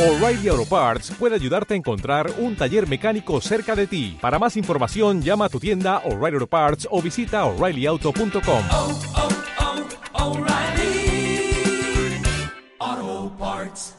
O'Reilly 0.00 0.48
Auto 0.48 0.64
Parts 0.64 1.10
puede 1.18 1.34
ayudarte 1.34 1.74
a 1.74 1.76
encontrar 1.76 2.30
un 2.38 2.56
taller 2.56 2.88
mecánico 2.88 3.38
cerca 3.42 3.76
de 3.76 3.86
ti. 3.86 4.16
Para 4.18 4.38
más 4.38 4.56
información, 4.56 5.20
llama 5.20 5.44
a 5.44 5.48
tu 5.50 5.60
tienda 5.60 5.98
O'Reilly 6.06 6.36
Auto 6.36 6.46
Parts 6.46 6.88
o 6.90 7.02
visita 7.02 7.44
oreillyauto.com. 7.44 8.64
oh, 8.70 9.00
oh, 10.14 10.30
O'Reilly 10.30 11.52
Auto 12.78 13.36
Parts. 13.38 13.96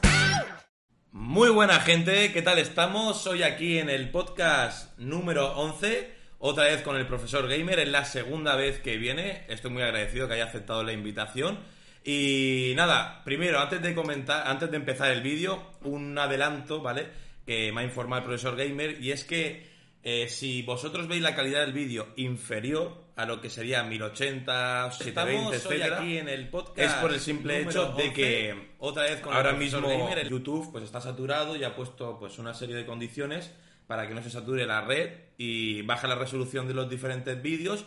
Muy 1.12 1.50
buena 1.50 1.78
gente, 1.78 2.32
¿qué 2.32 2.42
tal 2.42 2.58
estamos? 2.58 3.24
Hoy 3.28 3.44
aquí 3.44 3.78
en 3.78 3.88
el 3.88 4.10
podcast 4.10 4.98
número 4.98 5.52
11, 5.52 6.12
otra 6.40 6.64
vez 6.64 6.82
con 6.82 6.96
el 6.96 7.06
profesor 7.06 7.48
Gamer, 7.48 7.78
es 7.78 7.88
la 7.88 8.04
segunda 8.04 8.56
vez 8.56 8.80
que 8.80 8.96
viene, 8.96 9.44
estoy 9.48 9.70
muy 9.70 9.82
agradecido 9.82 10.26
que 10.26 10.34
haya 10.34 10.46
aceptado 10.46 10.82
la 10.82 10.94
invitación. 10.94 11.60
Y 12.04 12.72
nada, 12.76 13.22
primero, 13.24 13.60
antes 13.60 13.80
de 13.82 13.94
comentar, 13.94 14.46
antes 14.46 14.70
de 14.70 14.76
empezar 14.76 15.10
el 15.12 15.22
vídeo, 15.22 15.62
un 15.82 16.18
adelanto, 16.18 16.80
¿vale? 16.82 17.06
Que 17.46 17.72
me 17.72 17.82
ha 17.82 17.84
informado 17.84 18.20
el 18.22 18.24
profesor 18.26 18.56
Gamer, 18.56 19.00
y 19.00 19.12
es 19.12 19.24
que 19.24 19.70
eh, 20.02 20.28
si 20.28 20.62
vosotros 20.62 21.06
veis 21.06 21.22
la 21.22 21.34
calidad 21.36 21.60
del 21.60 21.72
vídeo 21.72 22.08
inferior 22.16 23.02
a 23.14 23.24
lo 23.24 23.40
que 23.40 23.50
sería 23.50 23.84
1080, 23.84 24.90
720, 24.90 25.10
Estamos 25.10 25.50
hoy 25.66 25.76
etcétera, 25.76 25.98
aquí 26.00 26.18
en 26.18 26.28
el 26.28 26.48
podcast 26.48 26.78
es 26.78 26.92
por 26.94 27.12
el 27.12 27.20
simple 27.20 27.60
hecho 27.60 27.92
de 27.92 28.04
11, 28.08 28.12
que 28.12 28.68
otra 28.78 29.04
vez 29.04 29.20
con 29.20 29.34
ahora 29.34 29.52
mismo 29.52 29.86
Gamer, 29.86 30.18
el- 30.18 30.28
YouTube 30.30 30.72
pues 30.72 30.82
está 30.84 31.00
saturado 31.00 31.54
y 31.56 31.62
ha 31.62 31.76
puesto 31.76 32.18
pues 32.18 32.38
una 32.38 32.52
serie 32.54 32.74
de 32.74 32.84
condiciones 32.86 33.52
para 33.86 34.08
que 34.08 34.14
no 34.14 34.22
se 34.22 34.30
sature 34.30 34.66
la 34.66 34.80
red 34.80 35.10
y 35.38 35.82
baja 35.82 36.08
la 36.08 36.14
resolución 36.14 36.66
de 36.66 36.74
los 36.74 36.88
diferentes 36.88 37.40
vídeos 37.42 37.84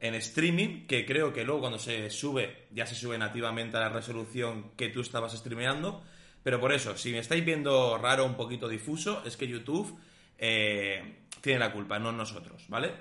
en 0.00 0.14
streaming, 0.14 0.86
que 0.86 1.06
creo 1.06 1.32
que 1.32 1.44
luego 1.44 1.60
cuando 1.60 1.78
se 1.78 2.10
sube 2.10 2.66
ya 2.72 2.86
se 2.86 2.94
sube 2.94 3.18
nativamente 3.18 3.76
a 3.76 3.80
la 3.80 3.88
resolución 3.88 4.72
que 4.76 4.88
tú 4.88 5.00
estabas 5.00 5.32
streameando. 5.32 6.02
Pero 6.42 6.60
por 6.60 6.72
eso, 6.72 6.96
si 6.96 7.10
me 7.10 7.18
estáis 7.18 7.44
viendo 7.44 7.98
raro, 7.98 8.24
un 8.24 8.34
poquito 8.34 8.68
difuso, 8.68 9.22
es 9.26 9.36
que 9.36 9.48
YouTube 9.48 9.98
eh, 10.38 11.02
tiene 11.40 11.58
la 11.58 11.72
culpa, 11.72 11.98
no 11.98 12.12
nosotros, 12.12 12.64
¿vale? 12.68 12.92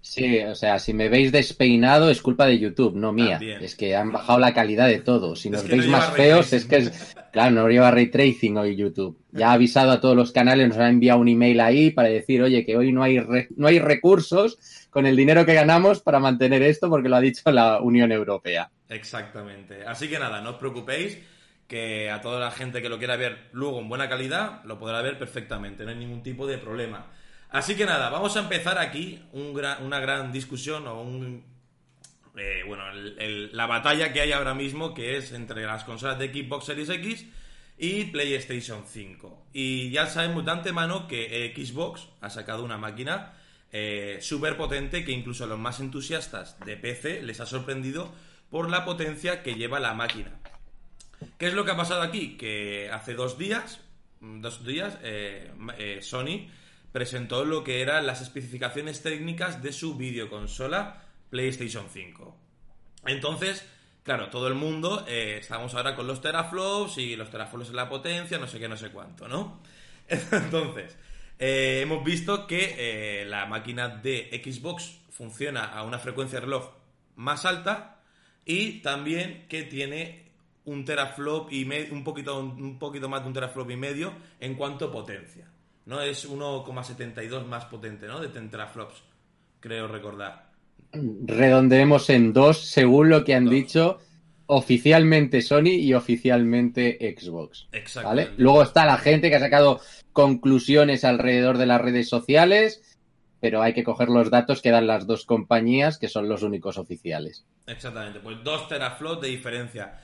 Sí, 0.00 0.38
o 0.40 0.54
sea, 0.54 0.78
si 0.78 0.92
me 0.92 1.08
veis 1.08 1.32
despeinado 1.32 2.10
es 2.10 2.20
culpa 2.20 2.46
de 2.46 2.58
YouTube, 2.58 2.94
no 2.94 3.12
mía. 3.12 3.38
También. 3.38 3.64
Es 3.64 3.74
que 3.74 3.96
han 3.96 4.12
bajado 4.12 4.38
la 4.38 4.52
calidad 4.52 4.86
de 4.86 5.00
todo. 5.00 5.34
Si 5.34 5.48
Es 5.48 5.52
nos 5.52 5.64
no 5.64 5.70
veis 5.70 5.86
más 5.86 6.12
feos, 6.12 6.52
es 6.52 6.66
que 6.66 6.76
es. 6.76 7.16
Claro, 7.34 7.50
no 7.50 7.68
lleva 7.68 7.90
ray 7.90 8.12
tracing 8.12 8.56
hoy 8.58 8.76
YouTube. 8.76 9.18
Ya 9.32 9.50
ha 9.50 9.54
avisado 9.54 9.90
a 9.90 10.00
todos 10.00 10.14
los 10.14 10.30
canales, 10.30 10.68
nos 10.68 10.78
ha 10.78 10.88
enviado 10.88 11.18
un 11.18 11.26
email 11.26 11.58
ahí 11.58 11.90
para 11.90 12.06
decir, 12.06 12.40
oye, 12.40 12.64
que 12.64 12.76
hoy 12.76 12.92
no 12.92 13.02
hay, 13.02 13.20
no 13.56 13.66
hay 13.66 13.80
recursos 13.80 14.86
con 14.90 15.04
el 15.04 15.16
dinero 15.16 15.44
que 15.44 15.52
ganamos 15.52 16.00
para 16.00 16.20
mantener 16.20 16.62
esto, 16.62 16.88
porque 16.88 17.08
lo 17.08 17.16
ha 17.16 17.20
dicho 17.20 17.50
la 17.50 17.80
Unión 17.80 18.12
Europea. 18.12 18.70
Exactamente. 18.88 19.84
Así 19.84 20.08
que 20.08 20.20
nada, 20.20 20.42
no 20.42 20.50
os 20.50 20.56
preocupéis, 20.58 21.18
que 21.66 22.08
a 22.08 22.20
toda 22.20 22.38
la 22.38 22.52
gente 22.52 22.80
que 22.80 22.88
lo 22.88 22.98
quiera 22.98 23.16
ver 23.16 23.48
luego 23.50 23.80
en 23.80 23.88
buena 23.88 24.08
calidad, 24.08 24.62
lo 24.62 24.78
podrá 24.78 25.02
ver 25.02 25.18
perfectamente, 25.18 25.82
no 25.82 25.90
hay 25.90 25.96
ningún 25.96 26.22
tipo 26.22 26.46
de 26.46 26.58
problema. 26.58 27.06
Así 27.50 27.74
que 27.74 27.84
nada, 27.84 28.10
vamos 28.10 28.36
a 28.36 28.40
empezar 28.42 28.78
aquí 28.78 29.24
una 29.32 29.98
gran 29.98 30.30
discusión 30.30 30.86
o 30.86 31.02
un... 31.02 31.53
eh, 32.36 32.62
bueno, 32.66 32.84
la 32.92 33.66
batalla 33.66 34.12
que 34.12 34.20
hay 34.20 34.32
ahora 34.32 34.54
mismo, 34.54 34.92
que 34.92 35.16
es 35.16 35.32
entre 35.32 35.64
las 35.66 35.84
consolas 35.84 36.18
de 36.18 36.32
Xbox 36.32 36.66
Series 36.66 36.88
X 36.88 37.26
y 37.78 38.04
PlayStation 38.04 38.84
5. 38.86 39.46
Y 39.52 39.90
ya 39.90 40.06
sabemos 40.06 40.44
de 40.44 40.50
antemano 40.50 41.06
que 41.06 41.46
eh, 41.46 41.54
Xbox 41.54 42.08
ha 42.20 42.30
sacado 42.30 42.64
una 42.64 42.78
máquina 42.78 43.34
eh, 43.72 44.18
súper 44.20 44.56
potente 44.56 45.04
que 45.04 45.12
incluso 45.12 45.44
a 45.44 45.46
los 45.46 45.58
más 45.58 45.80
entusiastas 45.80 46.58
de 46.60 46.76
PC 46.76 47.22
les 47.22 47.40
ha 47.40 47.46
sorprendido 47.46 48.12
por 48.50 48.70
la 48.70 48.84
potencia 48.84 49.42
que 49.42 49.54
lleva 49.54 49.80
la 49.80 49.94
máquina. 49.94 50.32
¿Qué 51.38 51.46
es 51.46 51.54
lo 51.54 51.64
que 51.64 51.72
ha 51.72 51.76
pasado 51.76 52.02
aquí? 52.02 52.36
Que 52.36 52.90
hace 52.92 53.14
dos 53.14 53.38
días, 53.38 53.80
mm, 54.20 54.40
dos 54.40 54.64
días, 54.64 54.98
eh, 55.02 55.98
Sony 56.02 56.48
presentó 56.92 57.44
lo 57.44 57.64
que 57.64 57.80
eran 57.80 58.06
las 58.06 58.20
especificaciones 58.20 59.02
técnicas 59.02 59.62
de 59.62 59.72
su 59.72 59.96
videoconsola 59.96 61.03
PlayStation 61.38 61.86
5. 61.92 62.36
Entonces, 63.06 63.66
claro, 64.04 64.30
todo 64.30 64.46
el 64.46 64.54
mundo 64.54 65.04
eh, 65.08 65.38
estamos 65.40 65.74
ahora 65.74 65.96
con 65.96 66.06
los 66.06 66.20
teraflops 66.20 66.98
y 66.98 67.16
los 67.16 67.28
teraflops 67.28 67.70
en 67.70 67.76
la 67.76 67.88
potencia, 67.88 68.38
no 68.38 68.46
sé 68.46 68.60
qué, 68.60 68.68
no 68.68 68.76
sé 68.76 68.90
cuánto, 68.90 69.26
¿no? 69.26 69.60
Entonces, 70.08 70.96
eh, 71.40 71.80
hemos 71.82 72.04
visto 72.04 72.46
que 72.46 72.76
eh, 72.78 73.24
la 73.24 73.46
máquina 73.46 73.88
de 73.88 74.30
Xbox 74.44 74.96
funciona 75.10 75.64
a 75.64 75.82
una 75.82 75.98
frecuencia 75.98 76.38
de 76.38 76.44
reloj 76.46 76.70
más 77.16 77.44
alta 77.46 78.00
y 78.44 78.78
también 78.80 79.46
que 79.48 79.64
tiene 79.64 80.30
un 80.66 80.84
teraflop 80.84 81.52
y 81.52 81.64
me- 81.64 81.90
un 81.90 82.04
poquito 82.04 82.38
un 82.38 82.78
poquito 82.78 83.08
más 83.08 83.22
de 83.22 83.26
un 83.26 83.34
teraflop 83.34 83.68
y 83.72 83.76
medio 83.76 84.12
en 84.38 84.54
cuanto 84.54 84.84
a 84.84 84.92
potencia. 84.92 85.48
No 85.86 86.00
es 86.00 86.28
1,72 86.30 87.44
más 87.44 87.64
potente, 87.64 88.06
¿no? 88.06 88.20
De 88.20 88.28
teraflops, 88.28 89.02
creo 89.58 89.88
recordar. 89.88 90.53
Redondeemos 91.26 92.10
en 92.10 92.32
dos, 92.32 92.60
según 92.60 93.08
lo 93.08 93.24
que 93.24 93.34
han 93.34 93.44
Dos. 93.44 93.54
dicho 93.54 93.98
oficialmente 94.46 95.40
Sony 95.42 95.70
y 95.78 95.94
oficialmente 95.94 96.98
Xbox. 97.18 97.66
Exacto. 97.72 98.08
¿Vale? 98.08 98.30
Luego 98.36 98.62
está 98.62 98.84
la 98.84 98.98
gente 98.98 99.30
que 99.30 99.36
ha 99.36 99.40
sacado 99.40 99.80
conclusiones 100.12 101.04
alrededor 101.04 101.58
de 101.58 101.66
las 101.66 101.80
redes 101.80 102.08
sociales, 102.08 102.98
pero 103.40 103.62
hay 103.62 103.72
que 103.74 103.84
coger 103.84 104.08
los 104.08 104.30
datos 104.30 104.62
que 104.62 104.70
dan 104.70 104.86
las 104.86 105.06
dos 105.06 105.24
compañías, 105.24 105.98
que 105.98 106.08
son 106.08 106.28
los 106.28 106.42
únicos 106.42 106.78
oficiales. 106.78 107.44
Exactamente, 107.66 108.20
pues 108.20 108.42
dos 108.44 108.68
teraflops 108.68 109.22
de 109.22 109.28
diferencia. 109.28 110.00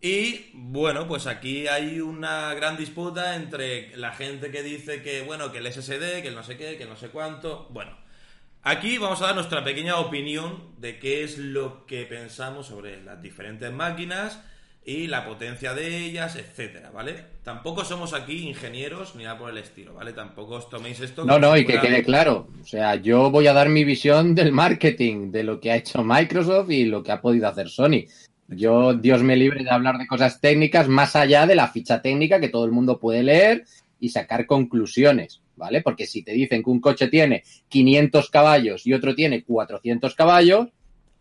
Y 0.00 0.50
bueno, 0.54 1.06
pues 1.06 1.26
aquí 1.26 1.68
hay 1.68 2.00
una 2.00 2.54
gran 2.54 2.76
disputa 2.76 3.36
entre 3.36 3.94
la 3.96 4.12
gente 4.12 4.50
que 4.50 4.62
dice 4.62 5.02
que, 5.02 5.22
bueno, 5.22 5.52
que 5.52 5.58
el 5.58 5.70
SSD, 5.70 6.22
que 6.22 6.28
el 6.28 6.34
no 6.34 6.42
sé 6.42 6.56
qué, 6.56 6.76
que 6.78 6.84
el 6.84 6.88
no 6.88 6.96
sé 6.96 7.08
cuánto. 7.08 7.66
Bueno, 7.70 7.92
aquí 8.62 8.98
vamos 8.98 9.22
a 9.22 9.26
dar 9.26 9.34
nuestra 9.34 9.64
pequeña 9.64 9.96
opinión 9.96 10.74
de 10.78 10.98
qué 10.98 11.24
es 11.24 11.38
lo 11.38 11.86
que 11.86 12.04
pensamos 12.04 12.66
sobre 12.66 13.02
las 13.02 13.22
diferentes 13.22 13.72
máquinas 13.72 14.40
y 14.84 15.06
la 15.06 15.26
potencia 15.26 15.74
de 15.74 15.98
ellas, 15.98 16.36
etcétera, 16.36 16.90
¿vale? 16.90 17.14
Tampoco 17.44 17.84
somos 17.84 18.14
aquí 18.14 18.48
ingenieros 18.48 19.14
ni 19.14 19.24
nada 19.24 19.38
por 19.38 19.50
el 19.50 19.58
estilo, 19.58 19.94
¿vale? 19.94 20.12
Tampoco 20.12 20.54
os 20.54 20.70
toméis 20.70 21.00
esto. 21.00 21.24
No, 21.24 21.38
no, 21.38 21.56
y 21.56 21.66
que 21.66 21.80
quede 21.80 22.02
claro. 22.02 22.48
O 22.60 22.66
sea, 22.66 22.94
yo 22.96 23.30
voy 23.30 23.46
a 23.46 23.52
dar 23.52 23.68
mi 23.68 23.84
visión 23.84 24.34
del 24.34 24.52
marketing, 24.52 25.30
de 25.30 25.44
lo 25.44 25.60
que 25.60 25.70
ha 25.70 25.76
hecho 25.76 26.02
Microsoft 26.02 26.70
y 26.70 26.86
lo 26.86 27.02
que 27.02 27.12
ha 27.12 27.20
podido 27.20 27.46
hacer 27.46 27.68
Sony. 27.68 28.06
Yo, 28.48 28.94
Dios 28.94 29.22
me 29.22 29.36
libre 29.36 29.62
de 29.62 29.70
hablar 29.70 29.96
de 29.98 30.08
cosas 30.08 30.40
técnicas 30.40 30.88
más 30.88 31.14
allá 31.14 31.46
de 31.46 31.54
la 31.54 31.68
ficha 31.68 32.02
técnica 32.02 32.40
que 32.40 32.48
todo 32.48 32.64
el 32.64 32.72
mundo 32.72 32.98
puede 32.98 33.22
leer 33.22 33.64
y 34.00 34.08
sacar 34.08 34.46
conclusiones, 34.46 35.39
¿vale? 35.60 35.82
Porque 35.82 36.06
si 36.06 36.22
te 36.22 36.32
dicen 36.32 36.64
que 36.64 36.70
un 36.70 36.80
coche 36.80 37.06
tiene 37.06 37.44
500 37.68 38.30
caballos 38.30 38.86
y 38.86 38.94
otro 38.94 39.14
tiene 39.14 39.44
400 39.44 40.14
caballos, 40.16 40.68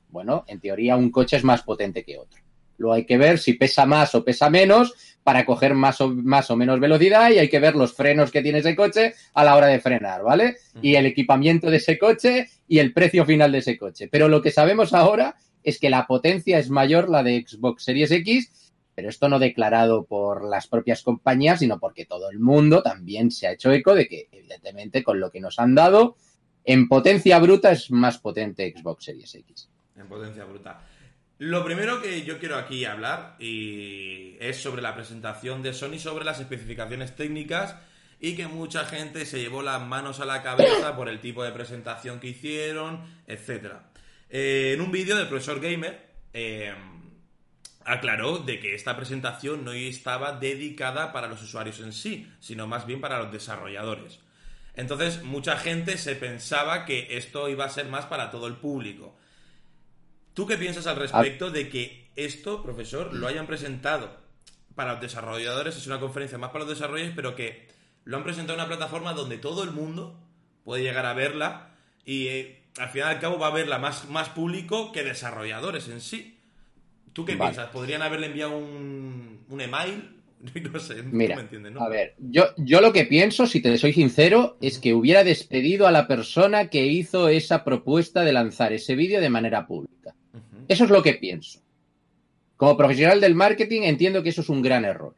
bueno, 0.10 0.46
en 0.48 0.60
teoría 0.60 0.96
un 0.96 1.12
coche 1.12 1.38
es 1.38 1.44
más 1.44 1.62
potente 1.62 2.04
que 2.04 2.18
otro. 2.18 2.42
Luego 2.78 2.94
hay 2.94 3.06
que 3.06 3.18
ver 3.18 3.38
si 3.38 3.54
pesa 3.54 3.86
más 3.86 4.16
o 4.16 4.24
pesa 4.24 4.50
menos 4.50 4.94
para 5.22 5.46
coger 5.46 5.76
más 5.76 6.00
o, 6.00 6.10
más 6.10 6.50
o 6.50 6.56
menos 6.56 6.80
velocidad 6.80 7.30
y 7.30 7.38
hay 7.38 7.50
que 7.50 7.60
ver 7.60 7.76
los 7.76 7.94
frenos 7.94 8.32
que 8.32 8.42
tiene 8.42 8.60
ese 8.60 8.76
coche 8.76 9.14
a 9.34 9.44
la 9.44 9.56
hora 9.56 9.68
de 9.68 9.82
frenar, 9.82 10.24
¿vale? 10.24 10.56
Y 10.82 10.96
el 10.96 11.06
equipamiento 11.06 11.70
de 11.70 11.78
ese 11.78 12.00
coche 12.00 12.48
y 12.68 12.80
el 12.80 12.94
precio 12.94 13.26
final 13.26 13.52
de 13.52 13.58
ese 13.58 13.78
coche. 13.78 14.08
Pero 14.10 14.30
lo 14.30 14.42
que 14.42 14.52
sabemos 14.52 14.94
ahora 14.94 15.36
es 15.62 15.78
que 15.78 15.90
la 15.90 16.08
potencia 16.08 16.58
es 16.58 16.70
mayor 16.70 17.10
la 17.10 17.22
de 17.22 17.46
Xbox 17.46 17.84
Series 17.84 18.12
X, 18.12 18.69
pero 19.00 19.08
esto 19.08 19.30
no 19.30 19.40
declarado 19.40 20.04
por 20.04 20.44
las 20.44 20.68
propias 20.68 21.04
compañías, 21.04 21.60
sino 21.60 21.80
porque 21.80 22.06
todo 22.06 22.30
el 22.30 22.38
mundo 22.38 22.84
también 22.84 23.32
se 23.32 23.48
ha 23.48 23.54
hecho 23.54 23.72
eco 23.72 23.96
de 23.96 24.10
que, 24.10 24.28
evidentemente, 24.30 25.06
con 25.06 25.22
lo 25.22 25.32
que 25.32 25.40
nos 25.40 25.58
han 25.58 25.74
dado, 25.74 26.18
en 26.66 26.90
potencia 26.90 27.40
bruta 27.40 27.72
es 27.72 27.92
más 27.92 28.18
potente 28.18 28.76
Xbox 28.78 29.06
Series 29.06 29.34
X. 29.36 29.70
En 29.96 30.06
potencia 30.10 30.44
bruta. 30.44 30.82
Lo 31.38 31.64
primero 31.64 32.02
que 32.02 32.24
yo 32.24 32.40
quiero 32.40 32.58
aquí 32.58 32.84
hablar 32.84 33.38
y 33.40 34.36
es 34.42 34.58
sobre 34.58 34.82
la 34.82 34.96
presentación 34.96 35.64
de 35.64 35.72
Sony 35.72 35.98
sobre 35.98 36.26
las 36.26 36.42
especificaciones 36.42 37.16
técnicas 37.16 37.78
y 38.20 38.36
que 38.36 38.48
mucha 38.48 38.84
gente 38.84 39.26
se 39.26 39.40
llevó 39.40 39.62
las 39.62 39.82
manos 39.82 40.20
a 40.20 40.26
la 40.26 40.44
cabeza 40.44 40.98
por 40.98 41.08
el 41.08 41.22
tipo 41.22 41.42
de 41.46 41.54
presentación 41.54 42.20
que 42.20 42.28
hicieron, 42.28 43.00
etcétera. 43.28 43.92
Eh, 44.30 44.74
en 44.76 44.82
un 44.82 44.92
vídeo 44.92 45.16
del 45.16 45.30
profesor 45.30 45.62
Gamer 45.62 46.06
eh, 46.34 46.74
aclaró 47.90 48.38
de 48.38 48.60
que 48.60 48.76
esta 48.76 48.96
presentación 48.96 49.66
no 49.66 49.74
estaba 49.74 50.34
dedicada 50.34 51.12
para 51.12 51.28
los 51.28 51.42
usuarios 51.42 51.80
en 51.80 51.92
sí, 51.92 52.32
sino 52.40 52.68
más 52.68 52.86
bien 52.86 53.02
para 53.02 53.18
los 53.18 53.32
desarrolladores. 53.32 54.20
Entonces, 54.76 55.24
mucha 55.24 55.58
gente 55.58 55.98
se 55.98 56.16
pensaba 56.16 56.86
que 56.86 57.18
esto 57.18 57.50
iba 57.50 57.66
a 57.66 57.70
ser 57.70 57.88
más 57.88 58.06
para 58.06 58.30
todo 58.30 58.46
el 58.46 58.58
público. 58.58 59.18
¿Tú 60.36 60.46
qué 60.46 60.56
piensas 60.56 60.86
al 60.86 60.98
respecto 60.98 61.50
de 61.50 61.68
que 61.68 62.12
esto, 62.16 62.62
profesor, 62.62 63.12
lo 63.14 63.28
hayan 63.28 63.48
presentado 63.48 64.18
para 64.76 64.94
los 64.94 65.02
desarrolladores? 65.02 65.76
Es 65.76 65.88
una 65.88 66.00
conferencia 66.00 66.38
más 66.38 66.52
para 66.52 66.66
los 66.66 66.74
desarrolladores, 66.76 67.16
pero 67.16 67.36
que 67.36 67.68
lo 68.06 68.18
han 68.18 68.24
presentado 68.24 68.58
en 68.58 68.66
una 68.66 68.76
plataforma 68.76 69.14
donde 69.14 69.40
todo 69.40 69.64
el 69.64 69.72
mundo 69.72 70.16
puede 70.64 70.84
llegar 70.84 71.08
a 71.08 71.14
verla 71.14 71.72
y 72.06 72.28
eh, 72.28 72.64
al 72.78 72.90
final 72.90 73.12
y 73.12 73.16
al 73.16 73.20
cabo 73.20 73.40
va 73.40 73.48
a 73.48 73.52
verla 73.52 73.80
más, 73.80 74.08
más 74.08 74.30
público 74.30 74.92
que 74.92 75.04
desarrolladores 75.04 75.88
en 75.90 76.02
sí. 76.02 76.39
¿Tú 77.14 77.26
qué 77.26 77.36
Vale. 77.36 77.52
piensas? 77.52 77.72
¿Podrían 77.72 78.02
haberle 78.02 78.28
enviado 78.28 78.58
un, 78.58 79.40
un 79.50 79.62
email 79.62 80.20
No 80.74 80.80
sé, 80.80 81.04
Mira, 81.04 81.36
me 81.36 81.42
entiendes, 81.42 81.74
¿no? 81.74 81.82
a 81.82 81.90
ver, 81.90 82.16
yo, 82.18 82.46
yo 82.58 82.82
lo 82.82 82.94
que 82.94 83.06
pienso, 83.06 83.46
si 83.46 83.62
te 83.62 83.78
soy 83.78 83.94
sincero, 83.94 84.58
es 84.62 84.80
que 84.80 84.94
hubiera 84.94 85.24
despedido 85.24 85.88
a 85.88 85.92
la 85.92 86.08
persona 86.08 86.70
que 86.70 86.86
hizo 86.86 87.30
esa 87.30 87.64
propuesta 87.64 88.24
de 88.24 88.34
lanzar 88.34 88.74
ese 88.74 88.96
vídeo 88.96 89.22
de 89.22 89.30
manera 89.30 89.68
pública. 89.68 90.16
Eso 90.68 90.84
es 90.84 90.90
lo 90.90 91.02
que 91.02 91.14
pienso. 91.14 91.62
Como 92.56 92.78
profesional 92.78 93.20
del 93.20 93.36
marketing 93.36 93.82
entiendo 93.84 94.22
que 94.22 94.30
eso 94.30 94.42
es 94.42 94.50
un 94.50 94.62
gran 94.62 94.86
error. 94.86 95.16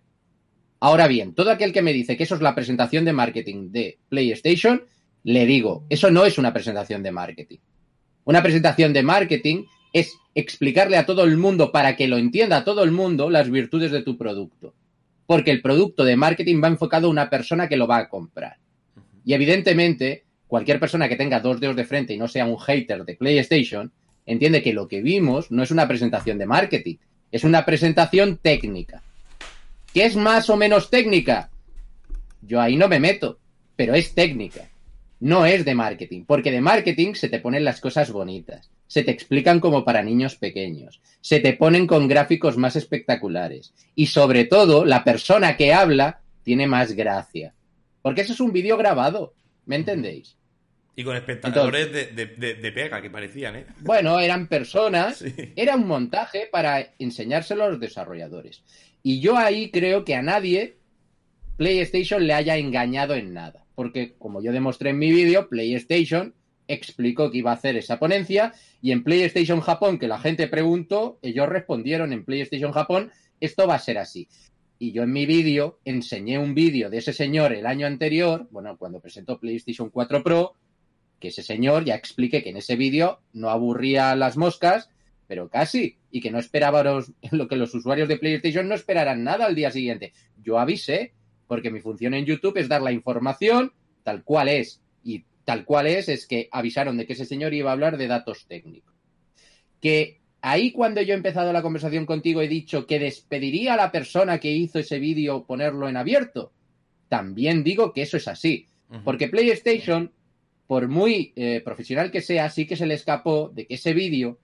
Ahora 0.80 1.08
bien, 1.08 1.34
todo 1.34 1.52
aquel 1.52 1.74
que 1.74 1.82
me 1.82 1.94
dice 1.94 2.18
que 2.18 2.24
eso 2.24 2.36
es 2.36 2.42
la 2.42 2.56
presentación 2.56 3.06
de 3.06 3.14
marketing 3.14 3.72
de 3.72 4.00
PlayStation, 4.10 4.84
le 5.24 5.46
digo, 5.46 5.86
eso 5.90 6.10
no 6.10 6.26
es 6.26 6.38
una 6.38 6.54
presentación 6.54 7.04
de 7.04 7.12
marketing. 7.12 7.60
Una 8.24 8.42
presentación 8.42 8.94
de 8.94 9.04
marketing 9.04 9.66
es 9.94 10.18
explicarle 10.36 10.98
a 10.98 11.06
todo 11.06 11.24
el 11.24 11.38
mundo 11.38 11.72
para 11.72 11.96
que 11.96 12.08
lo 12.08 12.18
entienda 12.18 12.64
todo 12.64 12.84
el 12.84 12.92
mundo 12.92 13.30
las 13.30 13.50
virtudes 13.50 13.92
de 13.92 14.04
tu 14.04 14.18
producto. 14.18 14.74
Porque 15.26 15.52
el 15.52 15.62
producto 15.62 16.04
de 16.04 16.16
marketing 16.16 16.62
va 16.64 16.68
enfocado 16.68 17.08
a 17.08 17.12
una 17.12 17.30
persona 17.30 17.68
que 17.68 17.78
lo 17.78 17.88
va 17.88 17.98
a 17.98 18.10
comprar. 18.10 18.58
Y 19.26 19.34
evidentemente, 19.34 20.24
cualquier 20.48 20.80
persona 20.80 21.08
que 21.08 21.16
tenga 21.16 21.40
dos 21.40 21.60
dedos 21.60 21.76
de 21.76 21.86
frente 21.86 22.14
y 22.14 22.18
no 22.18 22.28
sea 22.28 22.46
un 22.46 22.58
hater 22.58 23.06
de 23.06 23.16
PlayStation, 23.16 23.92
entiende 24.26 24.62
que 24.62 24.74
lo 24.74 24.88
que 24.88 25.02
vimos 25.02 25.52
no 25.52 25.64
es 25.64 25.72
una 25.72 25.88
presentación 25.88 26.38
de 26.38 26.46
marketing, 26.46 26.96
es 27.32 27.44
una 27.44 27.66
presentación 27.66 28.38
técnica. 28.38 29.02
¿Qué 29.94 30.06
es 30.06 30.16
más 30.16 30.50
o 30.50 30.58
menos 30.58 30.90
técnica? 30.90 31.50
Yo 32.42 32.60
ahí 32.60 32.76
no 32.76 32.88
me 32.88 33.00
meto, 33.00 33.40
pero 33.76 33.94
es 33.94 34.14
técnica. 34.14 34.71
No 35.22 35.46
es 35.46 35.64
de 35.64 35.74
marketing, 35.76 36.26
porque 36.26 36.52
de 36.52 36.60
marketing 36.62 37.14
se 37.14 37.30
te 37.30 37.40
ponen 37.40 37.64
las 37.64 37.80
cosas 37.80 38.12
bonitas, 38.12 38.70
se 38.88 39.04
te 39.04 39.12
explican 39.12 39.60
como 39.62 39.86
para 39.86 40.04
niños 40.04 40.36
pequeños, 40.36 41.00
se 41.22 41.40
te 41.40 41.54
ponen 41.54 41.88
con 41.88 42.08
gráficos 42.10 42.58
más 42.58 42.76
espectaculares 42.76 43.74
y 43.96 44.08
sobre 44.08 44.44
todo 44.46 44.84
la 44.84 45.04
persona 45.04 45.56
que 45.58 45.74
habla 45.74 46.20
tiene 46.44 46.68
más 46.68 46.92
gracia. 46.94 47.54
Porque 48.02 48.22
eso 48.22 48.34
es 48.34 48.40
un 48.42 48.52
vídeo 48.52 48.76
grabado, 48.78 49.34
¿me 49.68 49.76
entendéis? 49.78 50.36
Y 50.96 51.04
con 51.06 51.16
espectadores 51.16 51.94
de, 51.94 52.08
de- 52.08 52.26
de- 52.26 52.56
de 52.56 52.72
pega 52.74 53.02
que 53.02 53.10
parecían, 53.10 53.56
¿eh? 53.56 53.66
Bueno, 53.80 54.20
eran 54.20 54.48
personas, 54.48 55.18
Sí. 55.20 55.34
era 55.56 55.76
un 55.76 55.88
montaje 55.88 56.50
para 56.52 56.94
enseñárselo 57.00 57.64
a 57.64 57.70
los 57.70 57.80
desarrolladores. 57.80 58.64
Y 59.04 59.20
yo 59.22 59.38
ahí 59.38 59.72
creo 59.72 60.04
que 60.04 60.16
a 60.16 60.22
nadie 60.22 60.76
PlayStation 61.58 62.26
le 62.26 62.34
haya 62.34 62.58
engañado 62.58 63.14
en 63.16 63.34
nada. 63.34 63.64
Porque, 63.82 64.14
como 64.20 64.44
yo 64.44 64.52
demostré 64.52 64.92
en 64.92 65.00
mi 65.00 65.12
vídeo, 65.12 65.50
PlayStation 65.50 66.36
explicó 66.68 67.32
que 67.32 67.40
iba 67.40 67.50
a 67.50 67.56
hacer 67.56 67.76
esa 67.78 67.98
ponencia 67.98 68.54
y 68.80 68.92
en 68.92 69.04
PlayStation 69.04 69.60
Japón, 69.60 69.98
que 69.98 70.08
la 70.08 70.20
gente 70.20 70.46
preguntó, 70.48 71.18
ellos 71.24 71.50
respondieron 71.50 72.14
en 72.14 72.24
PlayStation 72.24 72.74
Japón, 72.74 73.10
esto 73.40 73.66
va 73.66 73.74
a 73.74 73.80
ser 73.80 73.98
así. 73.98 74.28
Y 74.78 74.92
yo 74.92 75.02
en 75.02 75.12
mi 75.12 75.26
vídeo 75.26 75.80
enseñé 75.84 76.38
un 76.38 76.54
vídeo 76.54 76.92
de 76.92 77.00
ese 77.00 77.12
señor 77.12 77.54
el 77.54 77.66
año 77.66 77.88
anterior, 77.88 78.48
bueno, 78.52 78.78
cuando 78.78 79.00
presentó 79.00 79.40
PlayStation 79.40 79.90
4 79.90 80.22
Pro, 80.22 80.54
que 81.20 81.30
ese 81.30 81.42
señor 81.42 81.84
ya 81.84 81.96
expliqué 81.96 82.44
que 82.44 82.52
en 82.52 82.58
ese 82.58 82.76
vídeo 82.76 83.22
no 83.34 83.50
aburría 83.50 84.12
a 84.12 84.16
las 84.16 84.38
moscas, 84.38 84.92
pero 85.26 85.50
casi, 85.50 85.98
y 86.12 86.22
que 86.22 86.30
no 86.30 86.38
esperaba 86.38 86.84
los- 86.84 87.14
lo 87.32 87.48
que 87.48 87.56
los 87.56 87.74
usuarios 87.74 88.08
de 88.08 88.18
PlayStation 88.20 88.68
no 88.68 88.76
esperaran 88.76 89.24
nada 89.24 89.48
al 89.48 89.56
día 89.56 89.72
siguiente. 89.72 90.14
Yo 90.44 90.60
avisé, 90.60 91.14
porque 91.52 91.70
mi 91.70 91.82
función 91.82 92.14
en 92.14 92.24
YouTube 92.24 92.56
es 92.56 92.70
dar 92.70 92.82
la 92.82 92.94
información 92.94 93.74
tal 94.04 94.24
cual 94.24 94.48
es, 94.48 94.82
y 95.04 95.26
tal 95.44 95.66
cual 95.66 95.86
es 95.86 96.08
es 96.08 96.26
que 96.26 96.48
avisaron 96.50 96.96
de 96.96 97.06
que 97.06 97.12
ese 97.12 97.26
señor 97.26 97.54
iba 97.54 97.70
a 97.70 97.74
hablar 97.74 97.98
de 97.98 98.08
datos 98.08 98.46
técnicos. 98.48 98.96
Que 99.82 100.22
ahí 100.40 100.72
cuando 100.72 101.02
yo 101.02 101.14
he 101.14 101.18
empezado 101.18 101.52
la 101.52 101.62
conversación 101.62 102.06
contigo 102.06 102.42
he 102.42 102.48
dicho 102.48 102.88
que 102.88 103.00
despediría 103.00 103.74
a 103.74 103.76
la 103.76 103.92
persona 103.92 104.40
que 104.40 104.50
hizo 104.50 104.80
ese 104.80 104.98
vídeo 105.00 105.44
ponerlo 105.44 105.90
en 105.90 105.98
abierto. 105.98 106.54
También 107.10 107.66
digo 107.66 107.92
que 107.92 108.04
eso 108.04 108.16
es 108.16 108.30
así. 108.30 108.70
Porque 109.04 109.28
PlayStation, 109.28 110.10
por 110.68 110.88
muy 110.88 111.34
eh, 111.36 111.60
profesional 111.66 112.12
que 112.12 112.22
sea, 112.22 112.50
sí 112.50 112.66
que 112.66 112.78
se 112.78 112.86
le 112.86 112.94
escapó 112.94 113.52
de 113.54 113.68
que 113.68 113.74
ese 113.74 113.94
vídeo, 113.94 114.40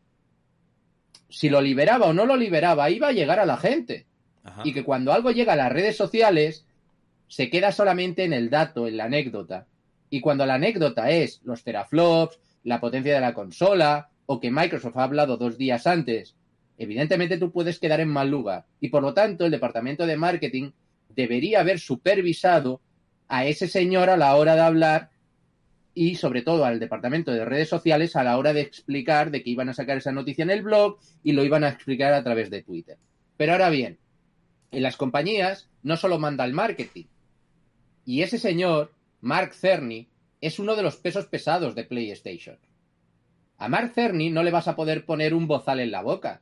si 1.29 1.47
lo 1.47 1.61
liberaba 1.61 2.07
o 2.07 2.13
no 2.13 2.25
lo 2.25 2.35
liberaba, 2.35 2.89
iba 2.89 3.07
a 3.07 3.13
llegar 3.13 3.39
a 3.39 3.45
la 3.45 3.55
gente. 3.55 4.07
Y 4.65 4.73
que 4.73 4.83
cuando 4.83 5.13
algo 5.13 5.31
llega 5.31 5.53
a 5.53 5.57
las 5.57 5.71
redes 5.71 5.95
sociales, 5.95 6.66
se 7.27 7.49
queda 7.49 7.71
solamente 7.71 8.23
en 8.23 8.33
el 8.33 8.49
dato, 8.49 8.87
en 8.87 8.97
la 8.97 9.05
anécdota. 9.05 9.67
Y 10.09 10.21
cuando 10.21 10.45
la 10.45 10.55
anécdota 10.55 11.09
es 11.11 11.41
los 11.43 11.63
teraflops, 11.63 12.39
la 12.63 12.79
potencia 12.79 13.13
de 13.13 13.21
la 13.21 13.33
consola, 13.33 14.09
o 14.25 14.39
que 14.39 14.51
Microsoft 14.51 14.97
ha 14.97 15.03
hablado 15.03 15.37
dos 15.37 15.57
días 15.57 15.87
antes, 15.87 16.35
evidentemente 16.77 17.37
tú 17.37 17.51
puedes 17.51 17.79
quedar 17.79 17.99
en 17.99 18.09
mal 18.09 18.29
lugar. 18.29 18.65
Y 18.79 18.89
por 18.89 19.01
lo 19.01 19.13
tanto, 19.13 19.45
el 19.45 19.51
departamento 19.51 20.05
de 20.05 20.17
marketing 20.17 20.71
debería 21.09 21.61
haber 21.61 21.79
supervisado 21.79 22.81
a 23.27 23.45
ese 23.45 23.67
señor 23.67 24.09
a 24.09 24.17
la 24.17 24.35
hora 24.35 24.55
de 24.55 24.61
hablar 24.61 25.09
y 25.93 26.15
sobre 26.15 26.43
todo 26.43 26.63
al 26.63 26.79
departamento 26.79 27.31
de 27.31 27.43
redes 27.43 27.69
sociales 27.69 28.15
a 28.15 28.23
la 28.23 28.37
hora 28.37 28.53
de 28.53 28.61
explicar 28.61 29.31
de 29.31 29.41
que 29.41 29.49
iban 29.49 29.69
a 29.69 29.73
sacar 29.73 29.97
esa 29.97 30.11
noticia 30.11 30.43
en 30.43 30.51
el 30.51 30.61
blog 30.61 30.99
y 31.23 31.31
lo 31.31 31.43
iban 31.43 31.63
a 31.63 31.69
explicar 31.69 32.13
a 32.13 32.23
través 32.23 32.51
de 32.51 32.61
Twitter. 32.61 32.97
Pero 33.35 33.53
ahora 33.53 33.69
bien, 33.69 33.97
en 34.71 34.83
las 34.83 34.95
compañías 34.95 35.69
no 35.81 35.97
solo 35.97 36.19
manda 36.19 36.45
el 36.45 36.53
marketing. 36.53 37.05
Y 38.07 38.21
ese 38.21 38.39
señor, 38.39 38.93
Mark 39.19 39.53
Cerny, 39.53 40.07
es 40.39 40.59
uno 40.59 40.77
de 40.77 40.81
los 40.81 40.95
pesos 40.95 41.25
pesados 41.25 41.75
de 41.75 41.83
PlayStation. 41.83 42.57
A 43.57 43.67
Mark 43.67 43.91
Cerny 43.93 44.29
no 44.29 44.43
le 44.43 44.51
vas 44.51 44.69
a 44.69 44.77
poder 44.77 45.05
poner 45.05 45.33
un 45.33 45.45
bozal 45.45 45.81
en 45.81 45.91
la 45.91 46.01
boca. 46.01 46.41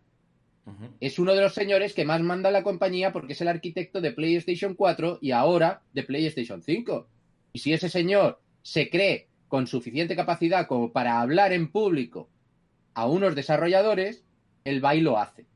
Es 0.99 1.17
uno 1.17 1.33
de 1.33 1.41
los 1.41 1.55
señores 1.55 1.93
que 1.93 2.05
más 2.05 2.21
manda 2.21 2.51
la 2.51 2.61
compañía 2.61 3.11
porque 3.11 3.33
es 3.33 3.41
el 3.41 3.47
arquitecto 3.47 3.99
de 3.99 4.11
PlayStation 4.11 4.75
4 4.75 5.17
y 5.21 5.31
ahora 5.31 5.81
de 5.91 6.03
PlayStation 6.03 6.61
5. 6.61 7.07
Y 7.53 7.57
si 7.57 7.73
ese 7.73 7.89
señor 7.89 8.39
se 8.61 8.91
cree 8.91 9.27
con 9.47 9.65
suficiente 9.65 10.15
capacidad 10.15 10.67
como 10.67 10.91
para 10.91 11.19
hablar 11.19 11.51
en 11.51 11.71
público 11.71 12.29
a 12.93 13.07
unos 13.07 13.33
desarrolladores, 13.33 14.23
él 14.65 14.85
va 14.85 14.93
y 14.93 15.01
lo 15.01 15.17
hace. 15.17 15.47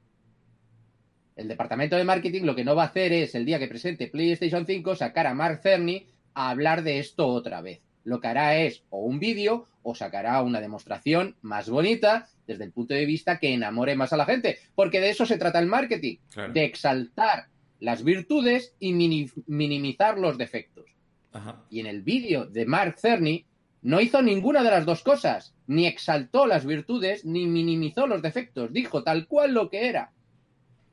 El 1.40 1.48
departamento 1.48 1.96
de 1.96 2.04
marketing 2.04 2.44
lo 2.44 2.54
que 2.54 2.66
no 2.66 2.76
va 2.76 2.84
a 2.84 2.88
hacer 2.88 3.14
es, 3.14 3.34
el 3.34 3.46
día 3.46 3.60
que 3.60 3.70
presente 3.70 4.08
PlayStation 4.08 4.66
5, 4.66 4.94
sacar 4.96 5.26
a 5.26 5.34
Mark 5.34 5.62
Cerny 5.64 6.06
a 6.34 6.50
hablar 6.50 6.84
de 6.84 7.00
esto 7.00 7.28
otra 7.28 7.62
vez. 7.62 7.80
Lo 8.04 8.20
que 8.20 8.28
hará 8.28 8.58
es 8.58 8.84
o 8.90 9.00
un 9.06 9.20
vídeo 9.20 9.66
o 9.82 9.96
sacará 9.96 10.42
una 10.42 10.60
demostración 10.60 11.38
más 11.42 11.70
bonita 11.70 12.28
desde 12.46 12.66
el 12.66 12.74
punto 12.74 12.94
de 12.94 13.06
vista 13.06 13.40
que 13.40 13.54
enamore 13.54 13.96
más 13.96 14.12
a 14.12 14.18
la 14.18 14.26
gente. 14.26 14.58
Porque 14.76 15.00
de 15.00 15.12
eso 15.12 15.26
se 15.26 15.38
trata 15.38 15.60
el 15.60 15.68
marketing, 15.68 16.18
Claro. 16.34 16.52
de 16.52 16.66
exaltar 16.66 17.46
las 17.80 18.04
virtudes 18.04 18.76
y 18.78 18.92
mini- 18.92 19.32
minimizar 19.48 20.18
los 20.20 20.38
defectos. 20.38 20.88
Ajá. 21.32 21.64
Y 21.70 21.80
en 21.80 21.86
el 21.86 22.02
vídeo 22.02 22.48
de 22.48 22.66
Mark 22.66 22.96
Cerny 23.00 23.46
no 23.81 24.02
hizo 24.02 24.22
ninguna 24.22 24.62
de 24.62 24.72
las 24.72 24.86
dos 24.86 25.04
cosas, 25.04 25.54
ni 25.68 25.86
exaltó 25.88 26.48
las 26.48 26.66
virtudes 26.66 27.24
ni 27.24 27.48
minimizó 27.48 28.08
los 28.08 28.22
defectos, 28.22 28.74
dijo 28.74 29.04
tal 29.04 29.26
cual 29.26 29.54
lo 29.54 29.69
que 29.69 29.88
era. 29.88 30.12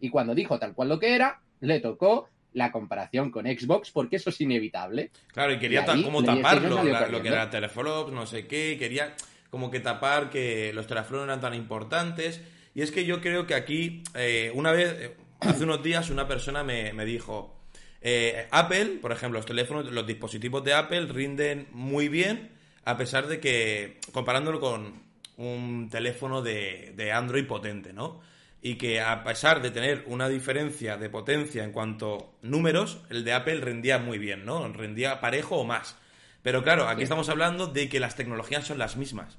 Y 0.01 0.11
cuando 0.11 0.35
dijo 0.35 0.59
tal 0.59 0.75
cual 0.75 0.89
lo 0.91 0.99
que 0.99 1.15
era, 1.15 1.41
le 1.61 1.81
tocó 1.81 2.29
la 2.53 2.73
comparación 2.73 3.31
con 3.31 3.45
Xbox 3.47 3.91
porque 3.91 4.17
eso 4.17 4.31
es 4.31 4.41
inevitable. 4.41 5.11
Claro, 5.33 5.53
y 5.53 5.59
quería 5.59 5.85
Y 5.87 5.91
ahí 5.91 6.03
como 6.05 6.23
taparlo, 6.25 6.83
la- 6.85 7.07
lo 7.09 7.23
que 7.23 7.29
era 7.29 7.51
teraflops, 7.51 8.13
no 8.13 8.27
sé 8.27 8.47
qué, 8.47 8.77
quería 8.79 9.15
como 9.51 9.71
que 9.71 9.81
tapar 9.81 10.31
que 10.31 10.73
los 10.73 10.87
teraflops 10.87 11.19
no 11.19 11.25
eran 11.25 11.41
tan 11.41 11.55
importantes. 11.55 12.41
Y 12.75 12.83
es 12.83 12.91
que 12.91 13.05
yo 13.05 13.21
creo 13.21 13.47
que 13.47 13.55
aquí, 13.55 14.03
eh, 14.15 14.51
una 14.55 14.73
vez, 14.73 14.95
eh, 14.99 15.17
hace 15.41 15.65
unos 15.65 15.83
días, 15.83 16.11
una 16.11 16.27
persona 16.29 16.63
me, 16.63 16.93
me 16.93 17.05
dijo, 17.05 17.55
eh, 18.03 18.47
Apple, 18.51 18.99
por 19.01 19.13
ejemplo, 19.13 19.39
los 19.39 19.47
teléfonos, 19.47 19.91
los 19.91 20.07
dispositivos 20.07 20.63
de 20.65 20.75
Apple 20.75 21.07
rinden 21.07 21.69
muy 21.73 22.09
bien, 22.09 22.51
a 22.85 22.97
pesar 22.97 23.27
de 23.29 23.41
que, 23.41 23.99
comparándolo 24.13 24.61
con 24.61 24.93
un 25.39 25.89
teléfono 25.91 26.41
de, 26.43 26.93
de 26.97 27.13
Android 27.13 27.47
potente, 27.47 27.93
¿no? 27.93 28.21
Y 28.63 28.77
que 28.77 29.01
a 29.01 29.23
pesar 29.23 29.63
de 29.63 29.71
tener 29.71 30.05
una 30.07 30.29
diferencia 30.29 30.97
de 30.97 31.09
potencia 31.11 31.63
en 31.63 31.73
cuanto 31.73 32.35
números, 32.43 32.99
el 33.11 33.25
de 33.25 33.33
Apple 33.33 33.61
rendía 33.61 33.99
muy 33.99 34.19
bien, 34.19 34.45
¿no? 34.45 34.67
Rendía 34.73 35.21
parejo 35.21 35.57
o 35.57 35.65
más. 35.65 35.97
Pero 36.43 36.63
claro, 36.63 36.89
aquí 36.89 37.01
Sí. 37.01 37.05
estamos 37.05 37.29
hablando 37.29 37.67
de 37.69 37.89
que 37.89 38.01
las 38.01 38.17
tecnologías 38.17 38.67
son 38.67 38.79
las 38.79 38.97
mismas. 38.97 39.39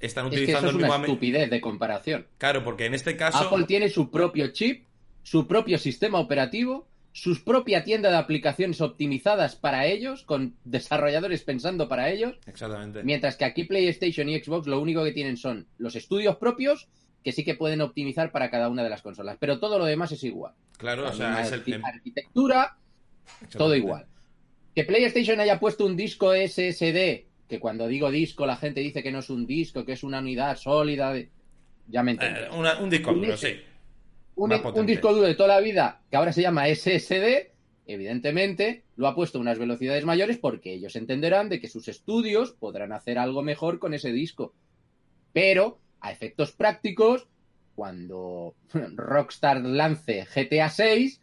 Están 0.00 0.26
Es 0.26 0.30
que 0.30 0.36
eso 0.36 0.42
utilizando 0.42 0.68
es 0.68 0.74
el 0.74 0.76
una 0.78 0.86
mismo... 0.88 0.94
ame- 0.94 1.06
estupidez 1.06 1.50
de 1.50 1.60
comparación. 1.60 2.26
Claro, 2.38 2.64
porque 2.64 2.86
en 2.86 2.94
este 2.94 3.16
caso... 3.16 3.38
Apple 3.38 3.64
tiene 3.66 3.88
su 3.88 4.10
propio 4.10 4.48
chip, 4.52 4.84
su 5.22 5.46
propio 5.46 5.78
sistema 5.78 6.18
operativo, 6.18 6.88
su 7.12 7.44
propia 7.44 7.84
tienda 7.84 8.10
de 8.10 8.16
aplicaciones 8.16 8.80
optimizadas 8.80 9.54
para 9.54 9.86
ellos, 9.86 10.24
con 10.24 10.56
desarrolladores 10.64 11.42
pensando 11.44 11.88
para 11.88 12.10
ellos, 12.10 12.36
Exactamente. 12.46 13.02
mientras 13.04 13.36
que 13.36 13.44
aquí 13.44 13.64
PlayStation 13.64 14.28
y 14.28 14.40
Xbox 14.40 14.66
lo 14.66 14.80
único 14.80 15.04
que 15.04 15.12
tienen 15.12 15.36
son 15.36 15.66
los 15.78 15.94
estudios 15.94 16.36
propios 16.36 16.88
que 17.22 17.32
sí 17.32 17.44
que 17.44 17.54
pueden 17.54 17.80
optimizar 17.80 18.32
para 18.32 18.50
cada 18.50 18.68
una 18.68 18.82
de 18.82 18.90
las 18.90 19.02
consolas, 19.02 19.36
pero 19.38 19.58
todo 19.60 19.78
lo 19.78 19.84
demás 19.84 20.12
es 20.12 20.24
igual. 20.24 20.54
Claro, 20.78 21.08
o 21.08 21.12
sea, 21.12 21.40
es 21.42 21.52
el... 21.52 21.64
arqui- 21.64 21.80
arquitectura, 21.84 22.76
todo 23.56 23.74
igual. 23.76 24.06
Que 24.74 24.84
PlayStation 24.84 25.38
haya 25.40 25.60
puesto 25.60 25.84
un 25.86 25.96
disco 25.96 26.32
SSD, 26.34 27.24
que 27.48 27.60
cuando 27.60 27.86
digo 27.86 28.10
disco 28.10 28.46
la 28.46 28.56
gente 28.56 28.80
dice 28.80 29.02
que 29.02 29.12
no 29.12 29.18
es 29.20 29.30
un 29.30 29.46
disco, 29.46 29.84
que 29.84 29.92
es 29.92 30.02
una 30.02 30.18
unidad 30.20 30.56
sólida, 30.56 31.12
de... 31.12 31.30
ya 31.88 32.02
me 32.02 32.12
entiendes. 32.12 32.44
Eh, 32.44 32.56
una- 32.58 32.78
un 32.80 32.90
disco 32.90 33.12
duro, 33.12 33.36
sí. 33.36 33.60
un, 34.36 34.52
un 34.52 34.86
disco 34.86 35.12
duro 35.14 35.26
de 35.26 35.34
toda 35.34 35.48
la 35.50 35.60
vida 35.60 36.00
que 36.10 36.16
ahora 36.16 36.32
se 36.32 36.42
llama 36.42 36.66
SSD 36.68 37.50
Evidentemente, 37.84 38.84
lo 38.96 39.08
ha 39.08 39.14
puesto 39.14 39.38
a 39.38 39.40
unas 39.40 39.58
velocidades 39.58 40.04
mayores 40.04 40.38
porque 40.38 40.72
ellos 40.72 40.94
entenderán 40.94 41.48
de 41.48 41.60
que 41.60 41.68
sus 41.68 41.88
estudios 41.88 42.52
podrán 42.52 42.92
hacer 42.92 43.18
algo 43.18 43.42
mejor 43.42 43.80
con 43.80 43.92
ese 43.92 44.12
disco. 44.12 44.54
Pero, 45.32 45.80
a 46.02 46.10
efectos 46.10 46.52
prácticos, 46.52 47.28
cuando 47.74 48.54
Rockstar 48.72 49.62
lance 49.62 50.26
GTA 50.34 50.68
6, 50.68 51.20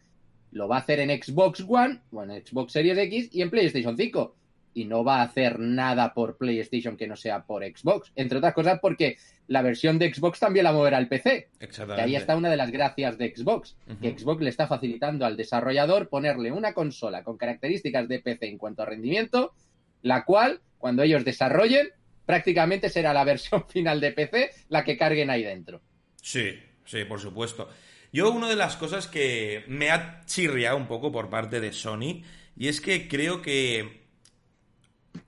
lo 0.51 0.67
va 0.67 0.77
a 0.77 0.79
hacer 0.79 0.99
en 0.99 1.09
Xbox 1.21 1.63
One 1.67 2.01
o 2.11 2.23
en 2.23 2.45
Xbox 2.45 2.73
Series 2.73 2.97
X 2.97 3.29
y 3.31 3.41
en 3.41 3.49
PlayStation 3.49 3.95
5. 3.95 4.35
Y 4.73 4.85
no 4.85 5.03
va 5.03 5.19
a 5.19 5.23
hacer 5.23 5.59
nada 5.59 6.13
por 6.13 6.37
PlayStation 6.37 6.95
que 6.95 7.07
no 7.07 7.15
sea 7.15 7.43
por 7.43 7.63
Xbox. 7.63 8.11
Entre 8.15 8.37
otras 8.37 8.53
cosas 8.53 8.79
porque 8.79 9.17
la 9.47 9.61
versión 9.61 9.99
de 9.99 10.13
Xbox 10.13 10.39
también 10.39 10.63
la 10.63 10.71
moverá 10.71 10.99
el 10.99 11.07
PC. 11.07 11.49
Exactamente. 11.59 12.03
ahí 12.03 12.15
está 12.15 12.37
una 12.37 12.49
de 12.49 12.57
las 12.57 12.71
gracias 12.71 13.17
de 13.17 13.33
Xbox, 13.35 13.75
que. 13.99 14.17
Xbox 14.17 14.41
le 14.41 14.49
está 14.49 14.67
facilitando 14.67 15.25
al 15.25 15.35
desarrollador 15.35 16.07
ponerle 16.07 16.51
una 16.51 16.73
consola 16.73 17.23
con 17.23 17.37
características 17.37 18.07
de 18.07 18.19
PC 18.19 18.47
en 18.47 18.57
cuanto 18.57 18.83
a 18.83 18.85
rendimiento, 18.85 19.53
la 20.01 20.23
cual, 20.23 20.61
cuando 20.77 21.03
ellos 21.03 21.25
desarrollen, 21.25 21.89
prácticamente 22.29 22.89
será 22.91 23.11
la 23.11 23.23
versión 23.23 23.65
final 23.69 23.99
de 23.99 24.11
PC 24.11 24.51
la 24.69 24.83
que 24.83 24.95
carguen 24.95 25.31
ahí 25.31 25.41
dentro. 25.41 25.81
Sí, 26.21 26.59
sí, 26.85 27.03
por 27.05 27.19
supuesto. 27.19 27.67
Yo 28.13 28.29
una 28.29 28.47
de 28.47 28.55
las 28.55 28.75
cosas 28.77 29.07
que 29.07 29.63
me 29.67 29.89
ha 29.89 30.21
chirriado 30.27 30.77
un 30.77 30.85
poco 30.87 31.11
por 31.11 31.27
parte 31.31 31.59
de 31.59 31.73
Sony 31.73 32.21
y 32.55 32.67
es 32.67 32.81
que 32.81 33.07
creo 33.07 33.41
que 33.41 34.01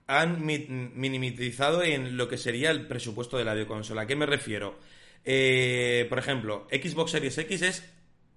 han 0.05 0.45
mi- 0.45 0.67
minimizado 0.67 1.81
en 1.81 2.17
lo 2.17 2.27
que 2.27 2.37
sería 2.37 2.69
el 2.69 2.85
presupuesto 2.85 3.35
de 3.35 3.45
la 3.45 3.53
videoconsola. 3.55 4.03
¿A 4.03 4.07
qué 4.07 4.15
me 4.15 4.27
refiero? 4.27 4.77
Eh, 5.25 6.05
por 6.07 6.19
ejemplo, 6.19 6.67
Xbox 6.71 7.11
Series 7.11 7.35
X 7.35 7.61
es 7.63 7.83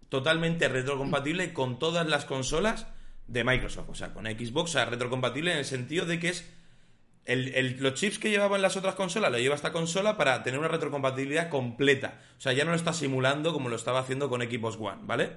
totalmente 0.09 0.68
retrocompatible 0.68 1.52
con 1.52 1.78
todas 1.78 2.06
las 2.06 2.25
consolas 2.25 2.87
de 3.26 3.44
Microsoft. 3.44 3.90
O 3.90 3.94
sea, 3.94 4.14
con 4.14 4.25
Xbox, 4.25 4.71
o 4.71 4.73
sea, 4.73 4.87
retrocompatible 4.87 5.52
en 5.52 5.59
el 5.59 5.64
sentido 5.66 6.06
de 6.06 6.18
que 6.18 6.28
es 6.30 6.50
el- 7.26 7.54
el- 7.54 7.76
los 7.81 7.95
chips 7.95 8.19
que 8.19 8.31
llevaban 8.31 8.61
las 8.62 8.76
otras 8.76 8.95
consolas 8.95 9.33
lo 9.33 9.38
lleva 9.38 9.54
esta 9.54 9.73
consola 9.73 10.16
para 10.16 10.43
tener 10.43 10.59
una 10.59 10.69
retrocompatibilidad 10.69 11.49
completa. 11.49 12.21
O 12.38 12.40
sea, 12.40 12.52
ya 12.52 12.64
no 12.64 12.71
lo 12.71 12.76
está 12.76 12.93
simulando 12.93 13.52
como 13.52 13.69
lo 13.69 13.76
estaba 13.76 14.00
haciendo 14.00 14.28
con 14.28 14.40
Xbox 14.43 14.76
One, 14.78 14.99
¿vale? 15.02 15.31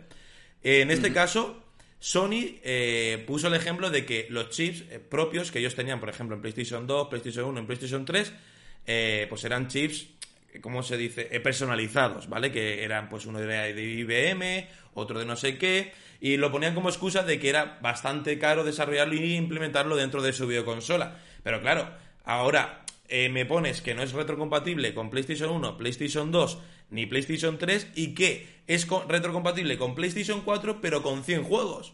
En 0.64 0.92
este 0.92 1.14
caso, 1.14 1.64
Sony 2.00 2.60
eh, 2.64 3.24
puso 3.26 3.48
el 3.48 3.54
ejemplo 3.54 3.90
de 3.90 4.06
que 4.06 4.28
los 4.30 4.50
chips 4.50 4.84
eh, 4.90 5.00
propios 5.00 5.52
que 5.52 5.60
ellos 5.60 5.76
tenían, 5.76 6.00
por 6.00 6.10
ejemplo, 6.10 6.36
en 6.36 6.42
PlayStation 6.42 6.86
2, 6.86 7.08
PlayStation 7.08 7.46
1, 7.46 7.60
en 7.60 7.66
PlayStation 7.66 8.06
3, 8.06 8.34
eh, 8.86 9.26
pues 9.30 9.44
eran 9.46 9.68
chips, 9.68 10.08
¿cómo 10.62 10.84
se 10.84 10.98
dice? 10.98 11.28
Eh, 11.32 11.40
personalizados, 11.40 12.30
¿vale? 12.30 12.52
Que 12.52 12.84
eran, 12.84 13.10
pues 13.10 13.26
uno 13.26 13.40
de 13.40 13.72
IBM, 13.82 14.68
otro 14.94 15.20
de 15.20 15.26
no 15.26 15.36
sé 15.36 15.58
qué, 15.58 15.92
y 16.20 16.38
lo 16.38 16.52
ponían 16.52 16.74
como 16.76 16.90
excusa 16.90 17.24
de 17.24 17.40
que 17.40 17.50
era 17.50 17.78
bastante 17.82 18.38
caro 18.40 18.64
desarrollarlo 18.64 19.14
y 19.14 19.36
implementarlo 19.36 19.96
dentro 19.96 20.22
de 20.22 20.34
su 20.34 20.48
videoconsola. 20.48 21.20
Pero 21.44 21.62
claro, 21.62 21.90
ahora 22.24 22.84
eh, 23.08 23.30
me 23.30 23.46
pones 23.46 23.82
que 23.82 23.94
no 23.94 24.02
es 24.04 24.14
retrocompatible 24.14 24.94
con 24.94 25.10
PlayStation 25.10 25.50
1, 25.52 25.78
PlayStation 25.78 26.32
2 26.32 26.58
ni 26.90 27.06
PlayStation 27.06 27.58
3 27.58 27.88
y 27.96 28.14
que 28.14 28.48
es 28.68 28.86
co- 28.86 29.06
retrocompatible 29.08 29.78
con 29.78 29.94
PlayStation 29.96 30.42
4 30.42 30.80
pero 30.82 31.04
con 31.04 31.24
100 31.24 31.44
juegos. 31.44 31.94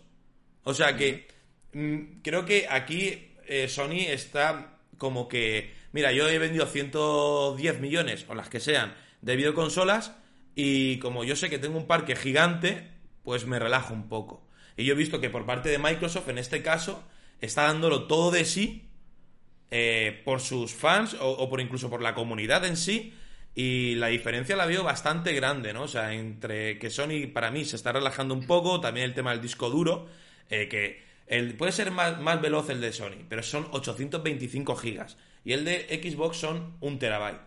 O 0.63 0.73
sea 0.73 0.95
que 0.95 1.27
mm, 1.73 2.21
creo 2.23 2.45
que 2.45 2.67
aquí 2.69 3.31
eh, 3.47 3.67
Sony 3.67 4.05
está 4.07 4.77
como 4.97 5.27
que, 5.27 5.73
mira, 5.93 6.11
yo 6.11 6.27
he 6.27 6.37
vendido 6.37 6.65
110 6.65 7.79
millones 7.79 8.25
o 8.27 8.35
las 8.35 8.49
que 8.49 8.59
sean 8.59 8.93
de 9.21 9.37
videoconsolas 9.37 10.13
y 10.55 10.99
como 10.99 11.23
yo 11.23 11.35
sé 11.35 11.49
que 11.49 11.59
tengo 11.59 11.77
un 11.77 11.87
parque 11.87 12.15
gigante, 12.15 12.89
pues 13.23 13.45
me 13.45 13.59
relajo 13.59 13.93
un 13.93 14.09
poco. 14.09 14.45
Y 14.75 14.85
yo 14.85 14.93
he 14.93 14.97
visto 14.97 15.21
que 15.21 15.29
por 15.29 15.45
parte 15.45 15.69
de 15.69 15.77
Microsoft 15.77 16.29
en 16.29 16.37
este 16.37 16.61
caso 16.61 17.03
está 17.39 17.63
dándolo 17.63 18.07
todo 18.07 18.31
de 18.31 18.45
sí 18.45 18.89
eh, 19.71 20.21
por 20.25 20.39
sus 20.39 20.73
fans 20.73 21.15
o, 21.19 21.49
por 21.49 21.61
incluso 21.61 21.89
por 21.89 22.01
la 22.01 22.13
comunidad 22.13 22.65
en 22.65 22.77
sí. 22.77 23.13
Y 23.55 23.95
la 23.95 24.07
diferencia 24.07 24.55
la 24.55 24.65
veo 24.65 24.83
bastante 24.83 25.33
grande, 25.33 25.73
¿no? 25.73 25.83
O 25.83 25.87
sea, 25.87 26.13
entre 26.13 26.79
que 26.79 26.89
Sony 26.89 27.27
para 27.31 27.51
mí 27.51 27.65
se 27.65 27.75
está 27.75 27.91
relajando 27.91 28.33
un 28.33 28.47
poco, 28.47 28.81
también 28.81 29.05
el 29.05 29.13
tema 29.13 29.31
del 29.31 29.41
disco 29.41 29.69
duro, 29.69 30.07
eh, 30.49 30.67
que 30.67 31.03
puede 31.53 31.71
ser 31.71 31.91
más, 31.91 32.19
más 32.19 32.41
veloz 32.41 32.69
el 32.71 32.81
de 32.81 32.91
Sony, 32.91 33.25
pero 33.29 33.43
son 33.43 33.67
825 33.71 34.75
gigas. 34.75 35.17
Y 35.43 35.53
el 35.53 35.65
de 35.65 35.87
Xbox 36.01 36.37
son 36.37 36.77
un 36.79 36.99
terabyte. 36.99 37.41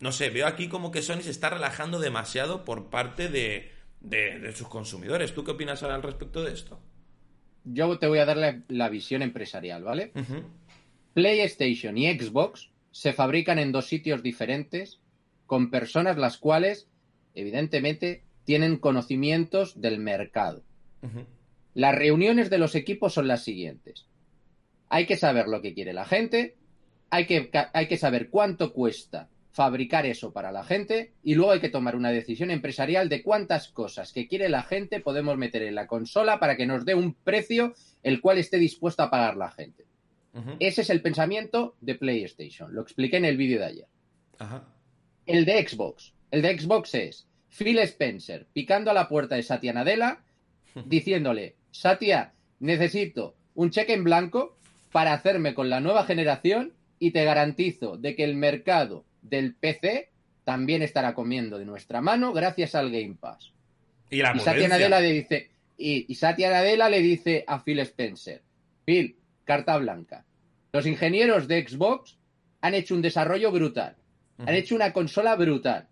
No 0.00 0.12
sé, 0.12 0.28
veo 0.30 0.46
aquí 0.46 0.68
como 0.68 0.90
que 0.90 1.00
Sony 1.02 1.22
se 1.22 1.30
está 1.30 1.48
relajando 1.50 1.98
demasiado 1.98 2.64
por 2.64 2.90
parte 2.90 3.28
de, 3.28 3.70
de- 4.00 4.38
de 4.40 4.52
sus 4.52 4.68
consumidores. 4.68 5.32
¿Tú 5.34 5.42
qué 5.42 5.52
opinas 5.52 5.82
al 5.82 6.02
respecto 6.02 6.44
de 6.44 6.52
esto? 6.52 6.78
Yo 7.64 7.98
te 7.98 8.06
voy 8.06 8.18
a 8.18 8.26
dar 8.26 8.36
la, 8.36 8.62
la 8.68 8.88
visión 8.90 9.22
empresarial, 9.22 9.82
¿vale? 9.82 10.12
PlayStation 11.14 11.96
y 11.96 12.06
Xbox 12.18 12.70
se 12.92 13.12
fabrican 13.12 13.58
en 13.58 13.72
dos 13.72 13.86
sitios 13.86 14.22
diferentes, 14.22 15.00
con 15.46 15.70
personas 15.70 16.16
las 16.18 16.36
cuales, 16.38 16.88
evidentemente, 17.34 18.22
tienen 18.44 18.76
conocimientos 18.76 19.80
del 19.80 19.98
mercado. 19.98 20.62
Las 21.74 21.94
reuniones 21.94 22.50
de 22.50 22.58
los 22.58 22.74
equipos 22.74 23.14
son 23.14 23.28
las 23.28 23.44
siguientes. 23.44 24.06
Hay 24.88 25.06
que 25.06 25.16
saber 25.16 25.46
lo 25.48 25.62
que 25.62 25.74
quiere 25.74 25.92
la 25.92 26.04
gente, 26.04 26.56
hay 27.10 27.26
que, 27.26 27.50
ca- 27.50 27.70
hay 27.72 27.86
que 27.88 27.96
saber 27.96 28.28
cuánto 28.30 28.72
cuesta 28.72 29.28
fabricar 29.52 30.04
eso 30.04 30.32
para 30.34 30.52
la 30.52 30.64
gente 30.64 31.12
y 31.22 31.34
luego 31.34 31.52
hay 31.52 31.60
que 31.60 31.70
tomar 31.70 31.96
una 31.96 32.10
decisión 32.10 32.50
empresarial 32.50 33.08
de 33.08 33.22
cuántas 33.22 33.68
cosas 33.68 34.12
que 34.12 34.28
quiere 34.28 34.50
la 34.50 34.62
gente 34.62 35.00
podemos 35.00 35.38
meter 35.38 35.62
en 35.62 35.74
la 35.74 35.86
consola 35.86 36.38
para 36.38 36.56
que 36.58 36.66
nos 36.66 36.84
dé 36.84 36.94
un 36.94 37.14
precio 37.14 37.72
el 38.02 38.20
cual 38.20 38.36
esté 38.38 38.58
dispuesto 38.58 39.02
a 39.02 39.10
pagar 39.10 39.36
la 39.36 39.50
gente. 39.50 39.84
Ese 40.60 40.82
es 40.82 40.90
el 40.90 41.00
pensamiento 41.00 41.76
de 41.80 41.94
PlayStation. 41.94 42.74
Lo 42.74 42.82
expliqué 42.82 43.16
en 43.16 43.24
el 43.24 43.38
vídeo 43.38 43.58
de 43.58 43.64
ayer. 43.64 43.86
Ajá. 44.38 44.64
El 45.24 45.46
de 45.46 45.66
Xbox. 45.66 46.12
El 46.30 46.42
de 46.42 46.58
Xbox 46.58 46.94
es 46.94 47.26
Phil 47.48 47.78
Spencer 47.78 48.46
picando 48.52 48.90
a 48.90 48.94
la 48.94 49.08
puerta 49.08 49.36
de 49.36 49.42
Satya 49.42 49.72
Nadella 49.72 50.18
diciéndole, 50.84 51.56
Satya, 51.70 52.34
necesito 52.60 53.34
un 53.54 53.70
cheque 53.70 53.94
en 53.94 54.04
blanco 54.04 54.58
para 54.92 55.14
hacerme 55.14 55.54
con 55.54 55.70
la 55.70 55.80
nueva 55.80 56.04
generación 56.04 56.74
y 56.98 57.10
te 57.10 57.24
garantizo 57.24 57.96
de 57.96 58.14
que 58.14 58.24
el 58.24 58.36
mercado 58.36 59.04
del 59.22 59.54
PC 59.54 60.10
también 60.44 60.82
estará 60.82 61.14
comiendo 61.14 61.58
de 61.58 61.64
nuestra 61.64 62.00
mano 62.00 62.32
gracias 62.32 62.74
al 62.74 62.90
Game 62.90 63.16
Pass. 63.18 63.52
Y 64.10 64.18
la 64.18 64.32
Y 64.34 64.38
Satya 64.38 64.52
potencia. 64.52 64.68
Nadella 64.68 65.00
le 65.00 65.12
dice, 65.12 65.50
y, 65.76 66.06
y 66.08 66.14
Satya 66.14 66.50
Nadella 66.50 66.88
le 66.88 67.00
dice 67.00 67.44
a 67.46 67.62
Phil 67.62 67.80
Spencer, 67.80 68.42
Phil, 68.84 69.16
carta 69.44 69.76
blanca. 69.78 70.24
Los 70.72 70.86
ingenieros 70.86 71.48
de 71.48 71.66
Xbox 71.66 72.18
han 72.60 72.74
hecho 72.74 72.94
un 72.94 73.02
desarrollo 73.02 73.50
brutal. 73.50 73.96
Han 74.38 74.54
hecho 74.54 74.74
una 74.74 74.92
consola 74.92 75.34
brutal. 75.34 75.88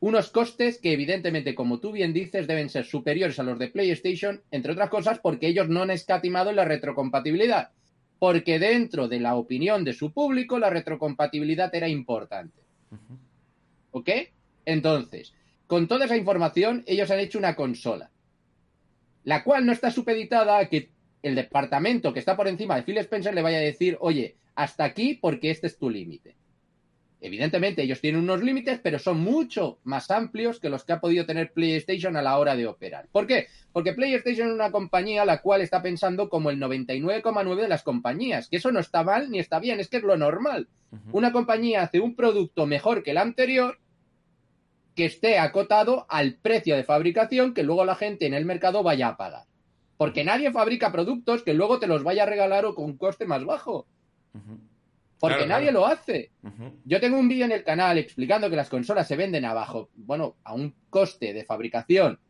Unos 0.00 0.30
costes 0.30 0.78
que, 0.78 0.92
evidentemente, 0.92 1.54
como 1.54 1.80
tú 1.80 1.90
bien 1.90 2.12
dices, 2.12 2.46
deben 2.46 2.68
ser 2.68 2.84
superiores 2.84 3.38
a 3.38 3.42
los 3.42 3.58
de 3.58 3.68
PlayStation, 3.68 4.42
entre 4.50 4.72
otras 4.72 4.90
cosas, 4.90 5.18
porque 5.18 5.48
ellos 5.48 5.68
no 5.68 5.82
han 5.82 5.90
escatimado 5.90 6.50
en 6.50 6.56
la 6.56 6.64
retrocompatibilidad. 6.64 7.70
Porque 8.18 8.58
dentro 8.58 9.08
de 9.08 9.20
la 9.20 9.36
opinión 9.36 9.84
de 9.84 9.92
su 9.92 10.12
público, 10.12 10.58
la 10.58 10.70
retrocompatibilidad 10.70 11.72
era 11.74 11.88
importante. 11.88 12.60
¿Ok? 13.92 14.10
Entonces, 14.64 15.34
con 15.66 15.86
toda 15.86 16.06
esa 16.06 16.16
información, 16.16 16.82
ellos 16.86 17.10
han 17.10 17.20
hecho 17.20 17.38
una 17.38 17.54
consola, 17.54 18.10
la 19.24 19.44
cual 19.44 19.66
no 19.66 19.72
está 19.72 19.90
supeditada 19.90 20.58
a 20.58 20.68
que 20.68 20.90
el 21.22 21.34
departamento 21.34 22.12
que 22.12 22.20
está 22.20 22.36
por 22.36 22.48
encima 22.48 22.76
de 22.76 22.82
Phil 22.82 22.98
Spencer 22.98 23.34
le 23.34 23.42
vaya 23.42 23.58
a 23.58 23.62
decir, 23.62 23.96
oye, 24.00 24.36
hasta 24.54 24.84
aquí 24.84 25.14
porque 25.14 25.50
este 25.50 25.66
es 25.66 25.78
tu 25.78 25.90
límite. 25.90 26.37
Evidentemente, 27.20 27.82
ellos 27.82 28.00
tienen 28.00 28.22
unos 28.22 28.42
límites, 28.42 28.78
pero 28.80 28.98
son 28.98 29.18
mucho 29.18 29.78
más 29.82 30.10
amplios 30.10 30.60
que 30.60 30.68
los 30.68 30.84
que 30.84 30.92
ha 30.92 31.00
podido 31.00 31.26
tener 31.26 31.52
PlayStation 31.52 32.16
a 32.16 32.22
la 32.22 32.38
hora 32.38 32.54
de 32.54 32.66
operar. 32.66 33.08
¿Por 33.10 33.26
qué? 33.26 33.48
Porque 33.72 33.92
PlayStation 33.92 34.48
es 34.48 34.54
una 34.54 34.70
compañía 34.70 35.24
la 35.24 35.42
cual 35.42 35.60
está 35.60 35.82
pensando 35.82 36.28
como 36.28 36.50
el 36.50 36.60
99,9 36.60 37.56
de 37.62 37.68
las 37.68 37.82
compañías, 37.82 38.48
que 38.48 38.58
eso 38.58 38.70
no 38.70 38.78
está 38.78 39.02
mal 39.02 39.30
ni 39.30 39.40
está 39.40 39.58
bien, 39.58 39.80
es 39.80 39.88
que 39.88 39.96
es 39.96 40.04
lo 40.04 40.16
normal. 40.16 40.68
Una 41.12 41.32
compañía 41.32 41.82
hace 41.82 42.00
un 42.00 42.14
producto 42.14 42.66
mejor 42.66 43.02
que 43.02 43.10
el 43.10 43.18
anterior 43.18 43.78
que 44.94 45.04
esté 45.04 45.38
acotado 45.38 46.06
al 46.08 46.34
precio 46.34 46.76
de 46.76 46.84
fabricación 46.84 47.52
que 47.52 47.62
luego 47.62 47.84
la 47.84 47.94
gente 47.94 48.26
en 48.26 48.34
el 48.34 48.44
mercado 48.44 48.82
vaya 48.82 49.08
a 49.08 49.16
pagar. 49.16 49.44
Porque 49.96 50.24
nadie 50.24 50.50
fabrica 50.50 50.92
productos 50.92 51.42
que 51.42 51.54
luego 51.54 51.78
te 51.78 51.88
los 51.88 52.04
vaya 52.04 52.22
a 52.22 52.26
regalar 52.26 52.64
o 52.64 52.74
con 52.74 52.84
un 52.84 52.96
coste 52.96 53.26
más 53.26 53.44
bajo. 53.44 53.86
Ujú. 54.34 54.58
Porque 55.18 55.36
Claro, 55.36 55.48
nadie 55.48 55.70
claro. 55.70 55.80
lo 55.80 55.86
hace. 55.86 56.30
Yo 56.84 57.00
tengo 57.00 57.18
un 57.18 57.28
vídeo 57.28 57.44
en 57.44 57.52
el 57.52 57.64
canal 57.64 57.98
explicando 57.98 58.48
que 58.48 58.56
las 58.56 58.68
consolas 58.68 59.08
se 59.08 59.16
venden 59.16 59.44
abajo, 59.44 59.90
bueno, 59.94 60.36
a 60.44 60.54
un 60.54 60.74
coste 60.90 61.32
de 61.32 61.44
fabricación 61.44 62.20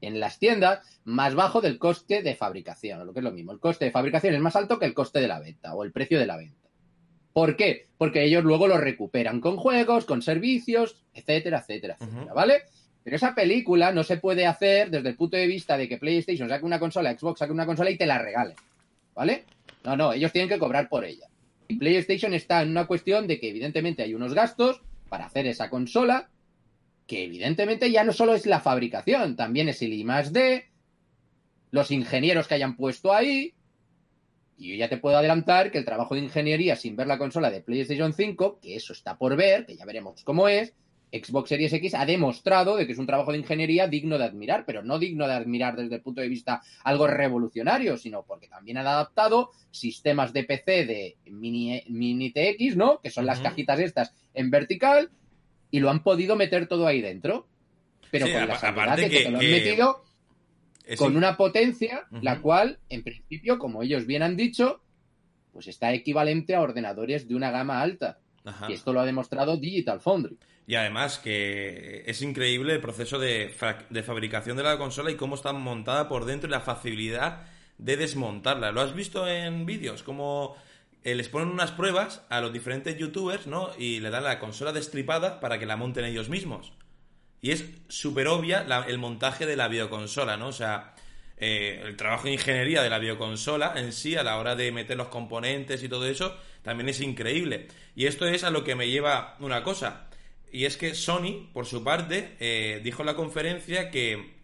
en 0.00 0.18
las 0.18 0.38
tiendas 0.38 1.00
más 1.04 1.34
bajo 1.34 1.60
del 1.60 1.78
coste 1.78 2.22
de 2.22 2.34
fabricación, 2.34 3.00
o 3.00 3.04
lo 3.04 3.12
que 3.12 3.20
es 3.20 3.24
lo 3.24 3.32
mismo. 3.32 3.52
El 3.52 3.60
coste 3.60 3.84
de 3.84 3.90
fabricación 3.90 4.34
es 4.34 4.40
más 4.40 4.56
alto 4.56 4.78
que 4.78 4.86
el 4.86 4.94
coste 4.94 5.20
de 5.20 5.28
la 5.28 5.40
venta 5.40 5.74
o 5.74 5.84
el 5.84 5.92
precio 5.92 6.18
de 6.18 6.26
la 6.26 6.36
venta. 6.36 6.68
¿Por 7.32 7.56
qué? 7.56 7.88
Porque 7.96 8.24
ellos 8.24 8.42
luego 8.42 8.66
lo 8.66 8.78
recuperan 8.78 9.40
con 9.40 9.56
juegos, 9.56 10.04
con 10.04 10.20
servicios, 10.20 11.04
etcétera, 11.14 11.58
etcétera, 11.60 11.96
etcétera. 12.00 12.34
¿vale? 12.34 12.62
Pero 13.04 13.16
esa 13.16 13.34
película 13.34 13.92
no 13.92 14.02
se 14.02 14.16
puede 14.16 14.46
hacer 14.46 14.90
desde 14.90 15.10
el 15.10 15.16
punto 15.16 15.36
de 15.36 15.46
vista 15.46 15.76
de 15.76 15.88
que 15.88 15.98
PlayStation 15.98 16.48
saque 16.48 16.64
una 16.64 16.80
consola, 16.80 17.16
Xbox 17.16 17.38
saque 17.38 17.52
una 17.52 17.66
consola 17.66 17.90
y 17.90 17.96
te 17.96 18.06
la 18.06 18.18
regale. 18.18 18.56
¿Vale? 19.14 19.44
No, 19.84 19.96
no, 19.96 20.12
ellos 20.12 20.32
tienen 20.32 20.48
que 20.48 20.58
cobrar 20.58 20.88
por 20.88 21.04
ella. 21.04 21.29
Y 21.70 21.76
PlayStation 21.76 22.34
está 22.34 22.62
en 22.62 22.70
una 22.70 22.86
cuestión 22.86 23.28
de 23.28 23.38
que 23.38 23.48
evidentemente 23.48 24.02
hay 24.02 24.14
unos 24.14 24.34
gastos 24.34 24.82
para 25.08 25.26
hacer 25.26 25.46
esa 25.46 25.70
consola, 25.70 26.28
que 27.06 27.24
evidentemente 27.24 27.90
ya 27.90 28.02
no 28.02 28.12
solo 28.12 28.34
es 28.34 28.44
la 28.44 28.60
fabricación, 28.60 29.36
también 29.36 29.68
es 29.68 29.80
el 29.82 29.92
I 29.92 30.04
D, 30.32 30.68
los 31.70 31.92
ingenieros 31.92 32.48
que 32.48 32.54
hayan 32.54 32.76
puesto 32.76 33.12
ahí. 33.12 33.54
Y 34.56 34.70
yo 34.70 34.76
ya 34.76 34.88
te 34.88 34.98
puedo 34.98 35.16
adelantar 35.16 35.70
que 35.70 35.78
el 35.78 35.84
trabajo 35.84 36.14
de 36.14 36.22
ingeniería 36.22 36.74
sin 36.74 36.96
ver 36.96 37.06
la 37.06 37.18
consola 37.18 37.50
de 37.50 37.60
PlayStation 37.60 38.12
5, 38.12 38.58
que 38.60 38.74
eso 38.74 38.92
está 38.92 39.16
por 39.16 39.36
ver, 39.36 39.64
que 39.64 39.76
ya 39.76 39.84
veremos 39.84 40.24
cómo 40.24 40.48
es, 40.48 40.74
Xbox 41.12 41.48
Series 41.48 41.72
X 41.72 41.94
ha 41.94 42.06
demostrado 42.06 42.76
de 42.76 42.86
que 42.86 42.92
es 42.92 42.98
un 42.98 43.06
trabajo 43.06 43.32
de 43.32 43.38
ingeniería 43.38 43.88
digno 43.88 44.16
de 44.18 44.24
admirar, 44.24 44.64
pero 44.64 44.82
no 44.82 44.98
digno 44.98 45.26
de 45.26 45.34
admirar 45.34 45.76
desde 45.76 45.96
el 45.96 46.02
punto 46.02 46.20
de 46.20 46.28
vista 46.28 46.62
algo 46.84 47.06
revolucionario, 47.06 47.96
sino 47.96 48.22
porque 48.22 48.46
también 48.48 48.76
han 48.78 48.86
adaptado 48.86 49.50
sistemas 49.70 50.32
de 50.32 50.44
PC 50.44 50.86
de 50.86 51.16
mini, 51.26 51.82
mini 51.88 52.30
TX, 52.30 52.76
¿no? 52.76 53.00
Que 53.00 53.10
son 53.10 53.26
las 53.26 53.40
cajitas 53.40 53.80
estas 53.80 54.14
en 54.34 54.50
vertical, 54.50 55.10
y 55.72 55.80
lo 55.80 55.90
han 55.90 56.02
podido 56.02 56.36
meter 56.36 56.66
todo 56.68 56.86
ahí 56.86 57.00
dentro. 57.00 57.46
Pero 58.10 58.26
Sí, 58.26 58.32
con 58.32 58.46
la 58.48 58.54
aparte 58.54 59.02
de 59.02 59.08
que, 59.10 59.18
que- 59.18 59.24
te 59.24 59.30
lo 59.30 59.38
han 59.38 59.44
que- 59.44 59.50
metido 59.50 60.04
Es 60.84 60.98
con 60.98 61.16
una 61.16 61.36
potencia, 61.36 62.06
la 62.22 62.40
cual, 62.40 62.78
en 62.88 63.02
principio, 63.04 63.58
como 63.58 63.82
ellos 63.82 64.06
bien 64.06 64.22
han 64.24 64.36
dicho, 64.36 64.80
pues 65.52 65.68
está 65.68 65.92
equivalente 65.92 66.54
a 66.54 66.60
ordenadores 66.60 67.28
de 67.28 67.34
una 67.36 67.50
gama 67.52 67.80
alta. 67.80 68.18
Ajá. 68.44 68.70
Y 68.70 68.74
esto 68.74 68.92
lo 68.92 69.00
ha 69.00 69.04
demostrado 69.06 69.56
Digital 69.56 70.00
Foundry. 70.00 70.36
Y 70.66 70.76
además 70.76 71.18
que 71.18 72.04
es 72.06 72.22
increíble 72.22 72.74
el 72.74 72.80
proceso 72.80 73.18
de, 73.18 73.48
fabricación 74.04 74.56
de 74.56 74.62
la 74.62 74.78
consola 74.78 75.10
y 75.10 75.16
cómo 75.16 75.34
está 75.34 75.52
montada 75.52 76.08
por 76.08 76.24
dentro 76.24 76.48
y 76.48 76.52
la 76.52 76.60
facilidad 76.60 77.42
de 77.78 77.96
desmontarla. 77.96 78.70
¿Lo 78.70 78.80
has 78.80 78.94
visto 78.94 79.26
en 79.26 79.66
vídeos? 79.66 80.02
Como 80.02 80.56
eh, 81.02 81.14
les 81.14 81.28
ponen 81.28 81.48
unas 81.48 81.72
pruebas 81.72 82.24
a 82.28 82.40
los 82.40 82.52
diferentes 82.52 82.96
youtubers, 82.96 83.46
¿no? 83.46 83.70
Y 83.78 84.00
le 84.00 84.10
dan 84.10 84.22
la 84.24 84.38
consola 84.38 84.72
destripada 84.72 85.40
para 85.40 85.58
que 85.58 85.66
la 85.66 85.76
monten 85.76 86.04
ellos 86.04 86.28
mismos. 86.28 86.72
Y 87.40 87.50
es 87.52 87.64
súper 87.88 88.28
obvia 88.28 88.62
la- 88.64 88.84
el 88.86 88.98
montaje 88.98 89.46
de 89.46 89.56
la 89.56 89.66
videoconsola, 89.66 90.36
¿no? 90.36 90.48
O 90.48 90.52
sea, 90.52 90.94
eh, 91.38 91.80
el 91.84 91.96
trabajo 91.96 92.24
de 92.24 92.34
ingeniería 92.34 92.82
de 92.82 92.90
la 92.90 92.98
videoconsola 92.98 93.72
en 93.76 93.92
sí, 93.92 94.14
a 94.14 94.22
la 94.22 94.36
hora 94.38 94.54
de 94.54 94.70
meter 94.72 94.96
los 94.96 95.08
componentes 95.08 95.82
y 95.82 95.88
todo 95.88 96.06
eso, 96.06 96.36
también 96.62 96.88
es 96.88 97.00
increíble. 97.00 97.68
Y 97.94 98.06
esto 98.06 98.26
es 98.26 98.44
a 98.44 98.50
lo 98.50 98.64
que 98.64 98.74
me 98.74 98.88
lleva 98.88 99.36
una 99.40 99.62
cosa. 99.62 100.08
Y 100.52 100.64
es 100.64 100.76
que 100.76 100.94
Sony, 100.94 101.48
por 101.52 101.66
su 101.66 101.84
parte, 101.84 102.36
eh, 102.40 102.80
dijo 102.82 103.02
en 103.02 103.06
la 103.06 103.14
conferencia 103.14 103.90
que 103.90 104.34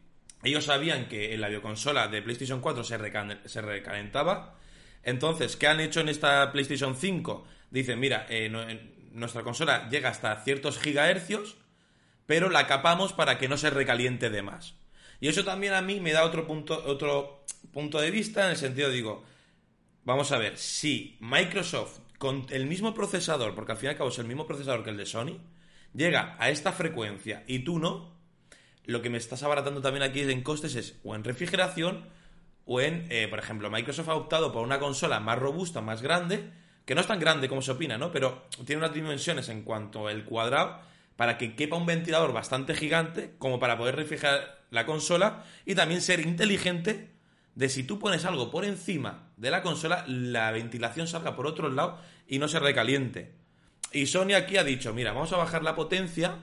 ellos 0.42 0.64
sabían 0.66 1.08
que 1.08 1.34
en 1.34 1.40
la 1.40 1.48
videoconsola 1.48 2.08
de 2.08 2.22
PlayStation 2.22 2.60
4 2.60 2.84
se, 2.84 2.98
recal- 2.98 3.40
se 3.46 3.60
recalentaba. 3.62 4.56
Entonces, 5.02 5.56
¿qué 5.56 5.66
han 5.66 5.80
hecho 5.80 6.00
en 6.00 6.08
esta 6.08 6.52
PlayStation 6.52 6.96
5? 6.96 7.46
Dicen, 7.70 7.98
mira, 7.98 8.26
eh, 8.28 8.46
en- 8.46 8.94
nuestra 9.12 9.42
consola 9.42 9.88
llega 9.88 10.10
hasta 10.10 10.42
ciertos 10.44 10.78
gigahercios, 10.78 11.56
pero 12.26 12.50
la 12.50 12.66
capamos 12.66 13.12
para 13.12 13.38
que 13.38 13.48
no 13.48 13.56
se 13.56 13.70
recaliente 13.70 14.30
de 14.30 14.42
más. 14.42 14.74
Y 15.20 15.28
eso 15.28 15.44
también 15.44 15.72
a 15.72 15.80
mí 15.80 16.00
me 16.00 16.12
da 16.12 16.24
otro 16.24 16.46
punto, 16.46 16.82
otro 16.86 17.44
punto 17.72 18.00
de 18.00 18.10
vista 18.10 18.44
en 18.44 18.50
el 18.50 18.56
sentido, 18.56 18.90
digo, 18.90 19.24
vamos 20.04 20.32
a 20.32 20.38
ver, 20.38 20.58
si 20.58 21.16
Microsoft 21.20 22.00
con 22.18 22.46
el 22.50 22.66
mismo 22.66 22.94
procesador, 22.94 23.54
porque 23.54 23.72
al 23.72 23.78
fin 23.78 23.88
y 23.88 23.90
al 23.90 23.96
cabo 23.96 24.10
es 24.10 24.18
el 24.18 24.26
mismo 24.26 24.46
procesador 24.46 24.84
que 24.84 24.90
el 24.90 24.96
de 24.96 25.06
Sony, 25.06 25.38
llega 25.94 26.36
a 26.38 26.50
esta 26.50 26.72
frecuencia 26.72 27.44
y 27.46 27.60
tú 27.60 27.78
no, 27.78 28.16
lo 28.84 29.02
que 29.02 29.10
me 29.10 29.18
estás 29.18 29.42
abaratando 29.42 29.80
también 29.80 30.02
aquí 30.02 30.20
en 30.20 30.42
costes 30.42 30.74
es 30.76 30.98
o 31.04 31.14
en 31.14 31.24
refrigeración 31.24 32.06
o 32.64 32.80
en, 32.80 33.06
eh, 33.10 33.28
por 33.28 33.38
ejemplo, 33.38 33.70
Microsoft 33.70 34.08
ha 34.08 34.14
optado 34.14 34.52
por 34.52 34.62
una 34.62 34.78
consola 34.78 35.20
más 35.20 35.38
robusta, 35.38 35.80
más 35.80 36.02
grande, 36.02 36.50
que 36.84 36.94
no 36.94 37.00
es 37.00 37.06
tan 37.06 37.20
grande 37.20 37.48
como 37.48 37.62
se 37.62 37.72
opina, 37.72 37.98
¿no? 37.98 38.12
Pero 38.12 38.46
tiene 38.64 38.82
unas 38.82 38.94
dimensiones 38.94 39.48
en 39.48 39.62
cuanto 39.62 40.08
al 40.08 40.24
cuadrado 40.24 40.80
para 41.16 41.38
que 41.38 41.56
quepa 41.56 41.76
un 41.76 41.86
ventilador 41.86 42.32
bastante 42.32 42.74
gigante 42.74 43.34
como 43.38 43.58
para 43.58 43.78
poder 43.78 43.96
refrigerar 43.96 44.64
la 44.70 44.84
consola 44.84 45.44
y 45.64 45.74
también 45.74 46.00
ser 46.00 46.20
inteligente 46.20 47.15
de 47.56 47.68
si 47.68 47.82
tú 47.82 47.98
pones 47.98 48.24
algo 48.24 48.50
por 48.52 48.64
encima 48.64 49.32
de 49.36 49.50
la 49.50 49.62
consola, 49.62 50.04
la 50.06 50.52
ventilación 50.52 51.08
salga 51.08 51.34
por 51.34 51.48
otro 51.48 51.68
lado 51.70 51.98
y 52.28 52.38
no 52.38 52.46
se 52.46 52.60
recaliente. 52.60 53.32
Y 53.92 54.06
Sony 54.06 54.34
aquí 54.36 54.56
ha 54.58 54.62
dicho, 54.64 54.92
mira, 54.94 55.12
vamos 55.12 55.32
a 55.32 55.36
bajar 55.38 55.62
la 55.64 55.74
potencia 55.74 56.36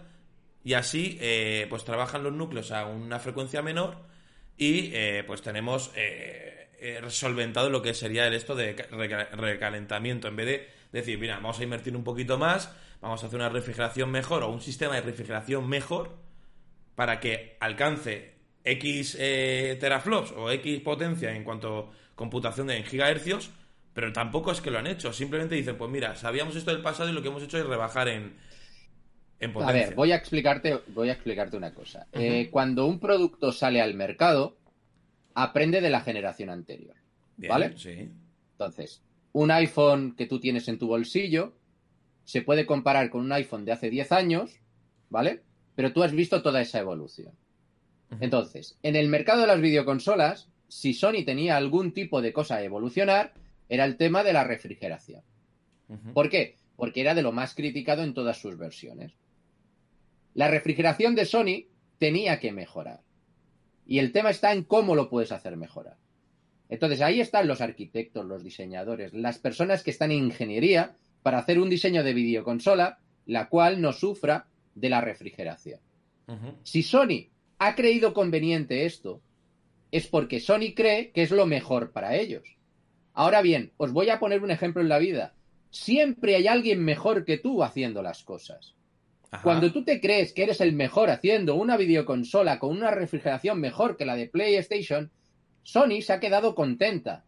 y 0.64 0.74
así 0.74 1.18
eh, 1.22 1.68
pues 1.70 1.86
trabajan 1.86 2.24
los 2.24 2.34
núcleos 2.34 2.72
a 2.72 2.86
una 2.86 3.20
frecuencia 3.20 3.62
menor 3.62 3.98
y 4.58 4.90
eh, 4.94 5.24
pues 5.28 5.42
tenemos 5.42 5.92
eh, 5.96 7.00
solventado 7.10 7.70
lo 7.70 7.82
que 7.82 7.94
sería 7.94 8.26
el 8.28 8.34
esto 8.34 8.56
de 8.56 8.76
ca- 8.76 8.88
reca- 8.90 9.30
recalentamiento. 9.32 10.28
En 10.28 10.36
vez 10.36 10.46
de 10.48 10.70
decir, 10.92 11.20
mira, 11.20 11.36
vamos 11.36 11.60
a 11.60 11.64
invertir 11.64 11.96
un 11.96 12.04
poquito 12.04 12.38
más, 12.38 12.72
vamos 13.02 13.24
a 13.24 13.28
hacer 13.28 13.38
una 13.40 13.50
refrigeración 13.50 14.10
mejor 14.10 14.42
o 14.44 14.50
un 14.50 14.62
sistema 14.62 14.96
de 14.96 15.02
refrigeración 15.02 15.68
mejor 15.70 16.16
para 16.96 17.20
que 17.20 17.58
alcance 17.60 18.33
X 18.64 19.18
eh, 19.20 19.78
teraflops 19.80 20.32
o 20.32 20.50
X 20.52 20.80
potencia 20.82 21.36
en 21.36 21.44
cuanto 21.44 21.78
a 21.78 22.16
computación 22.16 22.68
de 22.68 22.78
en 22.78 22.84
gigahercios, 22.84 23.52
pero 23.94 24.14
tampoco 24.14 24.52
es 24.52 24.62
que 24.62 24.72
lo 24.72 24.80
han 24.80 24.88
hecho. 24.88 25.14
Simplemente 25.14 25.56
dicen, 25.56 25.78
pues 25.78 25.92
mira, 25.92 26.16
sabíamos 26.16 26.56
esto 26.56 26.72
del 26.72 26.82
pasado 26.82 27.10
y 27.10 27.14
lo 27.14 27.22
que 27.22 27.28
hemos 27.28 27.44
hecho 27.44 27.58
es 27.58 27.66
rebajar 27.66 28.08
en, 28.08 28.36
en 29.40 29.50
A 29.50 29.54
potencia. 29.54 29.88
ver, 29.88 29.96
voy 29.96 30.12
a 30.12 30.16
explicarte, 30.16 30.80
voy 30.88 31.10
a 31.10 31.14
explicarte 31.14 31.58
una 31.58 31.74
cosa. 31.74 32.08
Eh, 32.12 32.50
cuando 32.52 32.86
un 32.86 33.00
producto 33.00 33.52
sale 33.52 33.82
al 33.82 33.94
mercado, 33.94 34.58
aprende 35.34 35.82
de 35.82 35.90
la 35.90 36.02
generación 36.02 36.50
anterior. 36.50 36.96
Bien, 37.36 37.50
¿vale? 37.50 37.78
Sí. 37.78 38.10
Entonces, 38.54 39.04
un 39.34 39.52
iPhone 39.52 40.16
que 40.16 40.28
tú 40.28 40.40
tienes 40.40 40.68
en 40.68 40.78
tu 40.78 40.88
bolsillo 40.88 41.54
se 42.24 42.42
puede 42.42 42.66
comparar 42.66 43.10
con 43.10 43.22
un 43.22 43.32
iPhone 43.34 43.66
de 43.66 43.74
hace 43.74 43.90
10 43.90 44.12
años, 44.14 44.60
¿vale? 45.10 45.44
Pero 45.76 45.92
tú 45.92 46.04
has 46.04 46.14
visto 46.14 46.42
toda 46.42 46.62
esa 46.62 46.80
evolución. 46.80 47.34
Entonces, 48.20 48.78
en 48.84 48.96
el 48.96 49.08
mercado 49.08 49.42
de 49.42 49.48
las 49.48 49.62
videoconsolas, 49.62 50.50
si 50.68 50.94
Sony 50.94 51.24
tenía 51.26 51.58
algún 51.58 51.94
tipo 51.94 52.22
de 52.22 52.34
cosa 52.34 52.56
a 52.56 52.64
evolucionar, 52.64 53.34
era 53.70 53.86
el 53.86 53.98
tema 53.98 54.24
de 54.24 54.34
la 54.34 54.44
refrigeración. 54.44 55.22
¿Por 56.14 56.30
qué? 56.30 56.56
Porque 56.76 57.02
era 57.02 57.14
de 57.14 57.22
lo 57.22 57.32
más 57.32 57.54
criticado 57.56 58.04
en 58.04 58.14
todas 58.14 58.38
sus 58.38 58.58
versiones. 58.58 59.14
La 60.34 60.48
refrigeración 60.48 61.16
de 61.16 61.26
Sony 61.26 61.66
tenía 62.00 62.40
que 62.40 62.52
mejorar. 62.52 63.02
Y 63.86 64.00
el 64.00 64.12
tema 64.12 64.30
está 64.30 64.54
en 64.54 64.64
cómo 64.64 64.96
lo 64.96 65.10
puedes 65.10 65.32
hacer 65.32 65.58
mejorar. 65.58 65.98
Entonces 66.70 67.02
ahí 67.02 67.22
están 67.22 67.48
los 67.48 67.62
arquitectos, 67.62 68.26
los 68.26 68.44
diseñadores, 68.44 69.14
las 69.14 69.38
personas 69.38 69.84
que 69.84 69.92
están 69.92 70.12
en 70.12 70.26
ingeniería 70.26 70.96
para 71.22 71.38
hacer 71.38 71.60
un 71.60 71.70
diseño 71.70 72.04
de 72.04 72.14
videoconsola 72.14 73.00
la 73.26 73.48
cual 73.50 73.82
no 73.82 73.94
sufra 73.94 74.48
de 74.76 74.90
la 74.90 75.02
refrigeración. 75.02 75.80
Si 76.64 76.84
Sony 76.84 77.28
ha 77.68 77.76
creído 77.76 78.14
conveniente 78.14 78.86
esto, 78.86 79.22
es 79.90 80.08
porque 80.08 80.42
Sony 80.42 80.74
cree 80.76 81.12
que 81.12 81.22
es 81.22 81.32
lo 81.32 81.46
mejor 81.46 81.92
para 81.92 82.16
ellos. 82.18 82.44
Ahora 83.14 83.42
bien, 83.42 83.72
os 83.78 83.94
voy 83.94 84.10
a 84.10 84.20
poner 84.20 84.44
un 84.44 84.52
ejemplo 84.52 84.82
en 84.82 84.90
la 84.90 84.98
vida. 84.98 85.34
Siempre 85.70 86.36
hay 86.36 86.48
alguien 86.48 86.84
mejor 86.84 87.24
que 87.24 87.38
tú 87.38 87.64
haciendo 87.64 88.02
las 88.02 88.24
cosas. 88.24 88.76
Ajá. 89.32 89.44
Cuando 89.44 89.72
tú 89.72 89.86
te 89.86 90.02
crees 90.02 90.34
que 90.34 90.44
eres 90.44 90.60
el 90.60 90.74
mejor 90.74 91.10
haciendo 91.10 91.56
una 91.56 91.78
videoconsola 91.78 92.60
con 92.60 92.76
una 92.76 92.92
refrigeración 92.92 93.62
mejor 93.62 93.96
que 93.96 94.06
la 94.06 94.16
de 94.16 94.28
PlayStation, 94.28 95.10
Sony 95.64 96.02
se 96.02 96.12
ha 96.12 96.20
quedado 96.20 96.56
contenta. 96.56 97.24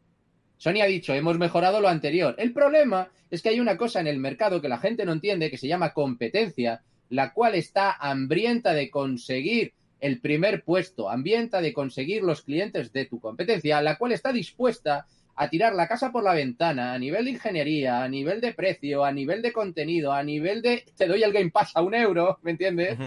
Sony 0.57 0.81
ha 0.81 0.85
dicho, 0.85 1.13
hemos 1.13 1.37
mejorado 1.37 1.79
lo 1.79 1.87
anterior. 1.87 2.35
El 2.37 2.51
problema 2.51 3.09
es 3.31 3.41
que 3.41 3.49
hay 3.49 3.61
una 3.61 3.77
cosa 3.77 4.01
en 4.01 4.07
el 4.07 4.19
mercado 4.19 4.61
que 4.61 4.69
la 4.69 4.79
gente 4.79 5.05
no 5.05 5.13
entiende 5.13 5.49
que 5.49 5.57
se 5.57 5.67
llama 5.69 5.93
competencia, 5.93 6.83
la 7.09 7.31
cual 7.31 7.55
está 7.55 7.93
hambrienta 7.93 8.73
de 8.73 8.89
conseguir 8.89 9.73
el 9.99 10.19
primer 10.19 10.63
puesto, 10.63 11.09
hambrienta 11.09 11.61
de 11.61 11.73
conseguir 11.73 12.23
los 12.23 12.41
clientes 12.41 12.91
de 12.91 13.05
tu 13.05 13.19
competencia, 13.19 13.81
la 13.81 13.97
cual 13.97 14.11
está 14.11 14.31
dispuesta 14.31 15.07
a 15.35 15.49
tirar 15.49 15.73
la 15.73 15.87
casa 15.87 16.11
por 16.11 16.23
la 16.23 16.33
ventana 16.33 16.93
a 16.93 16.99
nivel 16.99 17.25
de 17.25 17.31
ingeniería, 17.31 18.03
a 18.03 18.07
nivel 18.07 18.39
de 18.39 18.53
precio, 18.53 19.03
a 19.03 19.11
nivel 19.11 19.41
de 19.41 19.51
contenido, 19.51 20.13
a 20.13 20.23
nivel 20.23 20.61
de 20.61 20.85
te 20.95 21.07
doy 21.07 21.23
el 21.23 21.33
Game 21.33 21.51
Pass 21.51 21.71
a 21.75 21.81
un 21.81 21.93
euro, 21.93 22.39
¿me 22.41 22.51
entiendes? 22.51 22.97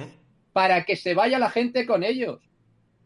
Para 0.53 0.85
que 0.85 0.97
se 0.97 1.15
vaya 1.15 1.39
la 1.39 1.51
gente 1.51 1.87
con 1.87 2.03
ellos. 2.03 2.41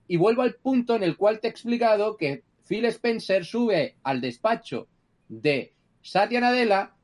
Y 0.09 0.17
vuelvo 0.17 0.43
al 0.43 0.55
punto 0.55 0.97
en 0.97 1.05
el 1.05 1.17
cual 1.17 1.41
te 1.41 1.47
he 1.47 1.51
explicado 1.51 2.17
que 2.17 2.43
Phil 2.67 2.85
Spencer 2.87 3.45
sube 3.45 3.97
al 4.03 4.21
despacho 4.21 4.89
de 5.29 5.73
Satya 6.03 6.41
Nadella 6.41 6.95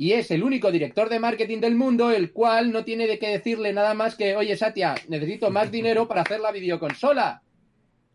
y 0.00 0.14
es 0.14 0.30
el 0.30 0.42
único 0.42 0.72
director 0.72 1.10
de 1.10 1.20
marketing 1.20 1.60
del 1.60 1.74
mundo 1.74 2.10
el 2.10 2.32
cual 2.32 2.72
no 2.72 2.86
tiene 2.86 3.06
de 3.06 3.18
qué 3.18 3.28
decirle 3.28 3.74
nada 3.74 3.92
más 3.92 4.14
que, 4.16 4.34
oye 4.34 4.56
Satya, 4.56 4.94
necesito 5.08 5.50
más 5.50 5.70
dinero 5.70 6.08
para 6.08 6.22
hacer 6.22 6.40
la 6.40 6.52
videoconsola. 6.52 7.42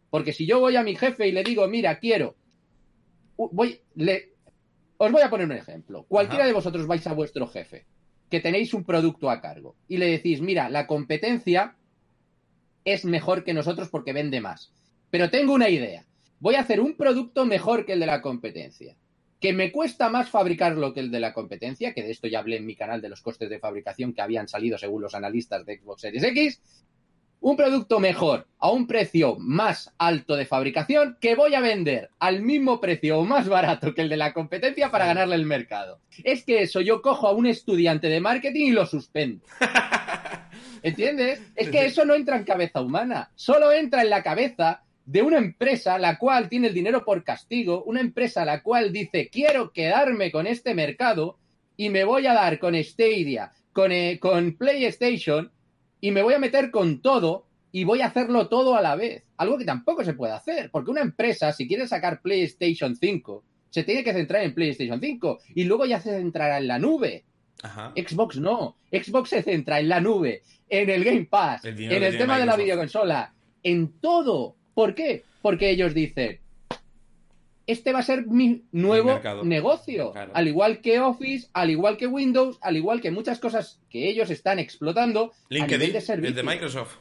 Porque 0.10 0.34
si 0.34 0.48
yo 0.48 0.60
voy 0.60 0.78
a 0.78 0.82
mi 0.82 0.96
jefe 0.96 1.28
y 1.28 1.32
le 1.32 1.44
digo, 1.44 1.68
mira, 1.68 2.00
quiero, 2.00 2.38
voy, 3.38 3.82
le, 3.94 4.34
os 4.98 5.12
voy 5.12 5.22
a 5.22 5.30
poner 5.30 5.46
un 5.46 5.52
ejemplo. 5.52 6.08
Cualquiera 6.08 6.46
Ajá. 6.46 6.48
de 6.48 6.54
vosotros 6.54 6.88
vais 6.88 7.06
a 7.06 7.14
vuestro 7.14 7.46
jefe, 7.46 7.86
que 8.32 8.40
tenéis 8.40 8.74
un 8.74 8.84
producto 8.84 9.30
a 9.30 9.40
cargo, 9.40 9.76
y 9.88 9.98
le 9.98 10.08
decís, 10.08 10.42
mira, 10.42 10.72
la 10.72 10.88
competencia 10.88 11.76
es 12.84 13.06
mejor 13.06 13.44
que 13.44 13.54
nosotros 13.54 13.90
porque 13.90 14.12
vende 14.12 14.42
más. 14.42 14.74
Pero 15.12 15.30
tengo 15.30 15.54
una 15.54 15.70
idea. 15.70 16.04
Voy 16.40 16.56
a 16.56 16.62
hacer 16.62 16.82
un 16.82 16.98
producto 16.98 17.46
mejor 17.46 17.86
que 17.86 17.94
el 17.94 18.00
de 18.00 18.08
la 18.08 18.24
competencia. 18.24 18.98
Que 19.40 19.54
me 19.54 19.72
cuesta 19.72 20.10
más 20.10 20.30
fabricarlo 20.30 20.94
que 20.94 21.02
el 21.02 21.12
de 21.12 21.20
la 21.20 21.34
competencia, 21.34 21.94
que 21.94 22.04
de 22.04 22.12
esto 22.12 22.28
ya 22.28 22.40
hablé 22.40 22.58
en 22.58 22.66
mi 22.66 22.76
canal 22.76 23.02
de 23.02 23.10
los 23.10 23.22
costes 23.22 23.50
de 23.50 23.60
fabricación 23.60 24.14
que 24.14 24.22
habían 24.22 24.48
salido 24.48 24.78
según 24.78 25.02
los 25.02 25.14
analistas 25.14 25.66
de 25.66 25.78
Xbox 25.78 26.02
Series 26.02 26.24
X. 26.24 26.62
Un 27.42 27.56
producto 27.56 28.00
mejor 28.00 28.48
a 28.58 28.72
un 28.72 28.88
precio 28.88 29.36
más 29.38 29.94
alto 30.00 30.36
de 30.36 30.48
fabricación 30.48 31.18
que 31.22 31.36
voy 31.36 31.54
a 31.54 31.60
vender 31.60 32.10
al 32.18 32.42
mismo 32.42 32.82
precio 32.82 33.20
o 33.20 33.26
más 33.26 33.48
barato 33.48 33.94
que 33.94 34.02
el 34.02 34.10
de 34.10 34.18
la 34.18 34.34
competencia 34.34 34.90
para 34.90 35.06
ganarle 35.06 35.36
el 35.36 35.46
mercado. 35.46 36.00
Es 36.24 36.44
que 36.44 36.64
eso 36.64 36.82
yo 36.82 37.04
cojo 37.04 37.28
a 37.28 37.34
un 37.34 37.46
estudiante 37.46 38.08
de 38.08 38.20
marketing 38.20 38.66
y 38.66 38.72
lo 38.72 38.88
suspendo. 38.88 39.46
¿Entiendes? 40.82 41.42
Es 41.56 41.70
que 41.70 41.86
eso 41.86 42.06
no 42.06 42.16
entra 42.16 42.38
en 42.38 42.46
cabeza 42.46 42.82
humana, 42.82 43.32
solo 43.36 43.72
entra 43.72 44.02
en 44.02 44.10
la 44.10 44.24
cabeza 44.24 44.85
de 45.06 45.22
una 45.22 45.38
empresa 45.38 45.98
la 45.98 46.18
cual 46.18 46.50
tiene 46.50 46.68
el 46.68 46.74
dinero 46.74 47.06
por 47.06 47.24
castigo, 47.24 47.84
una 47.84 48.02
empresa 48.02 48.44
la 48.44 48.64
cual 48.64 48.92
dice 48.92 49.30
quiero 49.32 49.72
quedarme 49.72 50.32
con 50.32 50.48
este 50.48 50.74
mercado 50.74 51.38
y 51.78 51.90
me 51.90 52.04
voy 52.04 52.26
a 52.28 52.34
dar 52.34 52.60
con 52.60 52.76
Stadia, 52.84 53.52
con, 53.72 53.92
eh, 53.92 54.20
con 54.20 54.56
PlayStation 54.56 55.52
y 56.02 56.12
me 56.12 56.22
voy 56.22 56.34
a 56.34 56.40
meter 56.40 56.72
con 56.72 57.02
todo 57.02 57.46
y 57.72 57.84
voy 57.84 58.02
a 58.02 58.08
hacerlo 58.08 58.48
todo 58.48 58.76
a 58.76 58.82
la 58.82 58.96
vez. 58.96 59.24
Algo 59.38 59.58
que 59.58 59.66
tampoco 59.66 60.04
se 60.04 60.14
puede 60.14 60.34
hacer, 60.34 60.72
porque 60.72 60.92
una 60.92 61.02
empresa 61.02 61.52
si 61.52 61.68
quiere 61.68 61.88
sacar 61.88 62.22
PlayStation 62.22 62.96
5 62.96 63.44
se 63.70 63.84
tiene 63.84 64.06
que 64.06 64.14
centrar 64.14 64.44
en 64.44 64.54
PlayStation 64.54 65.02
5 65.02 65.40
y 65.56 65.66
luego 65.66 65.86
ya 65.86 66.00
se 66.00 66.12
centrará 66.12 66.60
en 66.60 66.68
la 66.68 66.80
nube. 66.80 67.26
Ajá. 67.62 67.92
Xbox 67.96 68.38
no. 68.38 68.78
Xbox 68.90 69.30
se 69.30 69.44
centra 69.44 69.80
en 69.82 69.90
la 69.90 70.00
nube, 70.00 70.44
en 70.70 70.90
el 70.90 71.04
Game 71.04 71.26
Pass, 71.26 71.66
El 71.66 71.92
en 71.92 72.04
el 72.04 72.18
tema 72.18 72.40
de 72.40 72.46
la 72.46 72.56
videoconsola, 72.56 73.34
en 73.62 74.00
todo. 74.00 74.56
¿Por 74.76 74.94
qué? 74.94 75.24
Porque 75.42 75.72
ellos 75.72 75.96
dicen, 75.96 76.40
este 77.66 77.94
va 77.94 78.00
a 78.00 78.04
ser 78.04 78.28
mi 78.28 78.64
nuevo 78.72 79.20
negocio. 79.44 80.12
Claro. 80.12 80.32
Al 80.36 80.48
igual 80.48 80.82
que 80.82 81.00
Office, 81.00 81.48
al 81.54 81.72
igual 81.72 81.98
que 81.98 82.08
Windows, 82.08 82.60
al 82.62 82.78
igual 82.78 83.02
que 83.02 83.10
muchas 83.10 83.40
cosas 83.40 83.80
que 83.90 84.08
ellos 84.08 84.30
están 84.30 84.60
explotando 84.60 85.32
a 85.32 85.54
nivel 85.54 85.70
LinkedIn, 85.70 85.94
de 85.94 86.02
servicio. 86.02 86.36
de 86.36 86.44
Microsoft. 86.44 86.98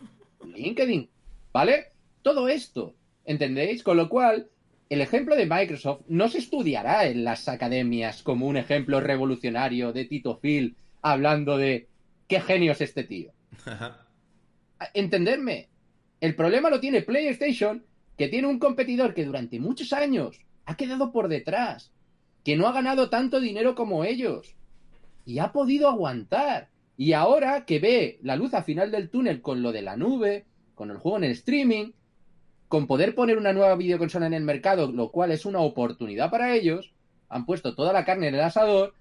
LinkedIn, 0.54 1.10
¿vale? 1.52 1.88
Todo 2.22 2.48
esto, 2.48 2.94
¿entendéis? 3.24 3.82
Con 3.82 3.96
lo 3.96 4.08
cual, 4.08 4.48
el 4.88 5.00
ejemplo 5.00 5.34
de 5.34 5.46
Microsoft 5.46 6.02
no 6.08 6.28
se 6.28 6.38
estudiará 6.38 7.06
en 7.06 7.24
las 7.24 7.48
academias 7.48 8.22
como 8.22 8.46
un 8.46 8.56
ejemplo 8.56 9.00
revolucionario 9.00 9.92
de 9.92 10.04
Tito 10.04 10.38
Phil 10.38 10.76
hablando 11.02 11.58
de 11.58 11.88
qué 12.28 12.40
genio 12.40 12.72
es 12.72 12.80
este 12.80 13.04
tío. 13.04 13.32
Entenderme, 14.94 15.68
el 16.24 16.36
problema 16.36 16.70
lo 16.70 16.80
tiene 16.80 17.02
PlayStation, 17.02 17.84
que 18.16 18.28
tiene 18.28 18.48
un 18.48 18.58
competidor 18.58 19.12
que 19.12 19.26
durante 19.26 19.60
muchos 19.60 19.92
años 19.92 20.40
ha 20.64 20.74
quedado 20.74 21.12
por 21.12 21.28
detrás, 21.28 21.92
que 22.44 22.56
no 22.56 22.66
ha 22.66 22.72
ganado 22.72 23.10
tanto 23.10 23.40
dinero 23.40 23.74
como 23.74 24.04
ellos 24.04 24.54
y 25.26 25.38
ha 25.38 25.52
podido 25.52 25.86
aguantar. 25.86 26.70
Y 26.96 27.12
ahora 27.12 27.66
que 27.66 27.78
ve 27.78 28.20
la 28.22 28.36
luz 28.36 28.54
al 28.54 28.64
final 28.64 28.90
del 28.90 29.10
túnel 29.10 29.42
con 29.42 29.60
lo 29.60 29.70
de 29.70 29.82
la 29.82 29.98
nube, 29.98 30.46
con 30.74 30.90
el 30.90 30.96
juego 30.96 31.18
en 31.18 31.24
el 31.24 31.32
streaming, 31.32 31.92
con 32.68 32.86
poder 32.86 33.14
poner 33.14 33.36
una 33.36 33.52
nueva 33.52 33.76
videoconsola 33.76 34.26
en 34.26 34.32
el 34.32 34.44
mercado, 34.44 34.90
lo 34.90 35.10
cual 35.10 35.30
es 35.30 35.44
una 35.44 35.60
oportunidad 35.60 36.30
para 36.30 36.54
ellos, 36.54 36.94
han 37.28 37.44
puesto 37.44 37.74
toda 37.74 37.92
la 37.92 38.06
carne 38.06 38.28
en 38.28 38.36
el 38.36 38.40
asador 38.40 38.94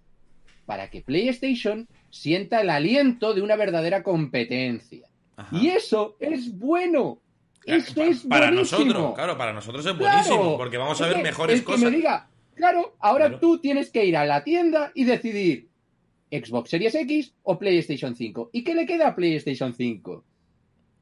para 0.66 0.90
que 0.90 1.00
PlayStation 1.00 1.88
sienta 2.10 2.60
el 2.60 2.70
aliento 2.70 3.34
de 3.34 3.42
una 3.42 3.56
verdadera 3.56 4.04
competencia. 4.04 5.08
Ajá. 5.36 5.56
Y 5.58 5.70
eso 5.70 6.16
es 6.20 6.58
bueno. 6.58 7.20
Eso 7.66 7.96
Pa- 7.96 8.04
es 8.06 8.22
para 8.24 8.48
buenísimo. 8.52 8.80
nosotros, 8.84 9.14
claro, 9.16 9.38
para 9.38 9.54
nosotros 9.54 9.86
es 9.86 9.94
Claro. 9.94 10.12
buenísimo, 10.28 10.58
porque 10.58 10.78
vamos 10.78 11.02
a 11.02 11.08
ver 11.08 11.16
que 11.18 11.24
mejores 11.24 11.56
el 11.56 11.62
que 11.62 11.66
cosas. 11.66 11.84
me 11.84 11.92
diga, 11.98 12.28
claro, 12.56 12.96
ahora 13.00 13.26
Claro. 13.28 13.40
tú 13.40 13.60
tienes 13.60 13.90
que 13.90 14.06
ir 14.06 14.18
a 14.18 14.26
la 14.26 14.44
tienda 14.44 14.92
y 14.94 15.06
decidir 15.06 15.70
Xbox 16.32 16.70
Series 16.72 16.94
X 16.96 17.34
o 17.44 17.58
PlayStation 17.58 18.16
5. 18.16 18.50
¿Y 18.52 18.64
qué 18.64 18.74
le 18.76 18.86
queda 18.86 19.10
a 19.10 19.16
PlayStation 19.16 19.74
5? 19.74 20.26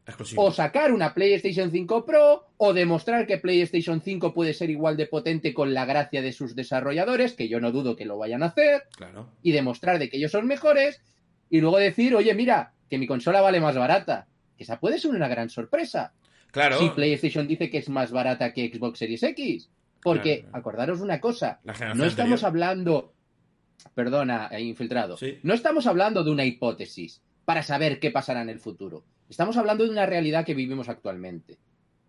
Exclusivo. 0.05 0.43
O 0.43 0.51
sacar 0.51 0.91
una 0.91 1.13
PlayStation 1.13 1.71
5 1.71 2.05
Pro 2.05 2.45
o 2.57 2.73
demostrar 2.73 3.25
que 3.27 3.37
PlayStation 3.37 4.01
5 4.01 4.33
puede 4.33 4.53
ser 4.53 4.69
igual 4.69 4.97
de 4.97 5.05
potente 5.05 5.53
con 5.53 5.73
la 5.73 5.85
gracia 5.85 6.21
de 6.21 6.31
sus 6.33 6.55
desarrolladores, 6.55 7.33
que 7.33 7.47
yo 7.47 7.59
no 7.59 7.71
dudo 7.71 7.95
que 7.95 8.05
lo 8.05 8.17
vayan 8.17 8.43
a 8.43 8.47
hacer, 8.47 8.83
Claro. 8.97 9.29
y 9.43 9.51
demostrar 9.51 9.99
de 9.99 10.09
que 10.09 10.17
ellos 10.17 10.31
son 10.31 10.47
mejores, 10.47 11.01
y 11.49 11.61
luego 11.61 11.77
decir, 11.77 12.15
oye, 12.15 12.33
mira, 12.33 12.73
que 12.91 12.97
mi 12.97 13.08
consola 13.08 13.39
vale 13.41 13.62
más 13.62 13.75
barata. 13.77 14.27
Esa 14.58 14.77
puede 14.80 14.99
ser 14.99 15.12
una 15.12 15.30
gran 15.30 15.49
sorpresa. 15.49 16.13
Claro. 16.51 16.77
Si 16.77 16.89
PlayStation 16.89 17.47
dice 17.47 17.69
que 17.69 17.77
es 17.77 17.88
más 17.89 18.12
barata 18.12 18.51
que 18.54 18.69
Xbox 18.69 18.99
Series 18.99 19.23
X. 19.23 19.69
Porque, 20.04 20.41
Claro. 20.41 20.58
acordaros 20.58 20.99
una 20.99 21.21
cosa, 21.21 21.62
no 21.63 21.71
estamos 21.71 22.10
anterior. 22.12 22.39
hablando, 22.45 23.13
perdona, 23.95 24.49
eh, 24.51 24.62
infiltrado, 24.62 25.15
Sí. 25.15 25.38
no 25.43 25.54
estamos 25.54 25.88
hablando 25.88 26.23
de 26.25 26.32
una 26.32 26.43
hipótesis 26.43 27.21
para 27.45 27.63
saber 27.63 27.99
qué 28.01 28.12
pasará 28.12 28.41
en 28.41 28.49
el 28.49 28.60
futuro. 28.60 29.06
Estamos 29.30 29.56
hablando 29.56 29.86
de 29.86 29.91
una 29.91 30.06
realidad 30.06 30.43
que 30.45 30.54
vivimos 30.54 30.89
actualmente. 30.89 31.58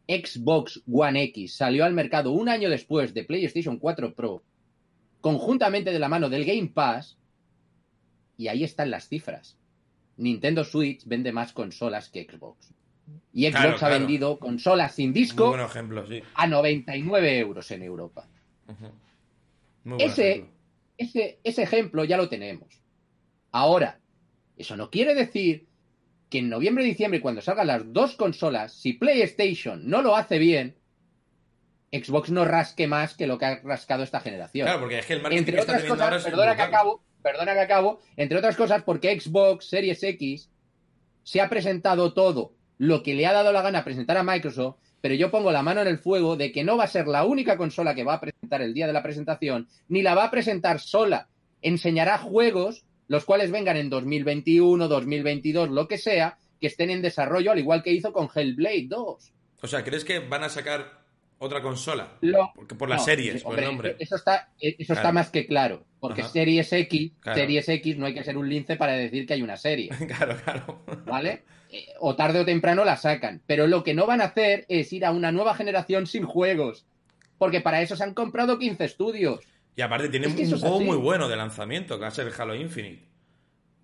Xbox 0.08 0.82
One 0.92 1.22
X 1.24 1.54
salió 1.54 1.84
al 1.84 1.92
mercado 1.94 2.32
un 2.32 2.48
año 2.48 2.68
después 2.68 3.14
de 3.14 3.22
PlayStation 3.24 3.78
4 3.78 4.14
Pro, 4.14 4.42
conjuntamente 5.20 5.92
de 5.92 5.98
la 6.00 6.08
mano 6.08 6.28
del 6.28 6.44
Game 6.44 6.72
Pass, 6.74 7.16
y 8.36 8.48
ahí 8.48 8.64
están 8.64 8.90
las 8.90 9.06
cifras. 9.08 9.56
Nintendo 10.16 10.64
Switch 10.64 11.04
vende 11.06 11.32
más 11.32 11.52
consolas 11.52 12.08
que 12.10 12.24
Xbox. 12.24 12.72
Y 13.32 13.44
Xbox 13.46 13.60
Claro, 13.60 13.74
ha 13.74 13.78
claro. 13.78 13.98
vendido 13.98 14.38
consolas 14.38 14.94
sin 14.94 15.12
disco 15.12 15.48
buen 15.48 15.60
ejemplo, 15.60 16.06
sí. 16.06 16.22
a 16.34 16.46
99 16.46 17.38
euros 17.38 17.70
en 17.70 17.82
Europa. 17.82 18.26
Ujú. 18.68 18.84
Muy 19.84 19.96
buen 19.98 20.00
Ese, 20.10 20.30
ejemplo. 20.32 20.52
ese, 20.98 21.38
ese 21.42 21.62
ejemplo 21.62 22.04
ya 22.04 22.16
lo 22.16 22.28
tenemos. 22.28 22.80
Ahora, 23.50 23.98
eso 24.56 24.76
no 24.76 24.90
quiere 24.90 25.14
decir 25.14 25.66
que 26.30 26.38
en 26.38 26.48
noviembre 26.48 26.84
y 26.84 26.88
diciembre, 26.88 27.20
cuando 27.20 27.40
salgan 27.42 27.66
las 27.66 27.92
dos 27.92 28.16
consolas, 28.16 28.72
si 28.72 28.94
PlayStation 28.94 29.88
no 29.88 30.00
lo 30.00 30.16
hace 30.16 30.38
bien, 30.38 30.76
Xbox 31.92 32.30
no 32.30 32.44
rasque 32.46 32.86
más 32.86 33.14
que 33.14 33.26
lo 33.26 33.36
que 33.36 33.44
ha 33.44 33.60
rascado 33.62 34.02
esta 34.02 34.20
generación. 34.20 34.64
Claro, 34.66 34.80
porque 34.80 35.00
es 35.00 35.06
que 35.06 35.12
el 35.14 35.20
marketing 35.22 35.38
entre 35.40 35.54
que 35.56 35.60
está 35.60 35.72
otras 35.72 35.90
ahora 35.90 36.10
cosas, 36.16 36.24
perdona 36.30 36.50
que 36.56 36.62
brutal. 36.62 36.68
acabo, 36.74 37.04
perdona 37.22 37.54
que 37.54 37.60
acabo, 37.60 38.00
entre 38.16 38.38
otras 38.38 38.56
cosas 38.56 38.82
porque 38.82 39.18
Xbox 39.18 39.66
Series 39.66 40.02
X 40.02 40.50
se 41.22 41.40
ha 41.40 41.48
presentado 41.48 42.12
todo 42.12 42.52
lo 42.78 43.02
que 43.02 43.14
le 43.14 43.26
ha 43.26 43.32
dado 43.32 43.52
la 43.52 43.62
gana 43.62 43.84
presentar 43.84 44.16
a 44.16 44.24
Microsoft, 44.24 44.76
pero 45.00 45.14
yo 45.14 45.30
pongo 45.30 45.52
la 45.52 45.62
mano 45.62 45.80
en 45.80 45.88
el 45.88 45.98
fuego 45.98 46.36
de 46.36 46.52
que 46.52 46.64
no 46.64 46.76
va 46.76 46.84
a 46.84 46.88
ser 46.88 47.06
la 47.06 47.24
única 47.24 47.56
consola 47.56 47.94
que 47.94 48.04
va 48.04 48.14
a 48.14 48.20
presentar 48.20 48.62
el 48.62 48.74
día 48.74 48.86
de 48.86 48.92
la 48.92 49.02
presentación, 49.02 49.68
ni 49.88 50.02
la 50.02 50.14
va 50.14 50.24
a 50.24 50.30
presentar 50.30 50.80
sola. 50.80 51.28
Enseñará 51.60 52.18
juegos, 52.18 52.84
los 53.08 53.24
cuales 53.24 53.50
vengan 53.50 53.76
en 53.76 53.90
2021, 53.90 54.88
2022, 54.88 55.70
lo 55.70 55.86
que 55.86 55.98
sea, 55.98 56.38
que 56.60 56.68
estén 56.68 56.90
en 56.90 57.02
desarrollo, 57.02 57.52
al 57.52 57.58
igual 57.58 57.82
que 57.82 57.92
hizo 57.92 58.12
con 58.12 58.28
Hellblade 58.32 58.86
2. 58.88 59.32
O 59.62 59.66
sea, 59.66 59.84
¿crees 59.84 60.04
que 60.04 60.20
van 60.20 60.44
a 60.44 60.48
sacar 60.48 61.01
otra 61.44 61.60
consola? 61.62 62.08
Lo- 62.20 62.52
Porque 62.54 62.74
por 62.74 62.88
las 62.88 63.00
No, 63.00 63.04
series, 63.04 63.34
sí, 63.34 63.40
por 63.40 63.50
hombre, 63.52 63.64
el 63.64 63.70
nombre. 63.70 63.96
Eso 63.98 64.16
está, 64.16 64.48
eso 64.58 64.92
está 64.92 65.12
más 65.12 65.30
que 65.30 65.46
claro. 65.46 65.84
Porque 66.00 66.22
Ajá. 66.22 66.30
Series 66.30 66.72
X, 66.72 67.12
Claro. 67.20 67.38
Series 67.38 67.68
X 67.68 67.96
no 67.98 68.06
hay 68.06 68.14
que 68.14 68.24
ser 68.24 68.36
un 68.36 68.48
lince 68.48 68.76
para 68.76 68.92
decir 68.92 69.26
que 69.26 69.34
hay 69.34 69.42
una 69.42 69.56
serie, 69.56 69.88
claro, 70.08 70.36
claro. 70.44 70.82
¿vale? 71.06 71.42
Eh, 71.70 71.86
O 72.00 72.14
tarde 72.16 72.40
o 72.40 72.44
temprano 72.44 72.84
la 72.84 72.96
sacan. 72.96 73.40
Pero 73.46 73.66
lo 73.66 73.82
que 73.84 73.94
no 73.94 74.06
van 74.06 74.20
a 74.20 74.24
hacer 74.26 74.66
es 74.68 74.92
ir 74.92 75.04
a 75.04 75.10
una 75.12 75.30
nueva 75.32 75.54
generación 75.54 76.06
sin 76.06 76.24
juegos. 76.24 76.86
Porque 77.38 77.60
para 77.60 77.80
eso 77.82 77.96
se 77.96 78.04
han 78.04 78.14
comprado 78.14 78.58
15 78.58 78.84
estudios. 78.84 79.40
Y 79.74 79.80
aparte 79.82 80.08
tienen 80.08 80.30
Es 80.30 80.36
que 80.36 80.54
un 80.54 80.60
juego 80.60 80.76
así. 80.76 80.84
muy 80.84 80.96
bueno 80.96 81.28
de 81.28 81.36
lanzamiento, 81.36 81.96
que 81.96 82.02
va 82.02 82.08
a 82.08 82.12
ser 82.12 82.26
el 82.26 82.32
Halo 82.38 82.54
Infinite. 82.54 83.08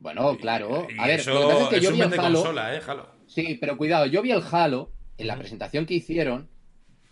Bueno, 0.00 0.36
claro. 0.36 0.86
Y 0.94 0.98
A 1.00 1.06
ver, 1.06 1.20
eso 1.20 1.34
lo 1.34 1.40
que 1.40 1.54
pasa 1.54 1.62
es 1.64 1.68
que 1.70 1.80
yo 1.80 1.92
vi 1.92 2.00
el 2.02 2.12
Halo. 2.12 2.22
consola, 2.42 2.76
¿eh? 2.76 2.80
Halo. 2.86 3.08
Sí, 3.26 3.56
pero 3.60 3.76
cuidado, 3.76 4.06
yo 4.06 4.22
vi 4.22 4.30
el 4.30 4.42
Halo 4.50 4.92
en 5.16 5.26
la 5.26 5.36
presentación 5.36 5.86
que 5.86 5.94
hicieron. 5.94 6.48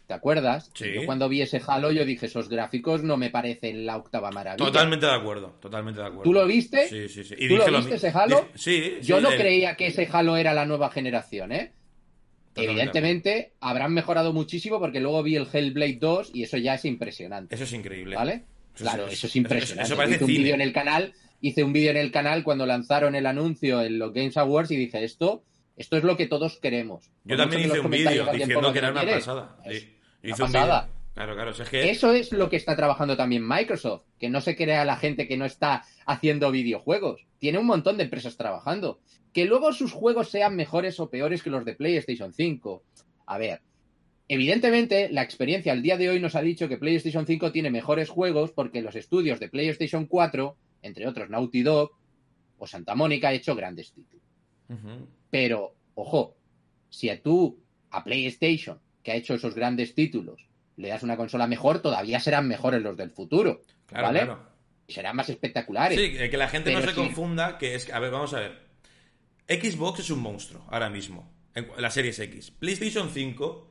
¿Te 0.06 0.14
acuerdas? 0.14 0.70
Sí. 0.74 0.92
Yo 0.94 1.04
cuando 1.04 1.28
vi 1.28 1.42
ese 1.42 1.60
Halo, 1.66 1.90
yo 1.90 2.04
dije, 2.04 2.26
esos 2.26 2.48
gráficos 2.48 3.02
no 3.02 3.16
me 3.16 3.28
parecen 3.30 3.84
la 3.86 3.96
octava 3.96 4.30
maravilla. 4.30 4.64
Totalmente 4.64 5.04
de 5.06 5.12
acuerdo, 5.12 5.56
totalmente 5.60 6.00
de 6.00 6.06
acuerdo. 6.06 6.22
¿Tú 6.22 6.32
lo 6.32 6.46
viste? 6.46 6.86
Sí, 6.88 7.08
sí, 7.08 7.24
sí. 7.24 7.34
¿Tú 7.48 7.56
lo 7.56 7.66
viste 7.78 7.96
ese 7.96 8.08
Halo? 8.10 8.48
sí, 8.54 8.98
Yo 9.02 9.20
no 9.20 9.30
el- 9.32 9.38
creía 9.38 9.74
que 9.74 9.88
ese 9.88 10.08
Halo 10.12 10.36
era 10.36 10.54
la 10.54 10.64
nueva 10.64 10.90
generación, 10.90 11.50
¿eh? 11.50 11.72
Totalmente 12.52 12.82
Evidentemente 12.82 13.52
habrán 13.60 13.92
mejorado 13.92 14.32
muchísimo 14.32 14.78
porque 14.78 15.00
luego 15.00 15.22
vi 15.22 15.36
el 15.36 15.46
Hellblade 15.52 15.98
2 16.00 16.30
y 16.32 16.44
eso 16.44 16.56
ya 16.56 16.74
es 16.74 16.84
impresionante, 16.86 17.54
Eso 17.54 17.64
es 17.64 17.72
increíble. 17.72 18.16
¿vale? 18.16 18.44
Eso 18.74 18.84
claro, 18.84 19.06
es- 19.08 19.14
eso 19.14 19.26
es 19.26 19.36
impresionante. 19.36 19.86
eso 19.88 19.96
parece 19.96 20.14
hice 20.16 20.24
un 20.24 20.28
vídeo 20.28 20.54
en 20.54 20.60
el 20.62 20.72
canal, 20.72 21.12
hice 21.40 21.64
un 21.64 21.72
vídeo 21.72 21.90
en 21.90 21.96
el 21.98 22.10
canal 22.12 22.44
cuando 22.44 22.64
lanzaron 22.64 23.14
el 23.14 23.26
anuncio 23.26 23.82
en 23.82 23.98
los 23.98 24.12
Games 24.14 24.36
Awards 24.38 24.70
y 24.70 24.76
dije, 24.76 25.04
esto, 25.04 25.42
esto 25.76 25.98
es 25.98 26.04
lo 26.04 26.16
que 26.16 26.26
todos 26.28 26.58
queremos. 26.58 27.10
Yo 27.24 27.36
Por 27.36 27.36
también 27.36 27.62
hice 27.68 27.80
un 27.80 27.90
vídeo 27.90 28.26
diciendo 28.32 28.72
que 28.72 28.78
era 28.78 28.90
una 28.90 29.02
pasada. 29.04 29.56
es 29.66 29.86
Pasada. 30.30 30.88
Claro, 31.14 31.50
es 31.50 31.68
que... 31.70 31.90
Eso 31.90 32.12
es 32.12 32.30
lo 32.32 32.50
que 32.50 32.56
está 32.56 32.76
trabajando 32.76 33.16
también 33.16 33.46
Microsoft, 33.46 34.02
que 34.18 34.28
no 34.28 34.42
se 34.42 34.54
crea 34.54 34.84
la 34.84 34.96
gente 34.96 35.26
que 35.26 35.38
no 35.38 35.46
está 35.46 35.84
haciendo 36.04 36.50
videojuegos. 36.50 37.26
Tiene 37.38 37.58
un 37.58 37.66
montón 37.66 37.96
de 37.96 38.04
empresas 38.04 38.36
trabajando. 38.36 39.00
Que 39.32 39.46
luego 39.46 39.72
sus 39.72 39.92
juegos 39.92 40.28
sean 40.28 40.56
mejores 40.56 41.00
o 41.00 41.08
peores 41.08 41.42
que 41.42 41.48
los 41.48 41.64
de 41.64 41.74
PlayStation 41.74 42.34
5. 42.34 42.82
A 43.26 43.38
ver, 43.38 43.62
evidentemente 44.28 45.08
la 45.10 45.22
experiencia 45.22 45.72
al 45.72 45.82
día 45.82 45.96
de 45.96 46.10
hoy 46.10 46.20
nos 46.20 46.34
ha 46.34 46.42
dicho 46.42 46.68
que 46.68 46.76
PlayStation 46.76 47.26
5 47.26 47.50
tiene 47.50 47.70
mejores 47.70 48.10
juegos 48.10 48.52
porque 48.52 48.82
los 48.82 48.94
estudios 48.94 49.40
de 49.40 49.48
PlayStation 49.48 50.04
4, 50.06 50.56
entre 50.82 51.08
otros 51.08 51.30
Naughty 51.30 51.62
Dog 51.62 51.92
o 52.58 52.66
Santa 52.66 52.94
Mónica, 52.94 53.28
ha 53.28 53.32
hecho 53.32 53.54
grandes 53.54 53.92
títulos. 53.92 54.24
Pero, 55.30 55.74
ojo, 55.94 56.36
si 56.90 57.08
a 57.08 57.22
tú, 57.22 57.58
a 57.90 58.04
PlayStation, 58.04 58.80
que 59.06 59.12
ha 59.12 59.14
hecho 59.14 59.34
esos 59.34 59.54
grandes 59.54 59.94
títulos, 59.94 60.48
le 60.76 60.88
das 60.88 61.04
una 61.04 61.16
consola 61.16 61.46
mejor, 61.46 61.78
todavía 61.78 62.18
serán 62.18 62.48
mejores 62.48 62.82
los 62.82 62.96
del 62.96 63.12
futuro. 63.12 63.62
Claro, 63.86 64.06
¿Vale? 64.08 64.18
claro. 64.24 64.48
Y 64.88 64.94
serán 64.94 65.14
más 65.14 65.28
espectaculares. 65.28 65.96
Sí, 65.96 66.16
eh, 66.18 66.28
que 66.28 66.36
la 66.36 66.48
gente 66.48 66.72
no 66.72 66.80
se 66.80 66.88
sí. 66.88 66.94
confunda, 66.94 67.56
que 67.56 67.76
es... 67.76 67.88
A 67.92 68.00
ver, 68.00 68.10
vamos 68.10 68.34
a 68.34 68.40
ver. 68.40 68.66
Xbox 69.48 70.00
es 70.00 70.10
un 70.10 70.18
monstruo, 70.18 70.66
ahora 70.68 70.90
mismo. 70.90 71.32
En 71.54 71.68
la 71.78 71.88
Series 71.88 72.18
X. 72.18 72.50
PlayStation 72.50 73.08
5, 73.08 73.70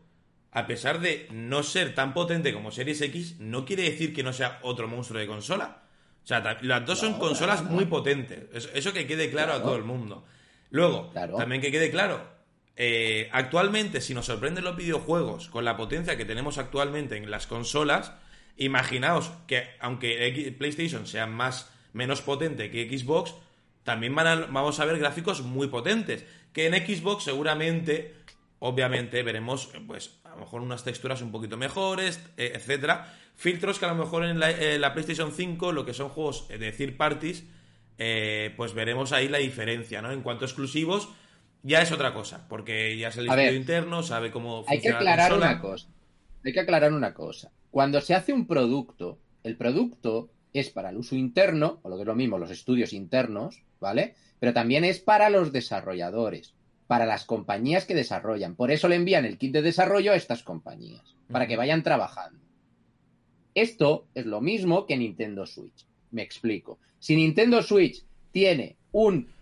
a 0.52 0.68
pesar 0.68 1.02
de 1.02 1.28
no 1.34 1.64
ser 1.64 1.94
tan 1.94 2.14
potente 2.14 2.54
como 2.54 2.72
Series 2.72 3.02
X, 3.02 3.36
no 3.42 3.66
quiere 3.66 3.84
decir 3.84 4.14
que 4.14 4.24
no 4.24 4.32
sea 4.32 4.60
otro 4.62 4.88
monstruo 4.88 5.20
de 5.20 5.28
consola. 5.28 5.84
O 6.24 6.28
sea, 6.28 6.60
las 6.62 6.86
dos 6.86 7.00
son 7.00 7.20
consolas 7.20 7.62
muy 7.66 7.88
potentes. 7.88 8.46
Eso, 8.54 8.70
eso 8.74 8.94
que 8.94 9.06
quede 9.06 9.30
claro 9.30 9.52
a 9.52 9.62
todo 9.62 9.76
el 9.76 9.84
mundo. 9.84 10.24
Luego, 10.70 11.12
también 11.14 11.62
que 11.62 11.72
quede 11.72 11.92
claro, 11.92 12.35
eh, 12.78 13.30
actualmente, 13.32 14.02
si 14.02 14.14
nos 14.14 14.26
sorprenden 14.26 14.64
los 14.64 14.76
videojuegos 14.76 15.48
con 15.50 15.64
la 15.66 15.78
potencia 15.78 16.18
que 16.18 16.26
tenemos 16.26 16.58
actualmente 16.58 17.16
en 17.18 17.30
las 17.32 17.48
consolas, 17.48 18.12
imaginaos 18.58 19.32
que 19.48 19.64
aunque 19.80 20.54
PlayStation 20.58 21.08
sea 21.08 21.26
más 21.28 21.70
menos 21.94 22.22
potente 22.22 22.70
que 22.72 22.88
Xbox, 22.98 23.34
también 23.84 24.16
van 24.16 24.28
a- 24.28 24.36
vamos 24.48 24.80
a 24.80 24.86
ver 24.86 24.98
gráficos 25.00 25.42
muy 25.42 25.68
potentes. 25.68 26.26
Que 26.54 26.68
en 26.68 26.74
Xbox 26.74 27.24
seguramente, 27.26 28.16
obviamente, 28.60 29.22
veremos 29.24 29.70
pues 29.88 30.20
a 30.24 30.30
lo 30.32 30.38
mejor 30.38 30.62
unas 30.62 30.84
texturas 30.84 31.22
un 31.22 31.32
poquito 31.32 31.56
mejores, 31.58 32.20
eh, 32.38 32.54
etcétera. 32.56 33.14
Filtros 33.36 33.80
que 33.80 33.86
a 33.86 33.90
lo 33.90 33.96
mejor 33.96 34.24
en 34.26 34.40
la, 34.40 34.52
la 34.52 34.94
PlayStation 34.94 35.32
5, 35.34 35.72
lo 35.74 35.86
que 35.86 35.94
son 35.94 36.10
juegos 36.10 36.48
de 36.48 36.72
third 36.72 36.96
parties, 36.98 37.44
eh, 37.98 38.54
pues 38.58 38.74
veremos 38.74 39.12
ahí 39.12 39.28
la 39.28 39.38
diferencia, 39.40 40.02
¿no? 40.02 40.12
En 40.12 40.22
cuanto 40.22 40.46
a 40.46 40.48
exclusivos, 40.48 41.10
ya 41.66 41.82
es 41.82 41.92
otra 41.92 42.14
cosa, 42.14 42.48
porque 42.48 42.96
ya 42.96 43.08
es 43.08 43.18
el 43.18 43.28
estudio 43.28 43.56
interno, 43.56 44.04
sabe 44.04 44.30
cómo 44.30 44.64
Hay 44.68 44.80
que 44.80 44.92
funciona 44.92 45.02
la 45.02 45.12
aclarar 45.14 45.34
una 45.38 45.60
cosa. 45.60 45.88
Hay 46.44 46.54
que 46.54 46.60
aclarar 46.60 46.94
una 46.94 47.14
cosa. 47.16 47.52
Cuando 47.72 48.02
se 48.02 48.14
hace 48.14 48.34
un 48.34 48.46
producto, 48.46 49.18
el 49.44 49.58
producto 49.58 50.30
es 50.54 50.70
para 50.70 50.92
el 50.92 50.98
uso 50.98 51.16
interno, 51.16 51.80
o 51.82 51.90
lo 51.90 51.96
que 51.96 52.04
es 52.04 52.08
lo 52.08 52.14
mismo, 52.14 52.38
los 52.38 52.52
estudios 52.52 52.94
internos, 52.94 53.64
¿vale? 53.80 54.14
Pero 54.40 54.54
también 54.54 54.86
es 54.86 55.00
para 55.00 55.32
los 55.32 55.52
desarrolladores, 55.52 56.54
para 56.86 57.08
las 57.08 57.26
compañías 57.26 57.86
que 57.86 57.96
desarrollan. 57.96 58.56
Por 58.56 58.70
eso 58.70 58.88
le 58.88 58.98
envían 58.98 59.26
el 59.26 59.40
kit 59.40 59.52
de 59.52 59.64
desarrollo 59.64 60.12
a 60.12 60.16
estas 60.16 60.44
compañías, 60.44 61.16
para 61.32 61.48
que 61.48 61.58
vayan 61.58 61.82
trabajando. 61.82 62.40
Esto 63.56 64.06
es 64.14 64.28
lo 64.28 64.40
mismo 64.40 64.86
que 64.86 64.98
Nintendo 64.98 65.48
Switch. 65.48 65.88
Me 66.12 66.22
explico. 66.22 66.78
Si 67.00 67.16
Nintendo 67.16 67.64
Switch 67.64 68.06
tiene 68.32 68.78
un 68.92 69.34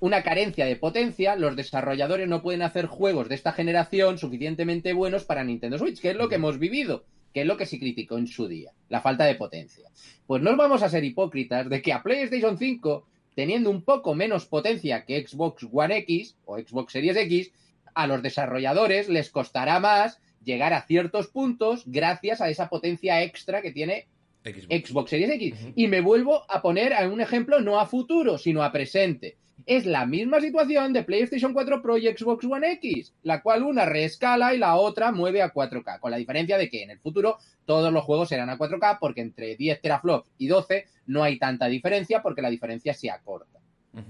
una 0.00 0.22
carencia 0.22 0.64
de 0.64 0.76
potencia, 0.76 1.36
los 1.36 1.54
desarrolladores 1.56 2.26
no 2.26 2.42
pueden 2.42 2.62
hacer 2.62 2.86
juegos 2.86 3.28
de 3.28 3.34
esta 3.34 3.52
generación 3.52 4.18
suficientemente 4.18 4.94
buenos 4.94 5.24
para 5.24 5.44
Nintendo 5.44 5.78
Switch, 5.78 6.00
que 6.00 6.10
es 6.10 6.16
lo 6.16 6.28
que 6.28 6.36
hemos 6.36 6.58
vivido, 6.58 7.04
que 7.34 7.42
es 7.42 7.46
lo 7.46 7.56
que 7.56 7.66
se 7.66 7.78
criticó 7.78 8.18
en 8.18 8.26
su 8.26 8.48
día, 8.48 8.72
la 8.88 9.02
falta 9.02 9.24
de 9.24 9.34
potencia. 9.34 9.90
Pues 10.26 10.42
no 10.42 10.56
vamos 10.56 10.82
a 10.82 10.88
ser 10.88 11.04
hipócritas 11.04 11.68
de 11.68 11.82
que 11.82 11.92
a 11.92 12.02
PlayStation 12.02 12.58
5, 12.58 13.06
teniendo 13.34 13.70
un 13.70 13.82
poco 13.82 14.14
menos 14.14 14.46
potencia 14.46 15.04
que 15.04 15.26
Xbox 15.26 15.66
One 15.70 15.98
X 15.98 16.36
o 16.46 16.58
Xbox 16.58 16.92
Series 16.92 17.16
X, 17.16 17.52
a 17.94 18.06
los 18.06 18.22
desarrolladores 18.22 19.08
les 19.08 19.30
costará 19.30 19.80
más 19.80 20.20
llegar 20.42 20.72
a 20.72 20.86
ciertos 20.86 21.28
puntos 21.28 21.82
gracias 21.86 22.40
a 22.40 22.48
esa 22.48 22.68
potencia 22.68 23.22
extra 23.22 23.60
que 23.60 23.72
tiene 23.72 24.06
Xbox. 24.44 24.88
Xbox 24.88 25.10
Series 25.10 25.30
X. 25.30 25.54
Y 25.76 25.88
me 25.88 26.00
vuelvo 26.00 26.50
a 26.50 26.62
poner 26.62 26.94
a 26.94 27.06
un 27.06 27.20
ejemplo 27.20 27.60
no 27.60 27.78
a 27.78 27.86
futuro, 27.86 28.38
sino 28.38 28.62
a 28.62 28.72
presente. 28.72 29.36
Es 29.66 29.86
la 29.86 30.06
misma 30.06 30.40
situación 30.40 30.92
de 30.92 31.02
PlayStation 31.02 31.52
4 31.52 31.82
Pro 31.82 31.98
y 31.98 32.06
Xbox 32.08 32.44
One 32.44 32.72
X, 32.72 33.14
la 33.22 33.42
cual 33.42 33.62
una 33.62 33.84
reescala 33.84 34.54
y 34.54 34.58
la 34.58 34.76
otra 34.76 35.12
mueve 35.12 35.42
a 35.42 35.52
4K, 35.52 36.00
con 36.00 36.10
la 36.10 36.16
diferencia 36.16 36.58
de 36.58 36.68
que 36.68 36.82
en 36.82 36.90
el 36.90 36.98
futuro 36.98 37.38
todos 37.64 37.92
los 37.92 38.04
juegos 38.04 38.28
serán 38.28 38.50
a 38.50 38.58
4K 38.58 38.98
porque 39.00 39.20
entre 39.20 39.56
10 39.56 39.80
teraflops 39.80 40.30
y 40.38 40.48
12 40.48 40.86
no 41.06 41.22
hay 41.22 41.38
tanta 41.38 41.66
diferencia 41.66 42.22
porque 42.22 42.42
la 42.42 42.50
diferencia 42.50 42.94
se 42.94 43.10
acorta. 43.10 43.58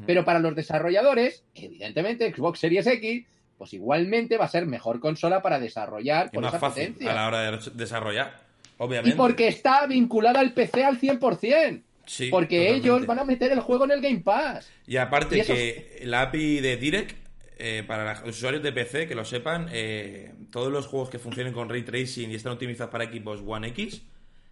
Pero 0.07 0.27
para 0.27 0.39
los 0.41 0.55
desarrolladores, 0.55 1.45
evidentemente 1.55 2.31
Xbox 2.35 2.59
Series 2.59 2.87
X, 2.87 3.25
pues 3.57 3.73
igualmente 3.73 4.37
va 4.37 4.45
a 4.45 4.49
ser 4.49 4.67
mejor 4.67 5.01
consola 5.01 5.43
para 5.43 5.59
desarrollar 5.59 6.31
por 6.31 6.43
más 6.43 6.53
esa 6.53 6.61
fácil 6.61 6.89
potencia. 6.89 7.13
a 7.13 7.15
la 7.15 7.27
hora 7.27 7.51
de 7.51 7.59
desarrollar, 7.75 8.41
obviamente. 8.79 9.11
Y 9.11 9.19
porque 9.19 9.49
está 9.49 9.87
vinculada 9.87 10.41
al 10.41 10.53
PC 10.53 10.85
al 10.85 11.01
100%. 11.01 11.83
Sí, 12.11 12.29
Porque 12.29 12.59
totalmente. 12.59 12.89
ellos 12.89 13.07
van 13.07 13.19
a 13.21 13.25
meter 13.25 13.53
el 13.53 13.61
juego 13.61 13.85
en 13.85 13.93
el 13.93 14.01
Game 14.01 14.19
Pass. 14.19 14.69
Y 14.85 14.97
aparte 14.97 15.39
Y 15.39 15.43
que 15.43 16.01
la 16.05 16.23
API 16.23 16.59
de 16.61 16.77
Direct, 16.77 17.17
eh, 17.57 17.85
para 17.87 18.21
los 18.25 18.37
usuarios 18.37 18.65
de 18.65 18.73
PC, 18.73 19.07
que 19.07 19.15
lo 19.15 19.25
sepan, 19.25 19.69
eh, 19.71 20.33
todos 20.51 20.73
los 20.73 20.89
juegos 20.89 21.09
que 21.09 21.21
funcionen 21.21 21.53
con 21.53 21.69
Ray 21.69 21.83
Tracing 21.85 22.33
y 22.33 22.35
estén 22.35 22.51
optimizados 22.51 22.91
para 22.91 23.05
equipos 23.05 23.41
One 23.47 23.69
X, 23.69 24.03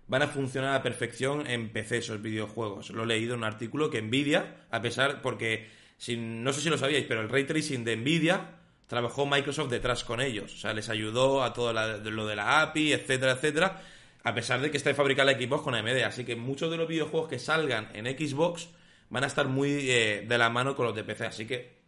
van 0.07 0.23
a 0.23 0.29
funcionar 0.29 0.71
a 0.71 0.75
la 0.75 0.83
perfección 0.85 1.49
en 1.49 1.71
PC 1.71 1.97
esos 1.99 2.23
videojuegos. 2.23 2.90
Lo 2.90 3.03
he 3.03 3.07
leído 3.07 3.35
en 3.35 3.40
un 3.40 3.44
artículo 3.44 3.90
que 3.90 4.01
Nvidia, 4.03 4.55
a 4.71 4.81
pesar, 4.81 5.21
porque 5.21 5.66
si, 5.97 6.16
no 6.16 6.53
sé 6.53 6.61
si 6.61 6.71
lo 6.71 6.79
sabíais, 6.79 7.07
pero 7.09 7.23
el 7.23 7.29
Ray 7.29 7.42
Tracing 7.42 7.83
de 7.83 7.97
Nvidia 7.97 8.51
trabajó 8.87 9.27
Microsoft 9.27 9.71
detrás 9.71 10.05
con 10.05 10.21
ellos. 10.21 10.55
O 10.55 10.59
sea, 10.59 10.73
les 10.75 10.88
ayudó 10.88 11.42
a 11.42 11.53
todo 11.53 11.73
la- 11.73 11.97
lo 11.97 12.25
de 12.29 12.37
la 12.37 12.62
API, 12.62 12.92
etcétera, 12.92 13.33
etcétera. 13.33 13.83
A 14.24 14.35
pesar 14.35 14.61
de 14.61 14.70
que 14.70 14.76
está 14.76 14.94
fabricada 14.94 15.33
equipos 15.33 15.62
con 15.62 15.74
AMD. 15.74 16.02
Así 16.04 16.24
que 16.24 16.37
muchos 16.37 16.70
de 16.70 16.76
los 16.76 16.88
videojuegos 16.88 17.28
que 17.28 17.38
salgan 17.38 17.88
en 17.94 18.07
Xbox 18.07 18.68
van 19.11 19.24
a 19.24 19.26
estar 19.26 19.48
muy 19.48 19.90
eh, 19.90 20.24
de 20.26 20.38
la 20.38 20.50
mano 20.50 20.74
con 20.74 20.87
los 20.87 20.94
de 20.94 21.04
PC. 21.04 21.26
Así 21.26 21.46
que, 21.46 21.78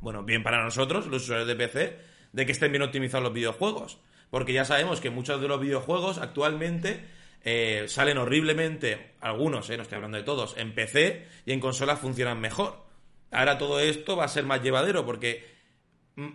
bueno, 0.00 0.22
bien 0.22 0.42
para 0.42 0.62
nosotros, 0.62 1.06
los 1.06 1.22
usuarios 1.22 1.48
de 1.48 1.56
PC, 1.56 1.98
de 2.32 2.46
que 2.46 2.52
estén 2.52 2.72
bien 2.72 2.82
optimizados 2.82 3.24
los 3.24 3.32
videojuegos. 3.32 3.98
Porque 4.30 4.52
ya 4.52 4.64
sabemos 4.64 5.00
que 5.00 5.10
muchos 5.10 5.40
de 5.40 5.48
los 5.48 5.60
videojuegos 5.60 6.18
actualmente 6.18 7.04
eh, 7.42 7.86
salen 7.88 8.18
horriblemente, 8.18 9.14
algunos, 9.20 9.68
eh, 9.70 9.76
no 9.76 9.82
estoy 9.82 9.96
hablando 9.96 10.18
de 10.18 10.24
todos, 10.24 10.56
en 10.56 10.74
PC 10.74 11.26
y 11.46 11.52
en 11.52 11.60
consolas 11.60 11.98
funcionan 11.98 12.40
mejor. 12.40 12.84
Ahora 13.32 13.58
todo 13.58 13.80
esto 13.80 14.16
va 14.16 14.24
a 14.24 14.28
ser 14.28 14.44
más 14.44 14.62
llevadero 14.62 15.06
porque 15.06 15.44
mm, 16.16 16.28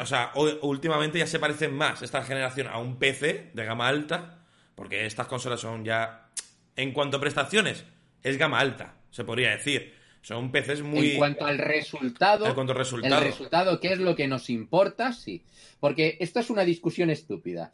o 0.00 0.06
sea, 0.06 0.32
últimamente 0.62 1.18
ya 1.18 1.26
se 1.26 1.38
parecen 1.38 1.74
más 1.74 2.02
esta 2.02 2.22
generación 2.22 2.66
a 2.66 2.78
un 2.78 2.98
PC 2.98 3.50
de 3.54 3.64
gama 3.64 3.88
alta, 3.88 4.35
porque 4.76 5.06
estas 5.06 5.26
consolas 5.26 5.58
son 5.58 5.84
ya, 5.84 6.28
en 6.76 6.92
cuanto 6.92 7.16
a 7.16 7.20
prestaciones, 7.20 7.84
es 8.22 8.38
gama 8.38 8.60
alta, 8.60 8.94
se 9.10 9.24
podría 9.24 9.50
decir. 9.50 9.96
Son 10.20 10.50
PCs 10.50 10.82
muy... 10.82 11.12
En 11.12 11.18
cuanto 11.18 11.46
al 11.46 11.58
resultado, 11.58 12.46
En 12.46 12.54
cuanto 12.54 12.72
al 12.72 12.78
resultado. 12.78 13.18
el 13.18 13.24
resultado, 13.24 13.80
¿qué 13.80 13.92
es 13.92 13.98
lo 13.98 14.16
que 14.16 14.26
nos 14.28 14.50
importa? 14.50 15.12
Sí. 15.12 15.44
Porque 15.80 16.16
esto 16.20 16.40
es 16.40 16.50
una 16.50 16.64
discusión 16.64 17.10
estúpida. 17.10 17.72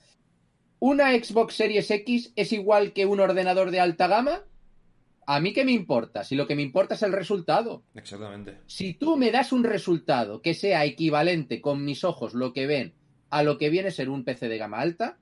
¿Una 0.78 1.12
Xbox 1.12 1.54
Series 1.54 1.90
X 1.90 2.32
es 2.36 2.52
igual 2.52 2.92
que 2.92 3.06
un 3.06 3.20
ordenador 3.20 3.70
de 3.70 3.80
alta 3.80 4.06
gama? 4.06 4.42
¿A 5.26 5.40
mí 5.40 5.52
qué 5.52 5.64
me 5.64 5.72
importa? 5.72 6.24
Si 6.24 6.34
lo 6.34 6.46
que 6.46 6.54
me 6.54 6.62
importa 6.62 6.94
es 6.94 7.02
el 7.02 7.12
resultado. 7.12 7.84
Exactamente. 7.94 8.58
Si 8.66 8.92
tú 8.94 9.16
me 9.16 9.30
das 9.30 9.52
un 9.52 9.64
resultado 9.64 10.42
que 10.42 10.52
sea 10.52 10.84
equivalente 10.84 11.60
con 11.60 11.84
mis 11.84 12.04
ojos 12.04 12.34
lo 12.34 12.52
que 12.52 12.66
ven 12.66 12.94
a 13.30 13.42
lo 13.42 13.56
que 13.56 13.70
viene 13.70 13.88
a 13.88 13.92
ser 13.92 14.10
un 14.10 14.24
PC 14.24 14.48
de 14.48 14.58
gama 14.58 14.80
alta, 14.80 15.18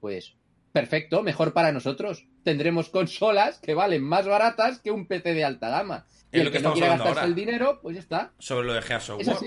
pues 0.00 0.34
perfecto, 0.72 1.22
mejor 1.22 1.52
para 1.52 1.72
nosotros. 1.72 2.26
Tendremos 2.44 2.88
consolas 2.88 3.58
que 3.58 3.74
valen 3.74 4.02
más 4.02 4.26
baratas 4.26 4.80
que 4.80 4.90
un 4.90 5.06
PC 5.06 5.34
de 5.34 5.44
alta 5.44 5.68
gama. 5.68 6.06
Y 6.32 6.36
Es 6.36 6.40
el 6.40 6.44
lo 6.46 6.52
que 6.52 6.58
que 6.58 6.62
no 6.64 6.72
quiera 6.72 6.88
gastarse 6.90 7.10
ahora. 7.20 7.24
el 7.24 7.34
dinero, 7.34 7.80
pues 7.82 7.94
ya 7.96 8.00
está. 8.00 8.32
Sobre 8.38 8.66
lo 8.66 8.74
de 8.74 8.82
Gears 8.82 9.10
of 9.10 9.20
¿Es 9.20 9.28
War. 9.28 9.38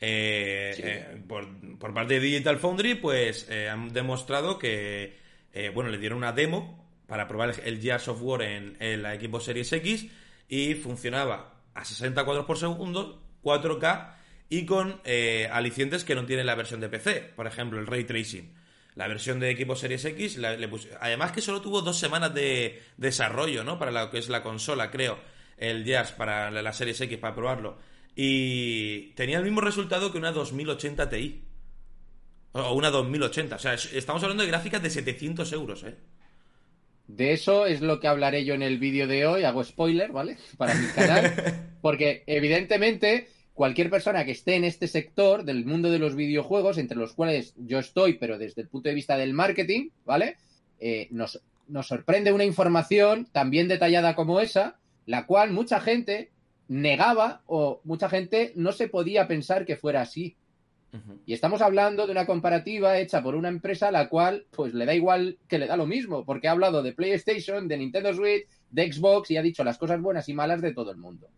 Eh, 0.00 0.72
Sí. 0.74 0.82
eh, 0.84 1.22
por, 1.28 1.46
por 1.78 1.92
parte 1.92 2.14
de 2.14 2.20
Digital 2.20 2.58
Foundry, 2.58 2.94
pues 2.94 3.46
eh, 3.50 3.68
han 3.68 3.92
demostrado 3.92 4.58
que, 4.58 5.18
eh, 5.52 5.70
bueno, 5.74 5.90
le 5.90 5.98
dieron 5.98 6.18
una 6.18 6.32
demo 6.32 6.88
para 7.06 7.28
probar 7.28 7.50
el, 7.50 7.60
el 7.74 7.80
Gears 7.82 8.08
of 8.08 8.22
War 8.22 8.42
en, 8.42 8.76
en 8.80 9.02
la 9.02 9.14
Xbox 9.16 9.44
Series 9.44 9.72
X 9.72 10.06
y 10.48 10.74
funcionaba 10.74 11.54
a 11.74 11.84
60 11.84 12.24
cuadros 12.24 12.46
por 12.46 12.56
segundo, 12.58 13.22
4K 13.42 14.14
y 14.48 14.64
con 14.66 15.00
eh, 15.04 15.48
alicientes 15.52 16.04
que 16.04 16.14
no 16.14 16.24
tiene 16.24 16.44
la 16.44 16.54
versión 16.54 16.80
de 16.80 16.88
PC, 16.88 17.32
por 17.36 17.46
ejemplo, 17.46 17.78
el 17.78 17.86
Ray 17.86 18.04
Tracing. 18.04 18.54
La 18.96 19.06
versión 19.08 19.38
de 19.40 19.56
Xbox 19.56 19.80
Series 19.80 20.04
X, 20.04 20.36
la- 20.36 20.56
le 20.56 20.68
pus- 20.68 20.88
además 21.00 21.32
que 21.32 21.40
solo 21.40 21.60
tuvo 21.60 21.80
dos 21.82 21.98
semanas 21.98 22.34
de 22.34 22.82
desarrollo, 22.96 23.62
¿no? 23.64 23.78
Para 23.78 23.90
lo 23.92 24.10
que 24.10 24.18
es 24.18 24.28
la 24.28 24.42
consola, 24.42 24.90
creo, 24.90 25.18
el 25.56 25.84
Jazz 25.84 26.12
para 26.12 26.50
la, 26.50 26.60
la 26.62 26.72
Series 26.72 27.00
X, 27.00 27.18
para 27.18 27.34
probarlo. 27.34 27.78
Y 28.16 29.12
tenía 29.14 29.38
el 29.38 29.44
mismo 29.44 29.60
resultado 29.60 30.10
que 30.12 30.18
una 30.18 30.32
2080 30.32 31.08
Ti. 31.08 31.44
O 32.52 32.72
una 32.74 32.90
2080. 32.90 33.56
O 33.56 33.58
sea, 33.60 33.74
es- 33.74 33.92
estamos 33.92 34.22
hablando 34.24 34.42
de 34.42 34.48
gráficas 34.48 34.82
de 34.82 34.90
700 34.90 35.52
euros, 35.52 35.84
¿eh? 35.84 35.94
De 37.06 37.32
eso 37.32 37.66
es 37.66 37.80
lo 37.80 37.98
que 38.00 38.08
hablaré 38.08 38.44
yo 38.44 38.54
en 38.54 38.62
el 38.62 38.78
vídeo 38.78 39.06
de 39.06 39.26
hoy. 39.26 39.44
Hago 39.44 39.62
spoiler, 39.64 40.10
¿vale? 40.12 40.36
Para 40.56 40.74
mi 40.74 40.86
canal. 40.88 41.32
Porque 41.82 42.22
evidentemente 42.26 43.28
cualquier 43.54 43.90
persona 43.90 44.24
que 44.24 44.32
esté 44.32 44.54
en 44.56 44.64
este 44.64 44.86
sector 44.86 45.44
del 45.44 45.64
mundo 45.64 45.90
de 45.90 45.98
los 45.98 46.16
videojuegos, 46.16 46.78
entre 46.78 46.96
los 46.96 47.12
cuales 47.12 47.54
yo 47.56 47.78
estoy, 47.78 48.14
pero 48.14 48.38
desde 48.38 48.62
el 48.62 48.68
punto 48.68 48.88
de 48.88 48.94
vista 48.94 49.16
del 49.16 49.34
marketing, 49.34 49.90
¿vale? 50.04 50.36
Eh, 50.78 51.08
nos, 51.10 51.42
nos 51.68 51.86
sorprende 51.86 52.32
una 52.32 52.44
información 52.44 53.26
tan 53.32 53.50
bien 53.50 53.68
detallada 53.68 54.14
como 54.14 54.40
esa, 54.40 54.78
la 55.06 55.26
cual 55.26 55.52
mucha 55.52 55.80
gente 55.80 56.30
negaba 56.68 57.42
o 57.46 57.80
mucha 57.84 58.08
gente 58.08 58.52
no 58.54 58.72
se 58.72 58.88
podía 58.88 59.26
pensar 59.26 59.66
que 59.66 59.76
fuera 59.76 60.02
así. 60.02 60.36
Y 61.24 61.34
estamos 61.34 61.62
hablando 61.62 62.06
de 62.06 62.12
una 62.12 62.26
comparativa 62.26 62.98
hecha 62.98 63.22
por 63.22 63.36
una 63.36 63.48
empresa 63.48 63.88
a 63.88 63.92
la 63.92 64.08
cual 64.08 64.46
pues 64.50 64.74
le 64.74 64.86
da 64.86 64.94
igual 64.94 65.38
que 65.46 65.58
le 65.58 65.68
da 65.68 65.76
lo 65.76 65.86
mismo, 65.86 66.24
porque 66.24 66.48
ha 66.48 66.52
hablado 66.52 66.82
de 66.82 66.92
PlayStation, 66.92 67.68
de 67.68 67.76
Nintendo 67.76 68.12
Switch, 68.12 68.48
de 68.70 68.92
Xbox 68.92 69.30
y 69.30 69.36
ha 69.36 69.42
dicho 69.42 69.64
las 69.64 69.78
cosas 69.78 70.00
buenas 70.00 70.28
y 70.28 70.34
malas 70.34 70.60
de 70.60 70.72
todo 70.72 70.90
el 70.90 70.96
mundo. 70.96 71.28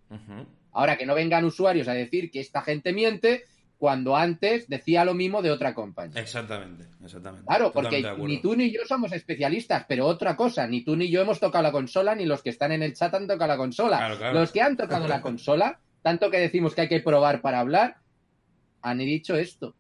Ahora 0.73 0.97
que 0.97 1.07
no 1.07 1.15
vengan 1.15 1.45
usuarios 1.45 1.89
a 1.89 1.95
decir 1.95 2.31
que 2.31 2.41
esta 2.41 2.63
gente 2.63 2.93
miente 2.93 3.45
cuando 3.79 4.17
antes 4.17 4.69
decía 4.69 5.05
lo 5.05 5.13
mismo 5.13 5.43
de 5.43 5.51
otra 5.51 5.75
compañía. 5.75 6.21
Exactamente, 6.21 6.87
exactamente. 7.03 7.47
Claro, 7.47 7.73
porque 7.73 8.05
ni 8.19 8.41
tú 8.41 8.55
ni 8.55 8.71
yo 8.71 8.83
somos 8.87 9.13
especialistas, 9.13 9.85
pero 9.89 10.07
otra 10.07 10.37
cosa, 10.37 10.69
ni 10.69 10.85
tú 10.85 10.95
ni 10.95 11.11
yo 11.11 11.21
hemos 11.21 11.41
tocado 11.41 11.63
la 11.63 11.73
consola, 11.73 12.15
ni 12.15 12.25
los 12.25 12.43
que 12.45 12.51
están 12.51 12.71
en 12.71 12.85
el 12.85 12.95
chat 12.95 13.13
han 13.13 13.27
tocado 13.27 13.49
la 13.49 13.57
consola. 13.57 13.97
Claro, 13.99 14.19
claro. 14.19 14.39
Los 14.39 14.53
que 14.53 14.63
han 14.63 14.77
tocado 14.77 15.09
la 15.09 15.21
consola, 15.23 15.81
tanto 16.01 16.31
que 16.31 16.39
decimos 16.39 16.77
que 16.77 16.83
hay 16.83 16.89
que 16.89 17.01
probar 17.01 17.41
para 17.41 17.59
hablar, 17.59 17.97
han 18.83 18.99
dicho 18.99 19.35
esto. 19.35 19.75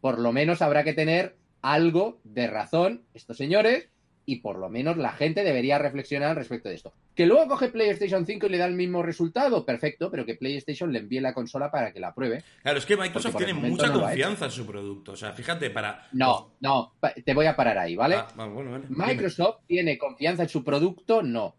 Por 0.00 0.20
lo 0.20 0.32
menos 0.32 0.62
habrá 0.62 0.84
que 0.84 0.92
tener 0.92 1.36
algo 1.60 2.20
de 2.22 2.46
razón 2.46 3.02
estos 3.12 3.36
señores 3.36 3.88
y 4.28 4.40
por 4.40 4.58
lo 4.58 4.68
menos 4.68 4.98
la 4.98 5.12
gente 5.12 5.42
debería 5.42 5.78
reflexionar 5.78 6.28
al 6.28 6.36
respecto 6.36 6.68
de 6.68 6.74
esto. 6.74 6.92
Que 7.14 7.24
luego 7.24 7.48
coge 7.48 7.70
PlayStation 7.70 8.26
5 8.26 8.44
y 8.44 8.48
le 8.50 8.58
da 8.58 8.66
el 8.66 8.74
mismo 8.74 9.02
resultado, 9.02 9.64
perfecto, 9.64 10.10
pero 10.10 10.26
que 10.26 10.34
PlayStation 10.34 10.92
le 10.92 10.98
envíe 10.98 11.20
la 11.20 11.32
consola 11.32 11.70
para 11.70 11.94
que 11.94 11.98
la 11.98 12.12
pruebe. 12.12 12.44
Claro, 12.60 12.76
es 12.76 12.84
que 12.84 12.98
Microsoft 12.98 13.36
tiene 13.38 13.54
mucha 13.54 13.86
no 13.86 14.02
confianza 14.02 14.44
en 14.44 14.50
su 14.50 14.66
producto. 14.66 15.12
O 15.12 15.16
sea, 15.16 15.32
fíjate, 15.32 15.70
para. 15.70 16.08
No, 16.12 16.56
no, 16.60 16.92
te 17.24 17.32
voy 17.32 17.46
a 17.46 17.56
parar 17.56 17.78
ahí, 17.78 17.96
¿vale? 17.96 18.16
Ah, 18.16 18.46
bueno, 18.52 18.72
vale. 18.72 18.84
Microsoft 18.90 19.60
tiene 19.66 19.96
confianza 19.96 20.42
en 20.42 20.50
su 20.50 20.62
producto, 20.62 21.22
no. 21.22 21.56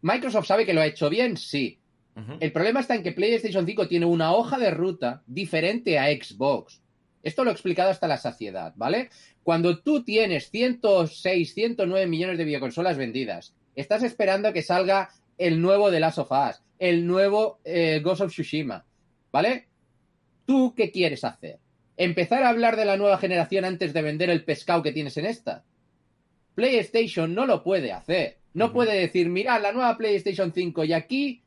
Microsoft 0.00 0.48
sabe 0.48 0.66
que 0.66 0.74
lo 0.74 0.80
ha 0.80 0.86
hecho 0.86 1.08
bien, 1.08 1.36
sí. 1.36 1.78
El 2.40 2.50
problema 2.50 2.80
está 2.80 2.96
en 2.96 3.04
que 3.04 3.12
PlayStation 3.12 3.64
5 3.64 3.86
tiene 3.86 4.06
una 4.06 4.32
hoja 4.32 4.58
de 4.58 4.72
ruta 4.72 5.22
diferente 5.24 6.00
a 6.00 6.06
Xbox. 6.06 6.82
Esto 7.22 7.44
lo 7.44 7.50
he 7.50 7.52
explicado 7.52 7.90
hasta 7.90 8.08
la 8.08 8.16
saciedad, 8.16 8.72
¿vale? 8.76 9.10
Cuando 9.42 9.78
tú 9.78 10.04
tienes 10.04 10.50
106, 10.50 11.54
109 11.54 12.06
millones 12.06 12.38
de 12.38 12.44
videoconsolas 12.44 12.96
vendidas, 12.96 13.54
estás 13.76 14.02
esperando 14.02 14.52
que 14.52 14.62
salga 14.62 15.10
el 15.38 15.60
nuevo 15.60 15.90
de 15.90 16.00
Last 16.00 16.18
of 16.18 16.32
Us, 16.32 16.62
el 16.78 17.06
nuevo 17.06 17.60
eh, 17.64 18.00
Ghost 18.02 18.22
of 18.22 18.32
Tsushima, 18.32 18.84
¿vale? 19.30 19.68
¿Tú 20.46 20.74
qué 20.76 20.90
quieres 20.90 21.24
hacer? 21.24 21.58
¿Empezar 21.96 22.42
a 22.42 22.48
hablar 22.48 22.76
de 22.76 22.84
la 22.84 22.96
nueva 22.96 23.18
generación 23.18 23.64
antes 23.64 23.92
de 23.92 24.02
vender 24.02 24.30
el 24.30 24.44
pescado 24.44 24.82
que 24.82 24.92
tienes 24.92 25.16
en 25.16 25.26
esta? 25.26 25.64
PlayStation 26.54 27.34
no 27.34 27.46
lo 27.46 27.62
puede 27.62 27.92
hacer. 27.92 28.38
No 28.54 28.72
puede 28.72 28.98
decir, 28.98 29.28
mira, 29.30 29.58
la 29.58 29.72
nueva 29.72 29.96
PlayStation 29.96 30.52
5 30.52 30.84
y 30.84 30.92
aquí 30.92 31.41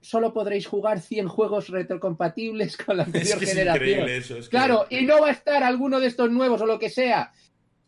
solo 0.00 0.32
podréis 0.32 0.66
jugar 0.66 1.00
100 1.00 1.28
juegos 1.28 1.68
retrocompatibles 1.68 2.76
con 2.76 2.96
la 2.96 3.02
Es 3.04 3.08
anterior 3.08 3.38
que 3.38 3.44
es 3.44 3.50
generación. 3.50 3.88
increíble 3.88 4.16
eso. 4.16 4.36
es 4.38 4.44
que- 4.46 4.50
Claro, 4.50 4.86
y 4.90 5.02
no 5.04 5.20
va 5.20 5.28
a 5.28 5.32
estar 5.32 5.62
alguno 5.64 6.00
de 6.00 6.06
estos 6.06 6.30
nuevos 6.30 6.60
o 6.60 6.66
lo 6.66 6.78
que 6.78 6.90
sea. 6.90 7.32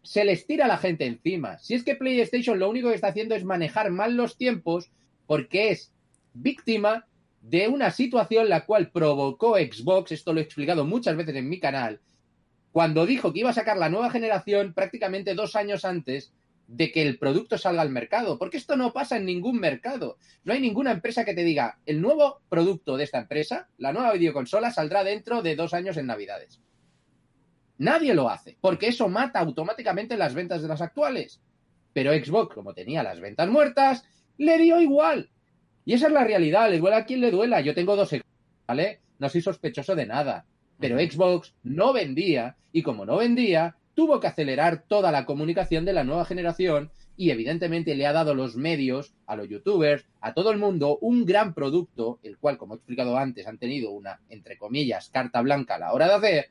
Se 0.03 0.25
les 0.25 0.47
tira 0.47 0.65
a 0.65 0.69
la 0.69 0.79
gente 0.79 1.05
encima. 1.07 1.59
Si 1.59 1.75
es 1.75 1.85
que 1.85 1.95
PlayStation 1.95 2.59
lo 2.59 2.71
único 2.71 2.89
que 2.89 2.95
está 2.95 3.09
haciendo 3.09 3.35
es 3.35 3.45
manejar 3.45 3.91
mal 3.91 4.17
los 4.17 4.37
tiempos 4.37 4.91
porque 5.27 5.71
es 5.71 5.93
víctima 6.33 7.07
de 7.43 7.69
una 7.69 7.91
situación 7.91 8.49
la 8.49 8.65
cual 8.67 8.91
provocó 8.91 9.57
Xbox, 9.57 10.13
esto 10.13 10.33
lo 10.33 10.41
he 10.41 10.43
explicado 10.43 10.85
muchas 10.85 11.17
veces 11.17 11.37
en 11.37 11.49
mi 11.49 11.59
canal, 11.61 12.01
cuando 12.73 13.07
dijo 13.07 13.33
que 13.33 13.41
iba 13.41 13.51
a 13.51 13.55
sacar 13.55 13.77
la 13.79 13.89
nueva 13.89 14.11
generación 14.11 14.75
prácticamente 14.75 15.35
dos 15.35 15.57
años 15.57 15.85
antes 15.85 16.33
de 16.71 16.93
que 16.93 17.03
el 17.03 17.19
producto 17.19 17.59
salga 17.59 17.83
al 17.83 17.91
mercado, 17.91 18.39
porque 18.39 18.57
esto 18.57 18.77
no 18.77 18.93
pasa 18.93 19.17
en 19.17 19.25
ningún 19.25 19.59
mercado. 19.59 20.19
No 20.45 20.53
hay 20.53 20.61
ninguna 20.61 20.93
empresa 20.93 21.25
que 21.25 21.35
te 21.35 21.43
diga, 21.43 21.81
el 21.85 22.01
nuevo 22.01 22.43
producto 22.49 22.97
de 22.97 23.03
esta 23.03 23.19
empresa, 23.19 23.69
la 23.77 23.93
nueva 23.93 24.13
videoconsola, 24.13 24.71
saldrá 24.71 25.03
dentro 25.03 25.43
de 25.43 25.57
dos 25.57 25.75
años 25.75 25.97
en 25.97 26.07
Navidades. 26.07 26.61
Nadie 27.79 28.15
lo 28.15 28.31
hace, 28.31 28.57
porque 28.61 28.87
eso 28.87 29.09
mata 29.09 29.41
automáticamente 29.41 30.17
las 30.17 30.33
ventas 30.33 30.63
de 30.63 30.69
las 30.69 30.81
actuales. 30.81 31.41
Pero 31.93 32.13
Xbox, 32.13 32.55
como 32.55 32.73
tenía 32.73 33.03
las 33.03 33.19
ventas 33.21 33.49
muertas, 33.49 34.05
le 34.39 34.57
dio 34.59 34.81
igual. 34.81 35.29
Y 35.85 35.95
esa 35.95 36.07
es 36.07 36.13
la 36.13 36.23
realidad, 36.23 36.71
le 36.71 36.79
duela 36.79 36.99
a 36.99 37.05
quien 37.05 37.21
le 37.21 37.33
duela. 37.33 37.61
Yo 37.63 37.75
tengo 37.75 37.97
dos 37.97 38.11
Xbox, 38.11 38.25
¿vale? 38.69 39.01
No 39.19 39.29
soy 39.29 39.41
sospechoso 39.41 39.97
de 39.97 40.07
nada. 40.07 40.47
Pero. 40.79 41.01
Xbox 41.01 41.53
no 41.65 41.93
vendía, 41.93 42.57
y 42.71 42.83
como 42.83 43.05
no 43.05 43.17
vendía, 43.17 43.77
tuvo 43.95 44.21
que 44.21 44.27
acelerar 44.29 44.85
toda 44.87 45.13
la 45.13 45.27
comunicación 45.27 45.85
de 45.85 45.93
la 45.93 46.05
nueva 46.05 46.25
generación 46.25 46.91
y 47.17 47.31
evidentemente 47.31 47.95
le 47.95 48.07
ha 48.07 48.13
dado 48.13 48.35
los 48.35 48.57
medios 48.57 49.13
a 49.27 49.37
los 49.37 49.49
youtubers, 49.49 50.07
a 50.21 50.33
todo 50.33 50.51
el 50.53 50.59
mundo, 50.59 50.99
un 51.03 51.27
gran 51.27 51.53
producto, 51.53 52.19
el 52.23 52.39
cual, 52.39 52.57
como 52.57 52.75
he 52.75 52.77
explicado 52.79 53.19
antes, 53.19 53.47
han 53.47 53.59
tenido 53.59 53.91
una, 53.91 54.21
entre 54.31 54.57
comillas, 54.57 55.11
carta 55.11 55.43
blanca 55.43 55.75
a 55.75 55.79
la 55.79 55.93
hora 55.93 56.07
de 56.09 56.15
hacer, 56.15 56.51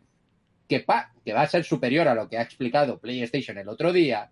que, 0.67 0.81
pa- 0.81 1.11
que 1.25 1.33
va 1.33 1.41
a 1.41 1.47
ser 1.47 1.63
superior 1.63 2.07
a 2.07 2.13
lo 2.13 2.29
que 2.29 2.37
ha 2.37 2.43
explicado 2.43 2.99
PlayStation 2.99 3.57
el 3.57 3.67
otro 3.67 3.91
día, 3.91 4.29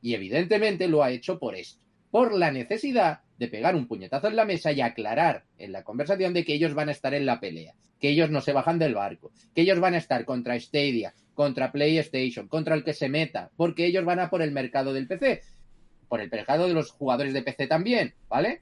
y 0.00 0.14
evidentemente 0.14 0.88
lo 0.88 1.02
ha 1.02 1.10
hecho 1.10 1.38
por 1.38 1.54
esto, 1.54 1.84
por 2.10 2.34
la 2.34 2.50
necesidad 2.50 3.20
de 3.38 3.48
pegar 3.48 3.76
un 3.76 3.86
puñetazo 3.86 4.28
en 4.28 4.36
la 4.36 4.46
mesa 4.46 4.72
y 4.72 4.80
aclarar 4.80 5.44
en 5.58 5.72
la 5.72 5.84
conversación 5.84 6.32
de 6.32 6.44
que 6.46 6.54
ellos 6.54 6.72
van 6.72 6.88
a 6.88 6.92
estar 6.92 7.12
en 7.12 7.26
la 7.26 7.38
pelea, 7.38 7.74
que 8.00 8.08
ellos 8.08 8.30
no 8.30 8.40
se 8.40 8.54
bajan 8.54 8.78
del 8.78 8.94
barco, 8.94 9.30
que 9.54 9.60
ellos 9.60 9.78
van 9.80 9.92
a 9.92 9.98
estar 9.98 10.24
contra 10.24 10.58
Stadia, 10.58 11.12
contra 11.36 11.70
PlayStation, 11.70 12.48
contra 12.48 12.74
el 12.74 12.82
que 12.82 12.94
se 12.94 13.08
meta, 13.08 13.50
porque 13.56 13.86
ellos 13.86 14.04
van 14.04 14.18
a 14.18 14.28
por 14.30 14.42
el 14.42 14.50
mercado 14.50 14.92
del 14.92 15.06
PC, 15.06 15.42
por 16.08 16.20
el 16.20 16.28
mercado 16.30 16.66
de 16.66 16.74
los 16.74 16.90
jugadores 16.90 17.32
de 17.34 17.42
PC 17.42 17.68
también, 17.68 18.14
¿vale? 18.28 18.60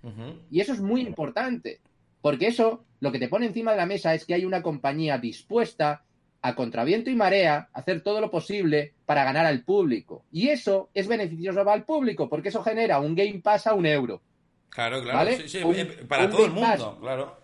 Y 0.50 0.60
eso 0.60 0.74
es 0.74 0.80
muy 0.80 1.00
importante, 1.00 1.80
porque 2.20 2.48
eso 2.48 2.84
lo 3.00 3.10
que 3.12 3.18
te 3.18 3.28
pone 3.28 3.46
encima 3.46 3.70
de 3.70 3.78
la 3.78 3.87
mesa 3.87 4.12
es 4.14 4.26
que 4.26 4.34
hay 4.34 4.44
una 4.44 4.60
compañía 4.62 5.16
dispuesta 5.18 6.02
a 6.42 6.54
contraviento 6.54 7.08
y 7.08 7.14
marea 7.14 7.68
a 7.72 7.78
hacer 7.78 8.02
todo 8.02 8.20
lo 8.20 8.30
posible 8.30 8.92
para 9.06 9.24
ganar 9.24 9.46
al 9.46 9.62
público. 9.62 10.24
Y 10.30 10.48
eso 10.48 10.90
es 10.92 11.06
beneficioso 11.08 11.64
para 11.64 11.76
el 11.76 11.84
público, 11.84 12.28
porque 12.28 12.48
eso 12.50 12.62
genera 12.62 12.98
un 12.98 13.14
Game 13.14 13.40
Pass 13.42 13.66
a 13.66 13.72
un 13.74 13.87
euro. 13.87 14.20
Claro, 14.68 15.00
claro. 15.02 15.18
¿Vale? 15.18 15.37
sí, 15.37 15.48
sí, 15.48 15.62
Un- 15.64 15.74
eh, 15.76 15.87
para 16.08 16.24
un 16.26 16.30
todo 16.32 16.44
el 16.46 16.52
Pass. 16.52 16.80
mundo, 16.80 16.98
claro. 17.00 17.37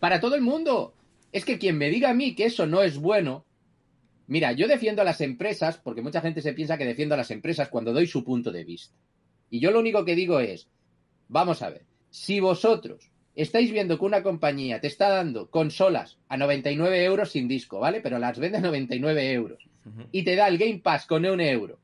Para 0.00 0.20
todo 0.20 0.34
el 0.34 0.40
mundo. 0.42 0.92
Es 1.32 1.44
que 1.44 1.58
quien 1.58 1.78
me 1.78 1.90
diga 1.90 2.10
a 2.10 2.14
mí 2.14 2.34
que 2.34 2.46
eso 2.46 2.66
no 2.66 2.82
es 2.82 2.98
bueno. 2.98 3.44
Mira, 4.30 4.52
yo 4.52 4.68
defiendo 4.68 5.02
a 5.02 5.04
las 5.04 5.20
empresas, 5.20 5.78
porque 5.78 6.02
mucha 6.02 6.20
gente 6.20 6.40
se 6.40 6.52
piensa 6.52 6.78
que 6.78 6.84
defiendo 6.84 7.16
a 7.16 7.18
las 7.18 7.32
empresas 7.32 7.68
cuando 7.68 7.92
doy 7.92 8.06
su 8.06 8.22
punto 8.22 8.52
de 8.52 8.62
vista. 8.62 8.94
Y 9.50 9.58
yo 9.58 9.72
lo 9.72 9.80
único 9.80 10.04
que 10.04 10.14
digo 10.14 10.38
es, 10.38 10.68
vamos 11.26 11.62
a 11.62 11.70
ver, 11.70 11.82
si 12.10 12.38
vosotros 12.38 13.10
estáis 13.34 13.72
viendo 13.72 13.98
que 13.98 14.04
una 14.04 14.22
compañía 14.22 14.80
te 14.80 14.86
está 14.86 15.08
dando 15.08 15.50
consolas 15.50 16.16
a 16.28 16.36
99 16.36 17.04
euros 17.04 17.32
sin 17.32 17.48
disco, 17.48 17.80
¿vale? 17.80 18.00
Pero 18.00 18.20
las 18.20 18.38
vende 18.38 18.58
a 18.58 18.60
99 18.60 19.32
euros. 19.32 19.66
Ujú. 19.84 20.06
Y 20.12 20.22
te 20.22 20.36
da 20.36 20.46
el 20.46 20.58
Game 20.58 20.78
Pass 20.78 21.06
con 21.06 21.26
un 21.26 21.40
euro. 21.40 21.80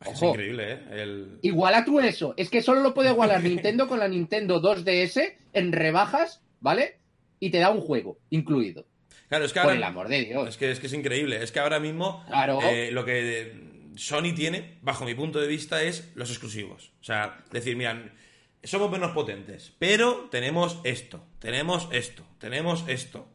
Es 0.00 0.22
increíble, 0.22 0.72
¿eh? 0.72 0.78
El... 0.90 1.38
Iguala 1.42 1.84
tú 1.84 2.00
eso. 2.00 2.32
Es 2.38 2.48
que 2.48 2.62
solo 2.62 2.80
lo 2.80 2.94
puede 2.94 3.10
igualar 3.10 3.42
Nintendo 3.42 3.88
con 3.88 3.98
la 3.98 4.08
Nintendo 4.08 4.62
2DS 4.62 5.34
en 5.52 5.72
rebajas, 5.72 6.40
¿vale? 6.60 6.96
Y 7.40 7.50
te 7.50 7.58
da 7.58 7.68
un 7.68 7.82
juego 7.82 8.16
incluido. 8.30 8.86
Claro, 9.30 9.44
es 9.46 9.52
que 9.54 9.60
Por 9.60 9.70
ahora... 9.70 9.76
el 9.76 9.84
amor 9.84 10.08
de 10.08 10.24
Dios. 10.26 10.48
Es 10.50 10.56
que, 10.58 10.70
es 10.70 10.78
que 10.80 10.88
es 10.88 10.92
increíble. 10.92 11.42
Es 11.42 11.50
que 11.52 11.60
ahora 11.60 11.80
mismo 11.80 12.22
Claro. 12.26 12.58
eh, 12.62 12.90
lo 12.92 13.04
que 13.06 13.54
Sony 13.96 14.34
tiene, 14.36 14.76
bajo 14.82 15.06
mi 15.06 15.14
punto 15.14 15.40
de 15.40 15.46
vista, 15.46 15.82
es 15.82 16.10
los 16.14 16.28
exclusivos. 16.30 16.92
O 17.00 17.04
sea, 17.04 17.38
decir, 17.50 17.76
mira, 17.76 18.12
somos 18.64 18.90
menos 18.90 19.12
potentes, 19.12 19.72
pero 19.78 20.28
tenemos 20.30 20.78
esto, 20.84 21.24
tenemos 21.38 21.88
esto, 21.92 22.26
tenemos 22.38 22.84
esto. 22.88 23.26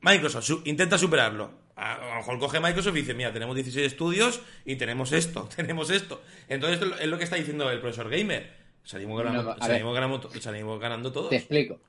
Microsoft 0.00 0.44
su- 0.44 0.62
intenta 0.64 0.98
superarlo. 0.98 1.62
A, 1.76 1.94
a 1.94 2.08
lo 2.10 2.14
mejor 2.16 2.38
coge 2.38 2.60
Microsoft 2.60 2.96
y 2.96 3.00
dice, 3.00 3.14
mira, 3.14 3.32
tenemos 3.32 3.54
16 3.54 3.86
estudios 3.86 4.40
y 4.64 4.76
tenemos 4.76 5.12
esto, 5.12 5.48
tenemos 5.56 5.90
esto. 5.90 6.22
Entonces 6.48 6.80
es 7.00 7.06
lo 7.06 7.18
que 7.18 7.24
está 7.24 7.36
diciendo 7.36 7.70
el 7.70 7.80
profesor 7.80 8.10
Gamer. 8.10 8.52
Salimos 8.84 9.22
ganando, 9.22 9.54
No, 9.54 9.58
salimos 9.64 9.94
ganando, 9.94 10.30
salimos 10.40 10.80
ganando 10.80 11.12
todos. 11.12 11.30
Te 11.30 11.36
explico. 11.36 11.80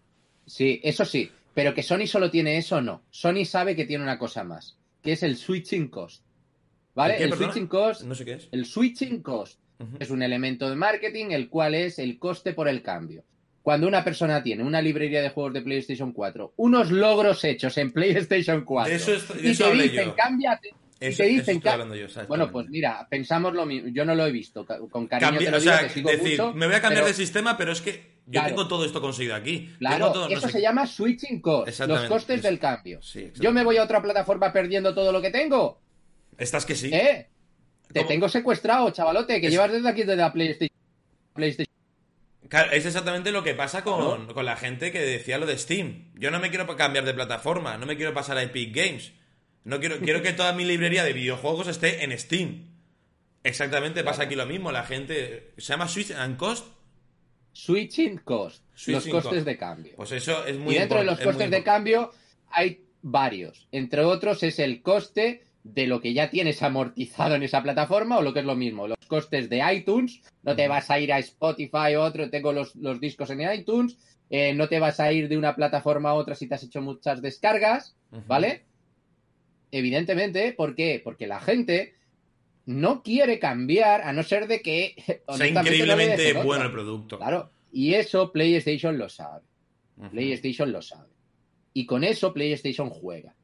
Sí, 0.45 0.79
eso 0.83 1.05
sí. 1.05 1.31
Pero 1.53 1.73
que 1.73 1.83
Sony 1.83 2.07
solo 2.07 2.31
tiene 2.31 2.57
eso, 2.57 2.81
no. 2.81 3.03
Sony 3.11 3.45
sabe 3.45 3.75
que 3.75 3.85
tiene 3.85 4.03
una 4.03 4.17
cosa 4.17 4.43
más, 4.43 4.75
que 5.01 5.13
es 5.13 5.23
el 5.23 5.37
switching 5.37 5.87
cost. 5.89 6.23
¿Vale? 6.95 7.23
¿El 7.23 7.33
switching 7.33 7.67
cost, 7.67 8.01
No 8.03 8.13
sé 8.15 8.23
qué 8.25 8.33
es. 8.33 8.49
el 8.51 8.65
switching 8.65 9.21
cost 9.21 9.59
es 9.99 10.09
un 10.11 10.21
elemento 10.23 10.69
de 10.69 10.75
marketing 10.75 11.31
el 11.31 11.49
cual 11.49 11.73
es 11.75 11.99
el 11.99 12.17
coste 12.19 12.53
por 12.53 12.67
el 12.67 12.81
cambio. 12.81 13.23
cuando 13.63 13.87
una 13.87 14.03
persona 14.03 14.43
tiene 14.43 14.61
una 14.61 14.81
librería 14.81 15.21
de 15.21 15.29
juegos 15.29 15.53
de 15.53 15.61
PlayStation 15.61 16.11
4, 16.11 16.51
unos 16.57 16.91
logros 16.91 17.41
hechos 17.45 17.77
en 17.77 17.93
PlayStation 17.93 18.65
4, 18.65 18.89
De 18.89 18.95
eso 18.97 19.13
es- 19.13 19.23
y 19.41 19.51
eso 19.51 19.69
te 19.71 19.75
dicen, 19.83 20.05
yo. 20.07 20.15
cámbiate, 20.17 20.69
Eso- 20.99 21.23
te 21.23 21.29
dicen, 21.29 21.61
yo, 21.61 21.71
bueno, 22.27 22.51
pues 22.51 22.67
mira, 22.69 23.07
pensamos 23.09 23.53
lo 23.53 23.65
mismo, 23.65 23.87
yo 23.87 24.03
no 24.03 24.15
lo 24.15 24.27
he 24.27 24.31
visto, 24.33 24.65
con 24.91 25.07
cariño 25.07 25.37
te 25.39 25.49
lo 25.49 25.57
o 25.57 25.59
digo, 25.61 25.71
sea, 25.73 25.87
te 25.87 25.93
sigo 25.93 26.09
decir, 26.09 26.31
mucho, 26.41 26.53
me 26.53 26.65
voy 26.65 26.75
a 26.75 26.81
cambiar 26.81 27.03
pero- 27.03 27.07
de 27.07 27.13
sistema, 27.13 27.57
pero 27.57 27.71
es 27.71 27.79
que 27.79 28.03
yo 28.25 28.31
Claro. 28.31 28.47
tengo 28.47 28.67
todo 28.67 28.85
esto 28.85 29.01
conseguido 29.01 29.35
aquí. 29.35 29.73
Claro, 29.79 30.11
todo, 30.11 30.29
no 30.29 30.35
eso 30.37 30.47
sé 30.47 30.53
se 30.53 30.61
llama 30.61 30.87
switching 30.87 31.41
cost, 31.41 31.79
los 31.81 32.03
costes 32.05 32.37
es- 32.37 32.43
del 32.43 32.59
cambio. 32.59 33.01
Sí. 33.01 33.31
Yo 33.35 33.51
me 33.51 33.63
voy 33.63 33.77
a 33.77 33.83
otra 33.83 34.01
plataforma 34.01 34.51
perdiendo 34.53 34.93
todo 34.93 35.11
lo 35.11 35.21
que 35.21 35.29
tengo, 35.31 35.81
Estás 36.37 36.65
que 36.65 36.75
sí. 36.75 36.89
¿eh? 36.93 37.29
Te 37.91 38.03
tengo 38.05 38.27
secuestrado, 38.27 38.89
chavalote, 38.91 39.39
que 39.39 39.47
Es- 39.47 39.53
llevas 39.53 39.71
desde 39.71 39.87
aquí 39.89 40.01
desde 40.01 40.15
la 40.15 40.33
PlayStation. 40.33 40.75
PlayStation. 41.33 41.73
Claro, 42.49 42.71
es 42.71 42.85
exactamente 42.85 43.31
lo 43.31 43.43
que 43.43 43.53
pasa 43.55 43.83
con, 43.83 44.27
con 44.33 44.45
la 44.45 44.55
gente 44.55 44.91
que 44.91 44.99
decía 44.99 45.37
lo 45.37 45.45
de 45.45 45.57
Steam. 45.57 46.11
Yo 46.15 46.29
no 46.31 46.39
me 46.39 46.49
quiero 46.49 46.67
cambiar 46.75 47.03
de 47.05 47.13
plataforma, 47.13 47.77
no 47.77 47.85
me 47.85 47.95
quiero 47.97 48.13
pasar 48.13 48.37
a 48.37 48.43
Epic 48.43 48.75
Games. 48.75 49.11
No 49.63 49.79
quiero, 49.79 49.99
quiero 49.99 50.21
que 50.21 50.33
toda 50.33 50.53
mi 50.53 50.65
librería 50.65 51.03
de 51.03 51.13
videojuegos 51.13 51.67
esté 51.67 52.03
en 52.03 52.17
Steam. 52.17 52.69
Exactamente, 53.43 54.03
pasa 54.03 54.23
aquí 54.23 54.35
lo 54.35 54.45
mismo. 54.45 54.71
La 54.71 54.83
gente. 54.83 55.53
¿Se 55.57 55.73
llama 55.73 55.87
Switch 55.87 56.11
and 56.11 56.37
Cost? 56.37 56.65
Switching 57.53 58.17
cost, 58.17 58.63
Switching 58.73 59.13
los 59.13 59.23
costes 59.23 59.39
cost. 59.39 59.45
de 59.45 59.57
cambio. 59.57 59.93
Pues 59.95 60.11
eso 60.11 60.45
es 60.45 60.57
muy 60.57 60.75
y 60.75 60.79
dentro 60.79 60.97
de 60.99 61.05
los 61.05 61.19
costes 61.19 61.49
de 61.49 61.63
cambio 61.63 62.11
hay 62.49 62.83
varios. 63.01 63.67
Entre 63.71 64.03
otros 64.03 64.43
es 64.43 64.59
el 64.59 64.81
coste 64.81 65.43
de 65.63 65.87
lo 65.87 66.01
que 66.01 66.13
ya 66.13 66.29
tienes 66.29 66.61
amortizado 66.61 67.35
en 67.35 67.43
esa 67.43 67.63
plataforma 67.63 68.17
o 68.17 68.21
lo 68.21 68.33
que 68.33 68.39
es 68.39 68.45
lo 68.45 68.55
mismo, 68.55 68.87
los 68.87 68.97
costes 69.07 69.49
de 69.49 69.61
iTunes. 69.73 70.21
No 70.41 70.55
te 70.55 70.67
vas 70.67 70.89
a 70.91 70.99
ir 70.99 71.13
a 71.13 71.19
Spotify 71.19 71.95
o 71.95 72.01
otro, 72.01 72.29
tengo 72.29 72.51
los, 72.51 72.75
los 72.75 72.99
discos 72.99 73.29
en 73.29 73.41
iTunes. 73.49 73.97
eh, 74.29 74.53
no 74.53 74.67
te 74.67 74.79
vas 74.79 74.99
a 74.99 75.11
ir 75.13 75.29
de 75.29 75.37
una 75.37 75.55
plataforma 75.55 76.09
a 76.09 76.13
otra 76.15 76.35
si 76.35 76.47
te 76.47 76.55
has 76.55 76.63
hecho 76.63 76.81
muchas 76.81 77.21
descargas. 77.21 77.95
¿vale? 78.27 78.65
Evidentemente, 79.71 80.53
¿por 80.53 80.75
qué? 80.75 81.01
Porque 81.03 81.27
la 81.27 81.39
gente 81.39 81.93
no 82.65 83.03
quiere 83.03 83.39
cambiar 83.39 84.01
a 84.01 84.13
no 84.13 84.23
ser 84.23 84.47
de 84.47 84.61
que... 84.61 84.95
Sea 85.05 85.37
no 85.37 85.45
increíblemente 85.45 86.33
bueno 86.33 86.65
el 86.65 86.71
producto. 86.71 87.17
Claro, 87.17 87.51
y 87.71 87.93
eso 87.95 88.31
PlayStation 88.31 88.97
lo 88.97 89.09
sabe. 89.09 89.41
PlayStation 90.11 90.71
lo 90.71 90.81
sabe. 90.81 91.09
Y 91.73 91.85
con 91.85 92.03
eso 92.03 92.33
PlayStation 92.33 92.89
juega. 92.89 93.35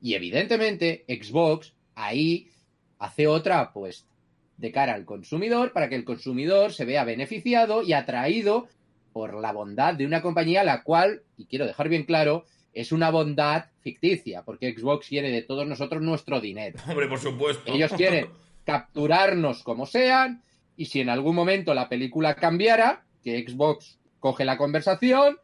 Y 0.00 0.14
evidentemente 0.14 1.04
Xbox 1.08 1.74
ahí 1.94 2.50
hace 2.98 3.26
otra 3.26 3.60
apuesta 3.60 4.08
de 4.56 4.72
cara 4.72 4.94
al 4.94 5.04
consumidor 5.04 5.72
para 5.72 5.88
que 5.88 5.96
el 5.96 6.04
consumidor 6.04 6.72
se 6.72 6.84
vea 6.84 7.04
beneficiado 7.04 7.82
y 7.82 7.92
atraído 7.92 8.68
por 9.12 9.34
la 9.40 9.52
bondad 9.52 9.94
de 9.94 10.06
una 10.06 10.22
compañía 10.22 10.64
la 10.64 10.82
cual, 10.82 11.22
y 11.36 11.46
quiero 11.46 11.66
dejar 11.66 11.88
bien 11.88 12.04
claro, 12.04 12.44
es 12.72 12.92
una 12.92 13.10
bondad 13.10 13.66
ficticia, 13.80 14.42
porque 14.42 14.74
Xbox 14.74 15.08
quiere 15.08 15.30
de 15.30 15.42
todos 15.42 15.66
nosotros 15.66 16.02
nuestro 16.02 16.40
dinero. 16.40 16.78
Hombre, 16.88 17.08
por 17.08 17.18
supuesto. 17.18 17.72
Ellos 17.72 17.92
quieren 17.92 18.28
capturarnos 18.66 19.62
como 19.62 19.86
sean 19.86 20.42
y 20.76 20.86
si 20.86 21.00
en 21.00 21.08
algún 21.08 21.34
momento 21.34 21.72
la 21.72 21.88
película 21.88 22.34
cambiara, 22.34 23.06
que 23.22 23.42
Xbox 23.48 23.98
coge 24.20 24.44
la 24.44 24.58
conversación, 24.58 25.38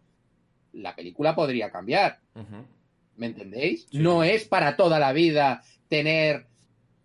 la 0.72 0.94
película 0.94 1.34
podría 1.34 1.70
cambiar. 1.70 2.18
¿Me 3.16 3.26
entendéis? 3.26 3.86
Sí. 3.90 3.98
No 3.98 4.24
es 4.24 4.44
para 4.44 4.76
toda 4.76 4.98
la 4.98 5.12
vida 5.12 5.62
tener 5.88 6.46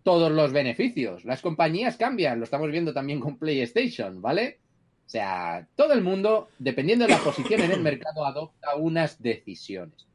todos 0.02 0.32
los 0.32 0.52
beneficios. 0.52 1.24
Las 1.24 1.40
compañías 1.40 1.96
cambian, 1.96 2.38
lo 2.38 2.44
estamos 2.44 2.70
viendo 2.70 2.92
también 2.92 3.20
con 3.20 3.38
PlayStation, 3.38 4.20
¿vale? 4.20 4.58
O 5.06 5.10
sea, 5.10 5.66
todo 5.76 5.92
el 5.92 6.02
mundo, 6.02 6.48
dependiendo 6.58 7.06
de 7.06 7.12
la 7.12 7.18
posición 7.18 7.62
en 7.62 7.72
el 7.72 7.80
mercado, 7.80 8.26
adopta 8.26 8.76
unas 8.76 9.22
decisiones. 9.22 10.06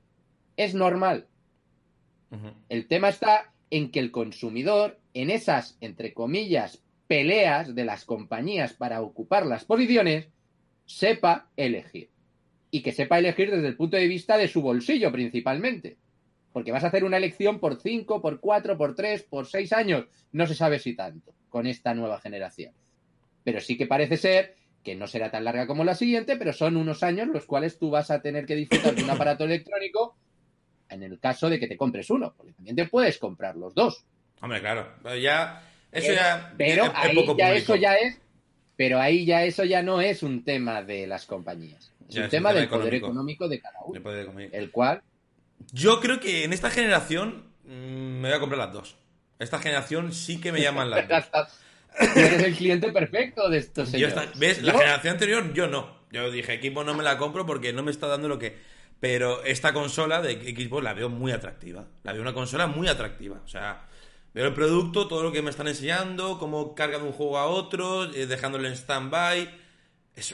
Es 0.57 0.75
normal. 0.75 1.27
El 2.69 2.87
tema 2.87 3.09
está 3.09 3.53
en 3.69 3.91
que 3.91 3.99
el 3.99 4.11
consumidor, 4.11 4.99
en 5.13 5.29
esas, 5.29 5.77
entre 5.81 6.13
comillas, 6.13 6.83
peleas 7.07 7.75
de 7.75 7.85
las 7.85 8.05
compañías 8.05 8.73
para 8.73 9.01
ocupar 9.01 9.45
las 9.45 9.65
posiciones, 9.65 10.29
sepa 10.85 11.49
elegir. 11.55 12.09
Y 12.71 12.81
que 12.81 12.91
sepa 12.91 13.19
elegir 13.19 13.51
desde 13.51 13.67
el 13.67 13.75
punto 13.75 13.97
de 13.97 14.07
vista 14.07 14.37
de 14.37 14.47
su 14.47 14.61
bolsillo 14.61 15.11
principalmente. 15.11 15.97
Porque 16.51 16.71
vas 16.71 16.83
a 16.83 16.87
hacer 16.87 17.03
una 17.03 17.17
elección 17.17 17.59
por 17.59 17.79
5, 17.79 18.21
por 18.21 18.39
4, 18.39 18.77
por 18.77 18.95
3, 18.95 19.23
por 19.23 19.45
6 19.45 19.73
años. 19.73 20.05
No 20.31 20.47
se 20.47 20.55
sabe 20.55 20.79
si 20.79 20.95
tanto 20.95 21.33
con 21.49 21.67
esta 21.67 21.93
nueva 21.93 22.19
generación. 22.19 22.73
Pero 23.43 23.59
sí 23.59 23.77
que 23.77 23.85
parece 23.85 24.17
ser 24.17 24.55
que 24.83 24.95
no 24.95 25.07
será 25.07 25.31
tan 25.31 25.43
larga 25.45 25.67
como 25.67 25.83
la 25.83 25.95
siguiente, 25.95 26.35
pero 26.35 26.51
son 26.51 26.77
unos 26.77 27.03
años 27.03 27.27
los 27.27 27.45
cuales 27.45 27.77
tú 27.77 27.89
vas 27.89 28.11
a 28.11 28.21
tener 28.21 28.45
que 28.45 28.55
disfrutar 28.55 28.95
de 28.95 29.03
un 29.03 29.09
aparato 29.09 29.45
electrónico 29.45 30.17
en 30.89 31.03
el 31.03 31.19
caso 31.19 31.49
de 31.49 31.59
que 31.59 31.67
te 31.67 31.77
compres 31.77 32.09
uno, 32.09 32.33
porque 32.35 32.53
también 32.53 32.75
te 32.75 32.87
puedes 32.87 33.17
comprar 33.17 33.55
los 33.55 33.73
dos. 33.73 34.05
Hombre, 34.43 34.59
claro. 34.59 34.87
Pero 35.01 35.15
ya. 35.15 35.63
Eso 35.91 36.07
Pero- 36.07 36.15
ya. 36.15 36.53
Pero 36.57 36.83
es- 36.85 36.91
ahí 36.95 37.15
poco 37.15 37.37
ya 37.37 37.53
eso 37.53 37.75
ya 37.75 37.95
es, 37.95 38.19
pero 38.75 38.99
ahí 38.99 39.25
ya 39.25 39.43
eso 39.43 39.63
ya 39.63 39.81
no 39.81 40.01
es 40.01 40.21
un 40.21 40.43
tema 40.43 40.83
de 40.83 41.07
las 41.07 41.25
compañías, 41.25 41.91
es 42.09 42.17
un 42.17 42.29
tema 42.29 42.51
del 42.53 42.67
poder 42.67 42.93
económico. 42.95 43.47
de 43.47 43.61
cada 43.61 43.79
uno, 43.85 44.01
comer. 44.25 44.49
el 44.51 44.69
cual 44.69 45.01
Yo 45.71 46.01
creo 46.01 46.19
que 46.19 46.43
en 46.43 46.51
esta 46.51 46.69
generación 46.69 47.45
mm, 47.63 47.71
me 48.19 48.27
voy 48.27 48.37
a 48.37 48.39
comprar 48.39 48.59
las 48.59 48.73
dos. 48.73 48.97
Esta 49.39 49.59
generación 49.59 50.11
sí 50.11 50.41
que 50.41 50.51
me 50.51 50.61
llaman 50.61 50.89
las 50.89 51.07
dos. 51.07 51.23
eres 52.15 52.43
el 52.43 52.55
cliente 52.55 52.91
perfecto 52.91 53.49
de 53.49 53.59
estos 53.59 53.89
señores. 53.89 54.15
¿Ves? 54.35 54.61
La 54.61 54.73
generación 54.73 55.13
anterior 55.13 55.53
yo 55.53 55.67
no. 55.67 56.03
Yo 56.11 56.29
dije, 56.31 56.53
equipo 56.53 56.83
no 56.83 56.93
me 56.95 57.03
la 57.03 57.17
compro 57.17 57.45
porque 57.45 57.71
no 57.71 57.81
me 57.83 57.91
está 57.91 58.07
dando 58.07 58.27
lo 58.27 58.37
que... 58.39 58.57
Pero 58.99 59.43
esta 59.43 59.73
consola 59.73 60.21
de 60.21 60.33
Xbox 60.55 60.83
la 60.83 60.93
veo 60.93 61.09
muy 61.09 61.31
atractiva. 61.31 61.85
La 62.03 62.13
veo 62.13 62.21
una 62.21 62.33
consola 62.33 62.67
muy 62.67 62.87
atractiva. 62.87 63.41
O 63.43 63.47
sea, 63.47 63.81
veo 64.33 64.47
el 64.47 64.53
producto, 64.53 65.07
todo 65.07 65.23
lo 65.23 65.31
que 65.31 65.41
me 65.41 65.49
están 65.49 65.67
enseñando, 65.67 66.37
cómo 66.39 66.73
carga 66.75 66.97
de 66.99 67.03
un 67.05 67.11
juego 67.11 67.37
a 67.37 67.45
otro, 67.47 68.05
eh, 68.13 68.25
dejándolo 68.25 68.67
en 68.67 68.73
stand-by. 68.75 69.49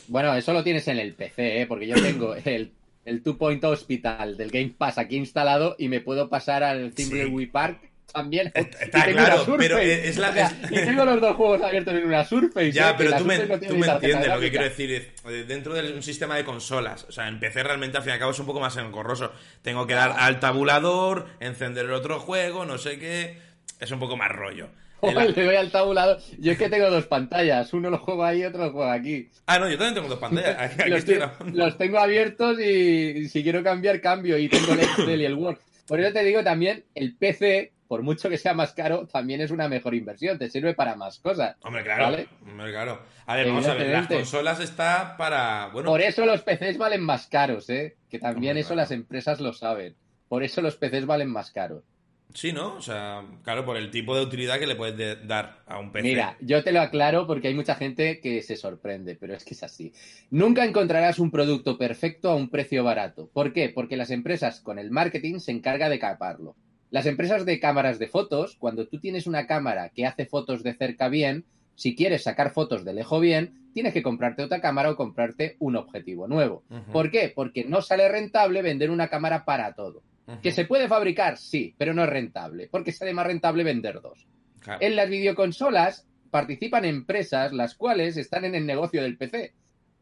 Bueno, 0.07 0.33
eso 0.35 0.53
lo 0.53 0.63
tienes 0.63 0.87
en 0.87 0.99
el 0.99 1.13
PC, 1.13 1.61
¿eh? 1.61 1.67
porque 1.67 1.87
yo 1.87 1.95
tengo 2.01 2.35
el, 2.45 2.71
el 3.05 3.23
Two 3.23 3.37
Point 3.37 3.63
Hospital 3.63 4.35
del 4.37 4.51
Game 4.51 4.73
Pass 4.77 4.97
aquí 4.97 5.15
instalado 5.15 5.75
y 5.79 5.87
me 5.87 6.01
puedo 6.01 6.29
pasar 6.29 6.63
al 6.63 6.91
Thimbleweed 6.93 7.51
Park 7.51 7.79
también. 8.11 8.51
Está- 8.55 9.05
claro, 9.05 9.45
pero 9.57 9.77
es 9.77 10.17
la- 10.17 10.29
O 10.31 10.33
sea, 10.33 10.47
es- 10.63 10.71
Y 10.71 10.75
tengo 10.75 11.05
los 11.05 11.21
dos 11.21 11.35
juegos 11.35 11.61
abiertos 11.61 11.93
en 11.93 12.05
una 12.07 12.25
Surface. 12.25 12.71
Ya, 12.71 12.89
¿eh? 12.89 12.95
Pero 12.97 13.15
tú 13.17 13.25
me, 13.25 13.37
no 13.37 13.59
tú 13.59 13.75
me 13.75 13.87
entiendes 13.87 14.27
lo 14.27 14.39
que 14.39 14.49
quiero 14.49 14.65
decir. 14.65 14.91
Es, 14.91 15.03
eh, 15.29 15.45
Dentro 15.47 15.75
de 15.75 15.93
un 15.93 16.01
sistema 16.01 16.35
de 16.35 16.43
consolas, 16.43 17.05
o 17.07 17.11
sea, 17.11 17.27
en 17.27 17.39
PC 17.39 17.61
realmente 17.61 17.97
al 17.97 18.03
fin 18.03 18.09
y 18.09 18.13
al 18.13 18.19
cabo 18.19 18.31
es 18.31 18.39
un 18.39 18.47
poco 18.47 18.59
más 18.59 18.75
engorroso. 18.77 19.31
Tengo 19.61 19.85
que 19.85 19.93
dar 19.93 20.15
al 20.17 20.39
tabulador, 20.39 21.27
encender 21.39 21.85
el 21.85 21.93
otro 21.93 22.19
juego, 22.19 22.65
no 22.65 22.77
sé 22.79 22.97
qué. 22.97 23.37
Es 23.79 23.91
un 23.91 23.99
poco 23.99 24.17
más 24.17 24.31
rollo. 24.31 24.69
Joder, 24.99 25.35
le 25.35 25.45
doy 25.45 25.55
al 25.55 25.71
tabulador. 25.71 26.19
Yo 26.39 26.51
es 26.51 26.57
que 26.57 26.69
tengo 26.69 26.89
dos 26.89 27.05
pantallas. 27.05 27.73
Uno 27.73 27.89
lo 27.89 27.99
juego 27.99 28.25
ahí, 28.25 28.43
otro 28.43 28.65
lo 28.65 28.71
juego 28.71 28.91
aquí. 28.91 29.29
Ah, 29.45 29.57
no, 29.57 29.69
yo 29.69 29.77
también 29.77 29.95
tengo 29.95 30.09
dos 30.09 30.19
pantallas. 30.19 30.73
Aquí, 30.79 30.89
los, 30.89 30.99
estoy 30.99 31.71
tengo 31.77 31.99
abiertos 31.99 32.59
y 32.59 33.29
si 33.29 33.41
quiero 33.41 33.63
cambiar, 33.63 34.01
cambio. 34.01 34.37
Y 34.37 34.49
tengo 34.49 34.73
el 34.73 34.81
Excel 34.81 35.21
y 35.21 35.25
el 35.25 35.35
Word. 35.35 35.57
Por 35.87 35.99
eso 35.99 36.13
te 36.13 36.23
digo 36.23 36.43
también, 36.43 36.83
el 36.93 37.15
PC, 37.15 37.71
por 37.87 38.03
mucho 38.03 38.29
que 38.29 38.37
sea 38.37 38.53
más 38.53 38.73
caro, 38.73 39.07
también 39.07 39.41
es 39.41 39.51
una 39.51 39.67
mejor 39.69 39.95
inversión. 39.95 40.37
Te 40.37 40.49
sirve 40.49 40.73
para 40.73 40.95
más 40.95 41.19
cosas. 41.19 41.55
Hombre, 41.61 41.83
claro. 41.83 42.03
¿Vale? 42.03 42.27
Hombre, 42.45 42.71
claro. 42.71 43.01
A 43.25 43.35
ver, 43.35 43.47
vamos 43.47 43.67
a 43.67 43.73
ver. 43.75 43.87
Las 43.91 44.07
consolas 44.07 44.59
está 44.59 45.15
para. 45.17 45.69
Bueno, 45.71 45.89
Por 45.89 46.01
eso 46.01 46.25
los 46.25 46.41
PCs 46.41 46.77
valen 46.77 47.01
más 47.01 47.27
caros, 47.27 47.69
¿eh? 47.69 47.95
Que 48.09 48.19
también 48.19 48.51
Hombre, 48.51 48.61
eso 48.61 48.69
claro. 48.69 48.81
las 48.81 48.91
empresas 48.91 49.39
lo 49.39 49.53
saben. 49.53 49.95
Por 50.27 50.43
eso 50.43 50.61
los 50.61 50.75
PCs 50.75 51.05
valen 51.05 51.29
más 51.31 51.51
caros. 51.51 51.83
Sí, 52.33 52.53
¿no? 52.53 52.75
O 52.75 52.81
sea, 52.81 53.23
claro, 53.43 53.65
por 53.65 53.77
el 53.77 53.91
tipo 53.91 54.15
de 54.15 54.23
utilidad 54.23 54.59
que 54.59 54.67
le 54.67 54.75
puedes 54.75 54.95
de- 54.97 55.15
dar 55.25 55.63
a 55.65 55.79
un 55.79 55.91
PC. 55.91 56.07
Mira, 56.07 56.37
yo 56.41 56.63
te 56.63 56.71
lo 56.71 56.81
aclaro 56.81 57.25
porque 57.27 57.47
hay 57.49 57.53
mucha 57.53 57.75
gente 57.75 58.19
que 58.21 58.41
se 58.41 58.55
sorprende, 58.55 59.15
pero 59.15 59.33
es 59.33 59.43
que 59.43 59.53
es 59.53 59.63
así. 59.63 59.93
Nunca 60.29 60.65
encontrarás 60.65 61.19
un 61.19 61.31
producto 61.31 61.77
perfecto 61.77 62.29
a 62.29 62.35
un 62.35 62.49
precio 62.49 62.83
barato. 62.83 63.29
¿Por 63.33 63.53
qué? 63.53 63.69
Porque 63.69 63.97
las 63.97 64.11
empresas 64.11 64.61
con 64.61 64.79
el 64.79 64.91
marketing 64.91 65.39
se 65.39 65.51
encarga 65.51 65.89
de 65.89 65.99
caparlo. 65.99 66.55
Las 66.91 67.05
empresas 67.05 67.45
de 67.45 67.59
cámaras 67.59 67.99
de 67.99 68.07
fotos, 68.07 68.55
cuando 68.57 68.87
tú 68.87 68.99
tienes 68.99 69.27
una 69.27 69.45
cámara 69.45 69.89
que 69.89 70.05
hace 70.07 70.25
fotos 70.25 70.63
de 70.63 70.73
cerca 70.73 71.07
bien, 71.09 71.45
si 71.75 71.95
quieres 71.95 72.23
sacar 72.23 72.51
fotos 72.51 72.83
de 72.83 72.93
lejos 72.93 73.21
bien, 73.21 73.69
tienes 73.73 73.93
que 73.93 74.01
comprarte 74.01 74.43
otra 74.43 74.59
cámara 74.59 74.89
o 74.91 74.95
comprarte 74.95 75.55
un 75.59 75.75
objetivo 75.75 76.27
nuevo. 76.27 76.63
¿Por 76.91 77.11
qué? 77.11 77.31
Porque 77.33 77.63
no 77.63 77.81
sale 77.81 78.09
rentable 78.09 78.61
vender 78.63 78.89
una 78.89 79.07
cámara 79.07 79.45
para 79.45 79.73
todo. 79.73 80.01
¿Que 80.41 80.51
se 80.51 80.65
puede 80.65 80.87
fabricar? 80.87 81.37
Sí, 81.37 81.75
pero 81.77 81.93
no 81.93 82.03
es 82.03 82.09
rentable, 82.09 82.67
porque 82.69 82.91
sale 82.91 83.13
más 83.13 83.25
rentable 83.25 83.63
vender 83.63 84.01
dos. 84.01 84.27
Claro. 84.59 84.79
En 84.81 84.95
las 84.95 85.09
videoconsolas 85.09 86.07
participan 86.29 86.85
empresas 86.85 87.53
las 87.53 87.75
cuales 87.75 88.17
están 88.17 88.45
en 88.45 88.55
el 88.55 88.65
negocio 88.65 89.01
del 89.01 89.17
PC. 89.17 89.53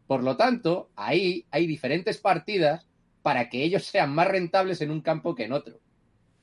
Por 0.08 0.24
lo 0.24 0.38
tanto, 0.38 0.90
ahí 0.96 1.46
hay 1.52 1.68
diferentes 1.68 2.18
partidas 2.18 2.88
para 3.22 3.50
que 3.50 3.64
ellos 3.64 3.84
sean 3.84 4.14
más 4.14 4.28
rentables 4.28 4.82
en 4.82 4.92
un 4.92 5.02
campo 5.02 5.36
que 5.36 5.44
en 5.44 5.54
otro. 5.54 5.80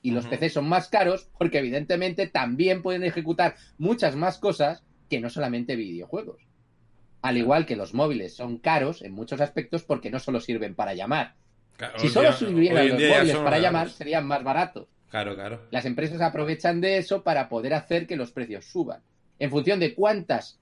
Y 0.02 0.10
los. 0.10 0.26
PCs 0.26 0.52
son 0.52 0.68
más 0.68 0.88
caros 0.88 1.30
porque 1.38 1.58
evidentemente 1.58 2.26
también 2.26 2.82
pueden 2.82 3.04
ejecutar 3.04 3.56
muchas 3.78 4.16
más 4.16 4.38
cosas 4.38 4.84
que 5.08 5.18
no 5.18 5.30
solamente 5.30 5.76
videojuegos. 5.76 6.46
Al 7.22 7.38
igual 7.38 7.64
que 7.64 7.74
los 7.74 7.94
móviles 7.94 8.36
son 8.36 8.58
caros 8.58 9.00
en 9.00 9.12
muchos 9.12 9.40
aspectos 9.40 9.82
porque 9.82 10.10
no 10.10 10.18
solo 10.18 10.40
sirven 10.40 10.74
para 10.74 10.92
llamar. 10.92 11.36
Claro, 11.76 11.98
Si 11.98 12.08
solo 12.08 12.28
en 12.28 12.88
los 12.88 13.00
móviles 13.00 13.36
para 13.36 13.58
llamar, 13.58 13.90
serían 13.90 14.26
más 14.26 14.42
baratos. 14.44 14.86
Claro, 15.10 15.34
claro. 15.34 15.60
Las 15.70 15.84
empresas 15.84 16.20
aprovechan 16.20 16.80
de 16.80 16.98
eso 16.98 17.22
para 17.22 17.48
poder 17.48 17.74
hacer 17.74 18.06
que 18.06 18.16
los 18.16 18.32
precios 18.32 18.64
suban. 18.64 19.00
En 19.38 19.50
función 19.50 19.80
de 19.80 19.94
cuántas 19.94 20.58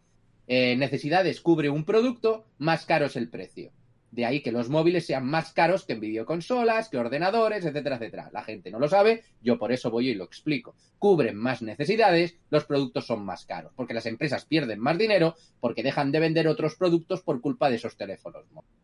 eh, 0.47 0.77
necesidades 0.77 1.41
cubre 1.41 1.71
un 1.71 1.85
producto, 1.85 2.45
más 2.59 2.85
caro 2.85 3.07
es 3.07 3.17
el 3.17 3.29
precio. 3.29 3.71
De 4.11 4.27
ahí 4.27 4.43
que 4.43 4.53
los 4.53 4.69
móviles 4.69 5.07
sean 5.07 5.25
más 5.25 5.53
caros 5.53 5.87
que 5.87 5.95
en 5.95 6.01
videoconsolas, 6.01 6.91
que 6.91 6.99
ordenadores, 6.99 7.65
etcétera, 7.65 7.97
etcétera. 7.97 8.29
La 8.31 8.43
gente 8.43 8.71
no 8.71 8.79
lo 8.79 8.89
sabe, 8.89 9.23
yo 9.41 9.59
por 9.59 9.73
eso 9.73 9.91
voy 9.91 10.11
y 10.11 10.15
lo 10.15 10.25
explico. 10.25 10.75
Cubren 10.99 11.37
más 11.37 11.63
necesidades, 11.63 12.37
los 12.51 12.67
productos 12.67 13.07
son 13.07 13.25
más 13.25 13.47
caros, 13.47 13.73
porque 13.75 13.95
las 13.95 14.05
empresas 14.05 14.45
pierden 14.45 14.81
más 14.81 14.99
dinero 14.99 15.35
porque 15.61 15.83
dejan 15.83 16.13
de 16.13 16.21
vender 16.21 16.47
otros 16.47 16.77
productos 16.77 17.23
por 17.23 17.41
culpa 17.41 17.71
de 17.71 17.77
esos 17.77 17.97
teléfonos 17.97 18.45
móviles. 18.51 18.77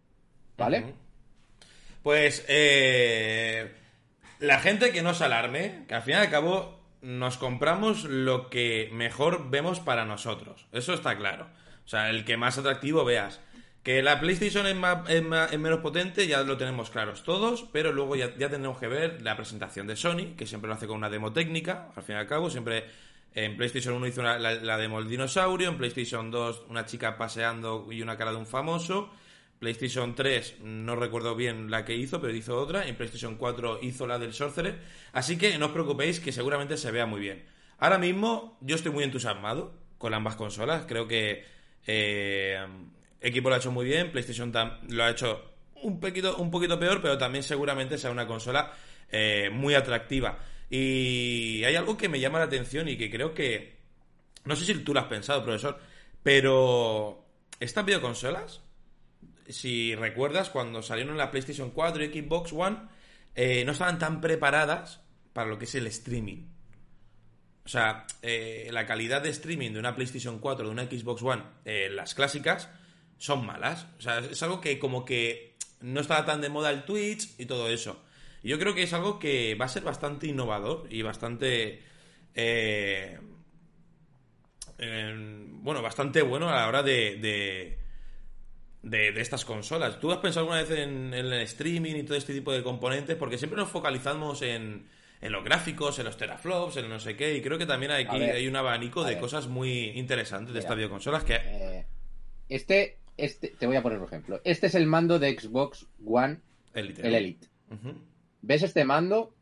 ¿Vale? 0.57 0.95
Pues 2.03 2.45
eh, 2.49 3.73
la 4.39 4.61
gente 4.61 4.93
que 4.93 5.03
no 5.03 5.15
se 5.15 5.25
alarme, 5.25 5.85
que 5.89 5.95
al 5.95 6.03
fin 6.03 6.15
y 6.15 6.19
al 6.19 6.31
cabo 6.31 6.79
nos 7.03 7.37
compramos 7.37 8.05
lo 8.05 8.51
que 8.51 8.89
mejor 8.93 9.51
vemos 9.51 9.81
para 9.81 10.05
nosotros. 10.05 10.67
Eso 10.73 10.95
está 10.95 11.17
claro. 11.17 11.49
O 11.85 11.89
sea, 11.89 12.11
el 12.11 12.25
que 12.25 12.37
más 12.37 12.59
atractivo 12.59 13.05
veas. 13.05 13.41
Que 13.83 14.03
la 14.03 14.21
PlayStation 14.21 14.67
es, 14.67 14.75
más- 14.77 15.09
es 15.09 15.23
menos 15.23 15.81
potente, 15.81 16.27
ya 16.27 16.43
lo 16.43 16.57
tenemos 16.59 16.91
claros 16.91 17.23
todos, 17.23 17.65
pero 17.73 17.93
luego 17.93 18.17
ya, 18.17 18.35
tenemos 18.35 18.79
que 18.79 18.89
ver 18.89 19.23
la 19.23 19.37
presentación 19.37 19.87
de 19.87 19.97
Sony, 19.97 20.35
que 20.37 20.47
siempre 20.47 20.69
lo 20.69 20.75
hace 20.75 20.87
con 20.87 20.97
una 20.97 21.09
demo 21.09 21.33
técnica, 21.33 21.91
al 21.97 22.03
fin 22.03 22.17
y 22.17 22.19
al 22.19 22.27
cabo, 22.27 22.51
siempre 22.51 22.85
en 23.35 23.57
PlayStation 23.57 23.95
1 23.95 24.07
hizo 24.09 24.23
la, 24.23 24.39
la 24.39 24.77
demo 24.77 24.99
del 24.99 25.09
dinosaurio, 25.09 25.69
en 25.71 25.79
PlayStation 25.79 26.31
2 26.31 26.65
una 26.69 26.85
chica 26.85 27.17
paseando 27.17 27.87
y 27.91 28.03
una 28.03 28.19
cara 28.19 28.33
de 28.33 28.37
un 28.39 28.47
famoso, 28.47 29.11
PlayStation 29.59 30.15
3 30.15 30.57
no 30.63 30.97
recuerdo 30.97 31.35
bien 31.35 31.71
la 31.71 31.85
que 31.85 31.97
hizo, 31.97 32.21
pero 32.21 32.35
hizo 32.35 32.57
otra, 32.57 32.87
en 32.87 32.97
PlayStation 32.97 33.37
4 33.37 33.81
hizo 33.83 34.07
la 34.07 34.19
del 34.19 34.33
Sorcerer, 34.33 34.79
así 35.13 35.37
que 35.37 35.59
no 35.59 35.67
os 35.67 35.73
preocupéis 35.73 36.21
que 36.21 36.33
seguramente 36.33 36.77
se 36.77 36.91
vea 36.91 37.07
muy 37.07 37.21
bien. 37.21 37.45
Ahora 37.79 37.99
mismo 37.99 38.59
yo 38.61 38.77
estoy 38.77 38.93
muy 38.93 39.05
entusiasmado 39.05 39.75
con 39.99 40.15
ambas 40.15 40.37
consolas, 40.37 40.85
creo 40.87 41.09
que 41.09 41.45
eh, 41.87 42.67
Equipo 43.21 43.49
lo 43.49 43.57
ha 43.57 43.59
hecho 43.59 43.73
muy 43.73 43.85
bien, 43.85 44.13
PlayStation 44.13 44.53
lo 44.89 45.05
ha 45.05 45.11
hecho 45.11 45.55
un 45.83 46.01
poquito, 46.01 46.37
un 46.37 46.51
poquito 46.51 46.79
peor, 46.79 47.01
pero 47.03 47.19
también 47.19 47.43
seguramente 47.43 47.99
sea 47.99 48.11
una 48.11 48.27
consola 48.27 48.73
eh, 49.11 49.51
muy 49.53 49.75
atractiva. 49.75 50.39
Y 50.71 51.65
hay 51.65 51.75
algo 51.77 51.97
que 51.97 52.09
me 52.09 52.21
llama 52.21 52.39
la 52.39 52.45
atención 52.45 52.89
y 52.89 52.97
que 52.97 53.11
creo 53.11 53.35
que... 53.35 53.77
No 54.45 54.55
sé 54.55 54.65
si 54.65 54.75
tú 54.83 54.95
lo 54.95 55.01
has 55.01 55.07
pensado, 55.07 55.43
profesor, 55.45 55.79
pero 56.23 57.25
estas 57.61 57.85
videoconsolas, 57.85 58.61
si 59.49 59.95
recuerdas, 59.95 60.51
cuando 60.51 60.83
salieron 60.83 61.17
la 61.17 61.31
PlayStation 61.31 61.71
4 61.71 62.05
y 62.05 62.09
Xbox 62.09 62.53
One, 62.53 62.79
eh, 63.35 63.65
no 63.65 63.73
estaban 63.73 63.99
tan 63.99 64.21
preparadas 64.21 65.01
para 65.33 65.49
lo 65.49 65.59
que 65.59 65.65
es 65.65 65.75
el 65.75 65.87
streaming. 65.87 66.47
O 67.65 67.69
sea, 67.69 68.07
eh, 68.23 68.69
la 68.73 68.87
calidad 68.87 69.23
de 69.23 69.29
streaming 69.29 69.73
de 69.73 69.79
una 69.79 69.95
PlayStation 69.95 70.39
4 70.39 70.67
de 70.67 70.73
una 70.73 70.85
Xbox 70.85 71.23
One, 71.23 71.43
eh, 71.65 71.91
las 71.91 72.15
clásicas, 72.15 72.71
son 73.19 73.45
malas. 73.45 73.87
O 73.99 74.01
sea, 74.01 74.19
es 74.21 74.43
algo 74.43 74.61
que 74.61 74.79
como 74.79 75.05
que 75.05 75.57
no 75.81 76.01
estaba 76.01 76.25
tan 76.25 76.41
de 76.41 76.49
moda 76.49 76.71
el 76.71 76.85
Twitch 76.85 77.35
y 77.39 77.47
todo 77.47 77.69
eso. 77.69 78.03
Y 78.43 78.49
yo 78.49 78.59
creo 78.59 78.75
que 78.75 78.85
es 78.85 78.93
algo 78.93 79.19
que 79.19 79.55
va 79.55 79.67
a 79.67 79.69
ser 79.69 79.83
bastante 79.83 80.27
innovador 80.27 80.87
y 80.91 81.03
bastante... 81.03 81.83
eh, 82.35 83.19
bueno, 84.79 85.83
bastante 85.83 86.23
bueno 86.23 86.49
a 86.49 86.55
la 86.55 86.69
hora 86.69 86.83
de, 86.83 87.79
de- 88.91 89.13
de 89.13 89.21
estas 89.21 89.45
consolas. 89.45 89.99
¿Tú 90.01 90.11
has 90.13 90.19
pensado 90.19 90.45
alguna 90.47 90.63
vez 90.63 90.71
en, 90.79 91.13
en 91.15 91.27
el 91.27 91.33
streaming 91.43 91.95
y 91.97 92.03
todo 92.05 92.17
este 92.17 92.33
tipo 92.35 92.53
de 92.53 92.63
componentes? 92.63 93.17
Porque 93.17 93.39
siempre 93.39 93.59
nos 93.59 93.69
focalizamos 93.71 94.43
en, 94.43 94.87
en 95.21 95.33
los 95.33 95.45
gráficos, 95.45 95.99
en 95.99 96.05
los 96.07 96.17
teraflops, 96.17 96.77
en 96.79 96.89
no 96.89 96.99
sé 96.99 97.17
qué, 97.17 97.37
y 97.37 97.43
creo 97.43 97.59
que 97.59 97.67
también 97.67 97.93
aquí 97.93 98.19
ver, 98.19 98.37
hay 98.37 98.47
un 98.49 98.57
abanico 98.57 99.05
de 99.05 99.13
ver. 99.13 99.21
cosas 99.21 99.47
muy 99.49 99.91
interesantes 99.99 100.49
de 100.49 100.53
Mira. 100.55 100.61
estas 100.61 100.77
videoconsolas 100.77 101.25
que... 101.25 101.35
Eh, 101.35 101.87
este, 102.49 102.99
este, 103.17 103.49
te 103.49 103.67
voy 103.67 103.77
a 103.77 103.83
poner 103.83 103.99
un 103.99 104.05
ejemplo. 104.07 104.41
Este 104.45 104.69
es 104.69 104.75
el 104.75 104.87
mando 104.87 105.19
de 105.19 105.39
Xbox 105.39 105.87
One, 106.07 106.39
Elite. 106.75 107.07
el 107.07 107.15
Elite. 107.15 107.47
¿Ves 108.43 108.63
este 108.63 108.85
mando? 108.85 109.35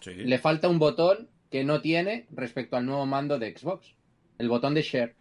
Sí. 0.00 0.14
Le 0.14 0.38
falta 0.38 0.68
un 0.68 0.78
botón 0.78 1.28
que 1.50 1.62
no 1.64 1.80
tiene 1.80 2.26
respecto 2.30 2.76
al 2.76 2.86
nuevo 2.86 3.06
mando 3.06 3.38
de 3.38 3.56
Xbox. 3.56 3.94
El 4.38 4.48
botón 4.48 4.74
de 4.74 4.82
Share. 4.82 5.14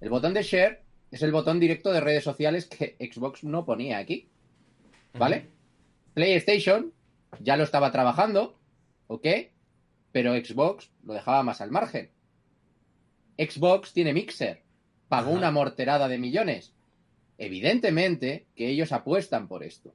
El 0.00 0.08
botón 0.08 0.32
de 0.32 0.42
Share 0.42 0.83
es 1.14 1.22
el 1.22 1.30
botón 1.30 1.60
directo 1.60 1.92
de 1.92 2.00
redes 2.00 2.24
sociales 2.24 2.66
que 2.66 2.96
Xbox 2.98 3.44
no 3.44 3.64
ponía 3.64 3.98
aquí. 3.98 4.26
¿Vale? 5.16 5.48
PlayStation 6.12 6.92
ya 7.38 7.56
lo 7.56 7.62
estaba 7.62 7.92
trabajando, 7.92 8.58
¿ok? 9.06 9.24
Pero 10.10 10.34
Xbox 10.34 10.90
lo 11.04 11.14
dejaba 11.14 11.44
más 11.44 11.60
al 11.60 11.70
margen. 11.70 12.10
Xbox 13.38 13.92
tiene 13.92 14.12
Mixer. 14.12 14.64
Pagó 15.06 15.30
una 15.30 15.52
morterada 15.52 16.08
de 16.08 16.18
millones. 16.18 16.74
Evidentemente 17.38 18.48
que 18.56 18.68
ellos 18.68 18.90
apuestan 18.90 19.46
por 19.46 19.62
esto. 19.62 19.94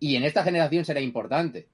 Y 0.00 0.16
en 0.16 0.24
esta 0.24 0.42
generación 0.42 0.86
será 0.86 1.02
importante. 1.02 1.68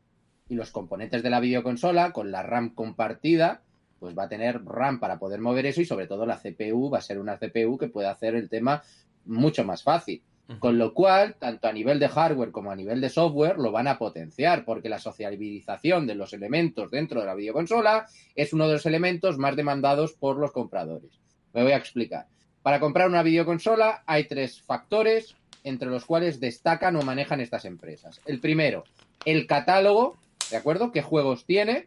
Y 0.49 0.57
los 0.57 0.73
componentes 0.73 1.23
de 1.23 1.31
la 1.31 1.39
videoconsola, 1.39 2.13
con 2.13 2.33
la 2.33 2.43
RAM 2.43 2.75
compartida, 2.75 3.63
pues 4.03 4.19
va 4.19 4.25
a 4.25 4.29
tener 4.29 4.65
RAM 4.65 4.99
para 4.99 5.17
poder 5.17 5.41
mover 5.41 5.65
eso 5.65 5.81
y 5.81 5.85
sobre 5.85 6.09
todo 6.09 6.27
la 6.27 6.37
CPU 6.37 6.91
va 6.91 6.99
a 6.99 7.03
ser 7.03 7.21
una 7.21 7.39
CPU 7.39 7.79
que 7.79 7.87
puede 7.87 8.09
hacer 8.09 8.35
el 8.35 8.49
tema 8.49 8.83
mucho 9.27 9.63
más 9.63 9.85
fácil. 9.85 10.21
Con 10.59 10.77
lo 10.77 10.93
cual, 10.93 11.37
tanto 11.39 11.69
a 11.69 11.73
nivel 11.73 12.01
de 12.01 12.09
hardware 12.09 12.51
como 12.51 12.73
a 12.73 12.75
nivel 12.75 13.01
de 13.01 13.09
software, 13.09 13.59
lo 13.59 13.71
van 13.71 13.87
a 13.87 13.99
potenciar, 13.99 14.65
porque 14.65 14.89
la 14.89 14.99
sociabilización 14.99 16.05
de 16.09 16.17
los 16.17 16.33
elementos 16.33 16.91
dentro 16.91 17.21
de 17.21 17.27
la 17.27 17.37
videoconsola 17.37 18.07
es 18.35 18.53
uno 18.53 18.67
de 18.67 18.73
los 18.73 18.87
elementos 18.87 19.39
más 19.39 19.55
demandados 19.55 20.15
por 20.15 20.37
los 20.37 20.51
compradores. 20.51 21.21
Me 21.53 21.63
voy 21.63 21.71
a 21.71 21.77
explicar. 21.77 22.27
Para 22.61 22.81
comprar 22.81 23.09
una 23.09 23.23
videoconsola 23.23 24.03
hay 24.05 24.25
tres 24.25 24.61
factores 24.61 25.37
entre 25.63 25.89
los 25.89 26.05
cuales 26.05 26.41
destacan 26.41 26.97
o 26.97 27.03
manejan 27.03 27.41
estas 27.41 27.65
empresas. 27.67 28.21
El 28.27 28.41
primero, 28.41 28.83
el 29.25 29.47
catálogo, 29.47 30.17
¿de 30.51 30.57
acuerdo? 30.57 30.91
¿Qué 30.91 31.03
juegos 31.03 31.47
tiene? 31.47 31.87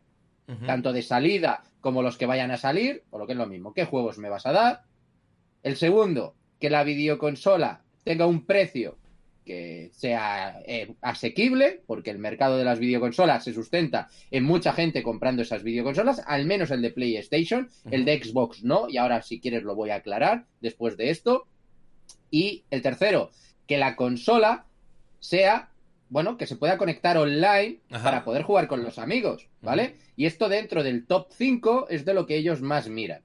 Tanto 0.66 0.94
de 0.94 1.02
salida 1.02 1.64
como 1.86 2.02
los 2.02 2.18
que 2.18 2.26
vayan 2.26 2.50
a 2.50 2.58
salir, 2.58 3.04
o 3.12 3.20
lo 3.20 3.28
que 3.28 3.34
es 3.34 3.38
lo 3.38 3.46
mismo, 3.46 3.72
qué 3.72 3.86
juegos 3.86 4.18
me 4.18 4.28
vas 4.28 4.48
a 4.48 4.52
dar. 4.52 4.82
El 5.62 5.76
segundo, 5.76 6.34
que 6.60 6.72
la 6.72 6.84
videoconsola 6.84 7.84
tenga 8.04 8.26
un 8.26 8.44
precio 8.44 8.98
que 9.46 9.92
sea 9.94 10.64
eh, 10.66 10.96
asequible, 11.02 11.84
porque 11.86 12.10
el 12.10 12.18
mercado 12.18 12.58
de 12.58 12.64
las 12.64 12.80
videoconsolas 12.80 13.44
se 13.44 13.54
sustenta 13.54 14.10
en 14.32 14.46
mucha 14.46 14.74
gente 14.74 15.04
comprando 15.04 15.44
esas 15.44 15.62
videoconsolas, 15.62 16.24
al 16.26 16.48
menos 16.48 16.72
el 16.72 16.82
de 16.82 16.90
PlayStation, 16.90 17.70
el 17.92 18.04
de 18.04 18.20
Xbox 18.24 18.64
no, 18.64 18.90
y 18.90 18.98
ahora 18.98 19.22
si 19.22 19.40
quieres 19.40 19.62
lo 19.62 19.76
voy 19.76 19.92
a 19.92 19.98
aclarar 19.98 20.48
después 20.62 20.98
de 20.98 21.12
esto. 21.12 21.46
Y 22.32 22.64
el 22.72 22.82
tercero, 22.82 23.30
que 23.68 23.78
la 23.78 23.96
consola 23.96 24.66
sea, 25.20 25.70
bueno, 26.10 26.38
que 26.38 26.48
se 26.48 26.56
pueda 26.56 26.78
conectar 26.78 27.18
online 27.18 27.80
Ajá. 27.90 28.04
para 28.04 28.24
poder 28.24 28.44
jugar 28.44 28.68
con 28.68 28.84
los 28.84 29.00
amigos, 29.00 29.48
¿vale? 29.62 29.96
Y 30.16 30.26
esto 30.26 30.50
dentro 30.50 30.84
del 30.84 31.06
top 31.06 31.28
5 31.32 31.88
es 31.90 32.06
de 32.06 32.14
lo 32.14 32.26
que 32.26 32.38
ellos 32.38 32.62
más 32.62 32.88
miran. 32.88 33.22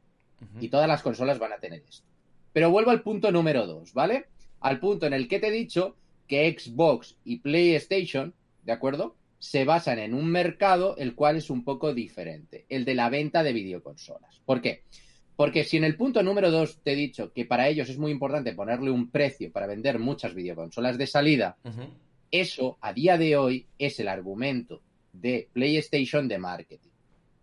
Y 0.59 0.69
todas 0.69 0.89
las 0.89 1.03
consolas 1.03 1.39
van 1.39 1.53
a 1.53 1.59
tener 1.59 1.83
esto. 1.87 2.07
Pero 2.53 2.71
vuelvo 2.71 2.91
al 2.91 3.03
punto 3.03 3.31
número 3.31 3.67
2, 3.67 3.93
¿vale? 3.93 4.27
Al 4.61 4.81
punto 4.81 5.07
en 5.07 5.13
el 5.13 5.29
que 5.29 5.39
te 5.39 5.49
he 5.49 5.53
dicho 5.53 5.97
que 6.27 6.57
Xbox 6.59 7.17
y 7.25 7.41
PlayStation, 7.41 8.33
¿de 8.65 8.73
acuerdo? 8.73 9.17
Se 9.39 9.65
basan 9.65 9.99
en 9.99 10.15
un 10.15 10.27
mercado 10.27 10.97
el 10.97 11.15
cual 11.15 11.37
es 11.37 11.51
un 11.51 11.65
poco 11.65 11.93
diferente, 11.93 12.65
el 12.69 12.85
de 12.85 12.95
la 12.95 13.11
venta 13.11 13.43
de 13.43 13.53
videoconsolas. 13.53 14.41
¿Por 14.47 14.63
qué? 14.63 14.83
Porque 15.37 15.65
si 15.65 15.77
en 15.77 15.85
el 15.85 15.97
punto 15.97 16.23
número 16.23 16.51
2 16.51 16.81
te 16.83 16.93
he 16.93 16.97
dicho 16.97 17.33
que 17.33 17.45
para 17.45 17.69
ellos 17.69 17.89
es 17.89 17.99
muy 17.99 18.13
importante 18.13 18.53
ponerle 18.53 18.91
un 18.91 19.11
precio 19.11 19.51
para 19.51 19.67
vender 19.67 19.99
muchas 19.99 20.35
videoconsolas 20.35 20.99
de 20.99 21.07
salida. 21.07 21.57
Eso 22.31 22.79
a 22.81 22.93
día 22.93 23.19
de 23.19 23.37
hoy 23.37 23.67
es 23.79 23.99
el 24.01 24.09
argumento 24.09 24.81
de 25.13 25.49
PlayStation 25.53 26.29
de 26.29 26.39
marketing. 26.39 26.91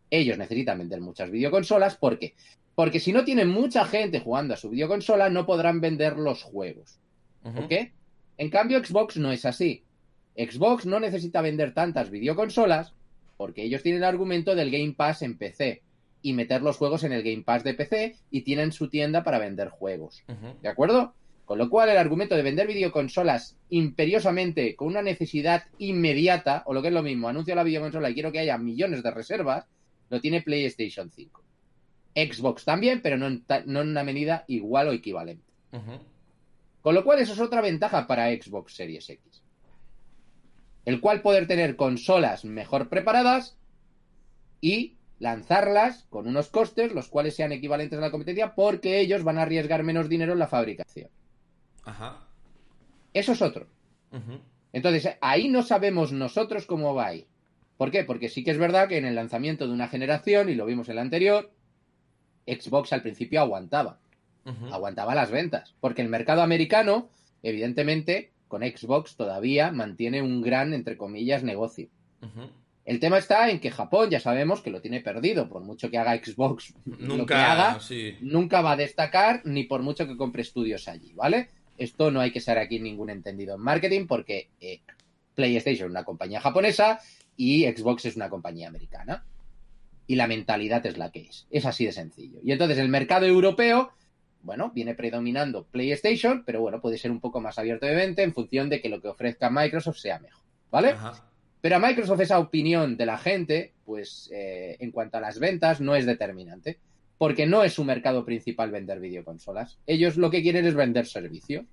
Ellos 0.10 0.38
necesitan 0.38 0.78
vender 0.78 1.02
muchas 1.02 1.30
videoconsolas. 1.30 1.98
¿Por 1.98 2.18
qué? 2.18 2.36
Porque 2.76 3.00
si 3.00 3.12
no 3.12 3.26
tienen 3.26 3.50
mucha 3.50 3.86
gente 3.86 4.20
jugando 4.20 4.54
a 4.54 4.58
su 4.58 4.70
videoconsola, 4.70 5.30
no 5.30 5.46
podrán 5.46 5.82
vender 5.82 6.18
los 6.18 6.44
juegos. 6.44 7.00
¿Ok? 7.44 7.74
En 8.38 8.50
cambio, 8.50 8.84
Xbox 8.84 9.18
no 9.18 9.32
es 9.32 9.46
así. 9.46 9.84
Xbox 10.36 10.86
no 10.86 11.00
necesita 11.00 11.42
vender 11.42 11.74
tantas 11.74 12.10
videoconsolas 12.10 12.94
porque 13.38 13.64
ellos 13.64 13.84
tienen 13.84 14.04
el 14.04 14.08
argumento 14.08 14.56
del 14.56 14.72
Game 14.72 14.94
Pass 14.94 15.22
en 15.22 15.38
PC 15.38 15.82
y 16.22 16.34
meter 16.34 16.62
los 16.62 16.78
juegos 16.78 17.04
en 17.04 17.14
el 17.14 17.24
Game 17.24 17.44
Pass 17.44 17.64
de 17.64 17.74
PC 17.74 18.16
y 18.32 18.42
tienen 18.42 18.72
su 18.72 18.90
tienda 18.90 19.24
para 19.24 19.40
vender 19.40 19.70
juegos. 19.70 20.24
¿De 20.62 20.70
acuerdo? 20.70 21.14
Con 21.48 21.58
lo 21.60 21.70
cual, 21.70 21.88
el 21.88 21.96
argumento 21.98 22.36
de 22.36 22.42
vender 22.44 22.68
videoconsolas 22.68 23.56
imperiosamente 23.70 24.76
con 24.76 24.90
una 24.90 25.02
necesidad 25.02 25.64
inmediata, 25.78 26.62
o 26.66 26.74
lo 26.74 26.82
que 26.82 26.90
es 26.90 26.94
lo 26.94 27.02
mismo, 27.02 27.30
anuncio 27.30 27.56
la 27.56 27.64
videoconsola 27.64 28.10
y 28.10 28.14
quiero 28.16 28.34
que 28.34 28.40
haya 28.40 28.58
millones 28.58 29.02
de 29.02 29.12
reservas, 29.12 29.66
lo 30.10 30.20
tiene 30.20 30.42
PlayStation 30.42 31.10
5. 31.10 31.42
Xbox 32.14 32.66
también, 32.66 33.02
pero 33.02 33.18
no 33.18 33.28
en, 33.28 33.44
ta- 33.46 33.64
no 33.66 33.80
en 33.80 33.88
una 33.90 34.04
medida 34.04 34.44
igual 34.48 34.90
o 34.90 34.92
equivalente. 34.92 35.46
Con 36.82 36.94
lo 36.96 37.06
cual, 37.06 37.20
eso 37.20 37.32
es 37.32 37.40
otra 37.40 37.62
ventaja 37.62 38.08
para 38.08 38.28
Xbox 38.30 38.74
Series 38.76 39.10
X. 39.10 39.42
El 40.84 41.00
cual 41.00 41.22
poder 41.22 41.48
tener 41.48 41.78
consolas 41.78 42.44
mejor 42.44 42.90
preparadas 42.90 43.58
y 44.60 44.96
lanzarlas 45.20 46.06
con 46.10 46.28
unos 46.28 46.50
costes 46.50 46.94
los 46.94 47.08
cuales 47.08 47.36
sean 47.36 47.52
equivalentes 47.54 47.98
a 47.98 48.02
la 48.02 48.12
competencia 48.12 48.54
porque 48.54 49.00
ellos 49.00 49.24
van 49.24 49.38
a 49.38 49.44
arriesgar 49.44 49.84
menos 49.84 50.10
dinero 50.10 50.34
en 50.34 50.40
la 50.40 50.48
fabricación. 50.48 51.10
Ajá. 51.88 52.18
Eso 53.14 53.32
es 53.32 53.42
otro. 53.42 53.68
Entonces, 54.74 55.10
ahí 55.22 55.48
no 55.48 55.64
sabemos 55.64 56.12
nosotros 56.12 56.66
cómo 56.66 56.94
va 56.94 57.08
a 57.08 57.16
ir. 57.16 57.28
¿Por 57.78 57.92
qué? 57.92 58.04
Porque 58.04 58.30
sí 58.30 58.44
que 58.44 58.52
es 58.52 58.58
verdad 58.58 58.90
que 58.90 58.98
en 58.98 59.06
el 59.06 59.16
lanzamiento 59.16 59.68
de 59.68 59.74
una 59.74 59.88
generación, 59.88 60.50
y 60.50 60.56
lo 60.56 60.66
vimos 60.66 60.90
en 60.90 60.96
la 60.98 61.02
anterior, 61.02 61.52
Xbox 62.46 62.92
al 62.92 63.02
principio 63.02 63.40
aguantaba. 63.40 64.00
Aguantaba 64.72 65.16
las 65.16 65.32
ventas. 65.32 65.76
Porque 65.80 66.02
el 66.02 66.10
mercado 66.10 66.42
americano, 66.42 67.10
evidentemente, 67.42 68.32
con 68.48 68.62
Xbox 68.62 69.16
todavía 69.16 69.72
mantiene 69.72 70.22
un 70.22 70.42
gran, 70.42 70.74
entre 70.74 70.98
comillas, 70.98 71.44
negocio. 71.44 71.88
El 72.86 73.00
tema 73.00 73.18
está 73.18 73.50
en 73.50 73.60
que 73.60 73.72
Japón 73.72 74.10
ya 74.10 74.20
sabemos 74.20 74.62
que 74.62 74.72
lo 74.72 74.82
tiene 74.82 75.02
perdido. 75.02 75.50
Por 75.50 75.64
mucho 75.64 75.90
que 75.90 75.98
haga 75.98 76.16
Xbox 76.18 76.74
lo 76.86 76.98
que 76.98 77.04
Nunca, 77.04 77.52
haga, 77.52 77.80
sí. 77.80 78.18
nunca 78.22 78.62
va 78.62 78.74
a 78.74 78.78
destacar 78.78 79.42
ni 79.46 79.64
por 79.64 79.82
mucho 79.84 80.08
que 80.08 80.18
compre 80.18 80.42
estudios 80.42 80.88
allí, 80.88 81.14
¿vale? 81.14 81.50
Esto 81.78 82.12
no 82.12 82.20
hay 82.20 82.32
que 82.32 82.42
ser 82.42 82.58
aquí 82.58 82.80
ningún 82.80 83.10
entendido 83.10 83.56
en 83.56 83.62
marketing 83.62 84.08
porque 84.08 84.50
eh, 84.60 84.82
PlayStation 85.36 85.88
es 85.88 85.92
una 85.92 86.04
compañía 86.04 86.42
japonesa 86.42 87.00
y 87.36 87.66
Xbox 87.66 88.06
es 88.06 88.16
una 88.16 88.30
compañía 88.30 88.68
americana. 88.68 89.26
Y 90.08 90.16
la 90.16 90.28
mentalidad 90.28 90.86
es 90.86 90.98
la 90.98 91.12
que 91.12 91.22
es. 91.22 91.48
Es 91.50 91.66
así 91.66 91.86
de 91.86 91.92
sencillo. 91.92 92.40
Y 92.44 92.52
entonces 92.52 92.78
el 92.78 92.90
mercado 92.90 93.26
europeo, 93.26 93.92
bueno, 94.42 94.72
viene 94.74 94.96
predominando 94.96 95.66
PlayStation, 95.66 96.44
pero 96.46 96.62
bueno, 96.62 96.80
puede 96.80 96.98
ser 96.98 97.12
un 97.12 97.20
poco 97.20 97.42
más 97.42 97.60
abierto 97.60 97.86
de 97.86 97.96
mente 97.96 98.24
en 98.24 98.34
función 98.34 98.70
de 98.70 98.82
que 98.82 98.90
lo 98.90 99.02
que 99.02 99.10
ofrezca 99.10 99.50
Microsoft 99.50 99.98
sea 99.98 100.20
mejor, 100.20 100.44
¿vale? 100.72 100.90
Ajá. 100.92 101.28
Pero 101.62 101.76
a 101.76 101.80
Microsoft 101.80 102.22
esa 102.22 102.40
opinión 102.40 102.98
de 102.98 103.06
la 103.06 103.18
gente, 103.18 103.74
pues 103.84 104.30
eh, 104.34 104.78
en 104.80 104.92
cuanto 104.92 105.18
a 105.18 105.22
las 105.22 105.40
ventas, 105.40 105.82
no 105.82 105.96
es 105.96 106.06
determinante. 106.06 106.80
Porque 107.18 107.46
no 107.46 107.64
es 107.64 107.74
su 107.74 107.84
mercado 107.84 108.24
principal 108.26 108.72
vender 108.72 109.00
videoconsolas. 109.00 109.80
Ellos 109.88 110.18
lo 110.18 110.30
que 110.30 110.42
quieren 110.42 110.66
es 110.66 110.76
vender 110.76 111.06
servicios. 111.06 111.66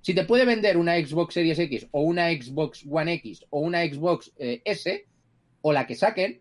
Si 0.00 0.14
te 0.14 0.24
puede 0.24 0.44
vender 0.44 0.76
una 0.76 0.96
Xbox 0.96 1.34
Series 1.34 1.58
X 1.58 1.88
o 1.90 2.02
una 2.02 2.30
Xbox 2.30 2.84
One 2.88 3.12
X 3.14 3.44
o 3.50 3.60
una 3.60 3.84
Xbox 3.84 4.32
eh, 4.38 4.62
S 4.64 5.06
o 5.60 5.72
la 5.72 5.86
que 5.86 5.94
saquen, 5.94 6.40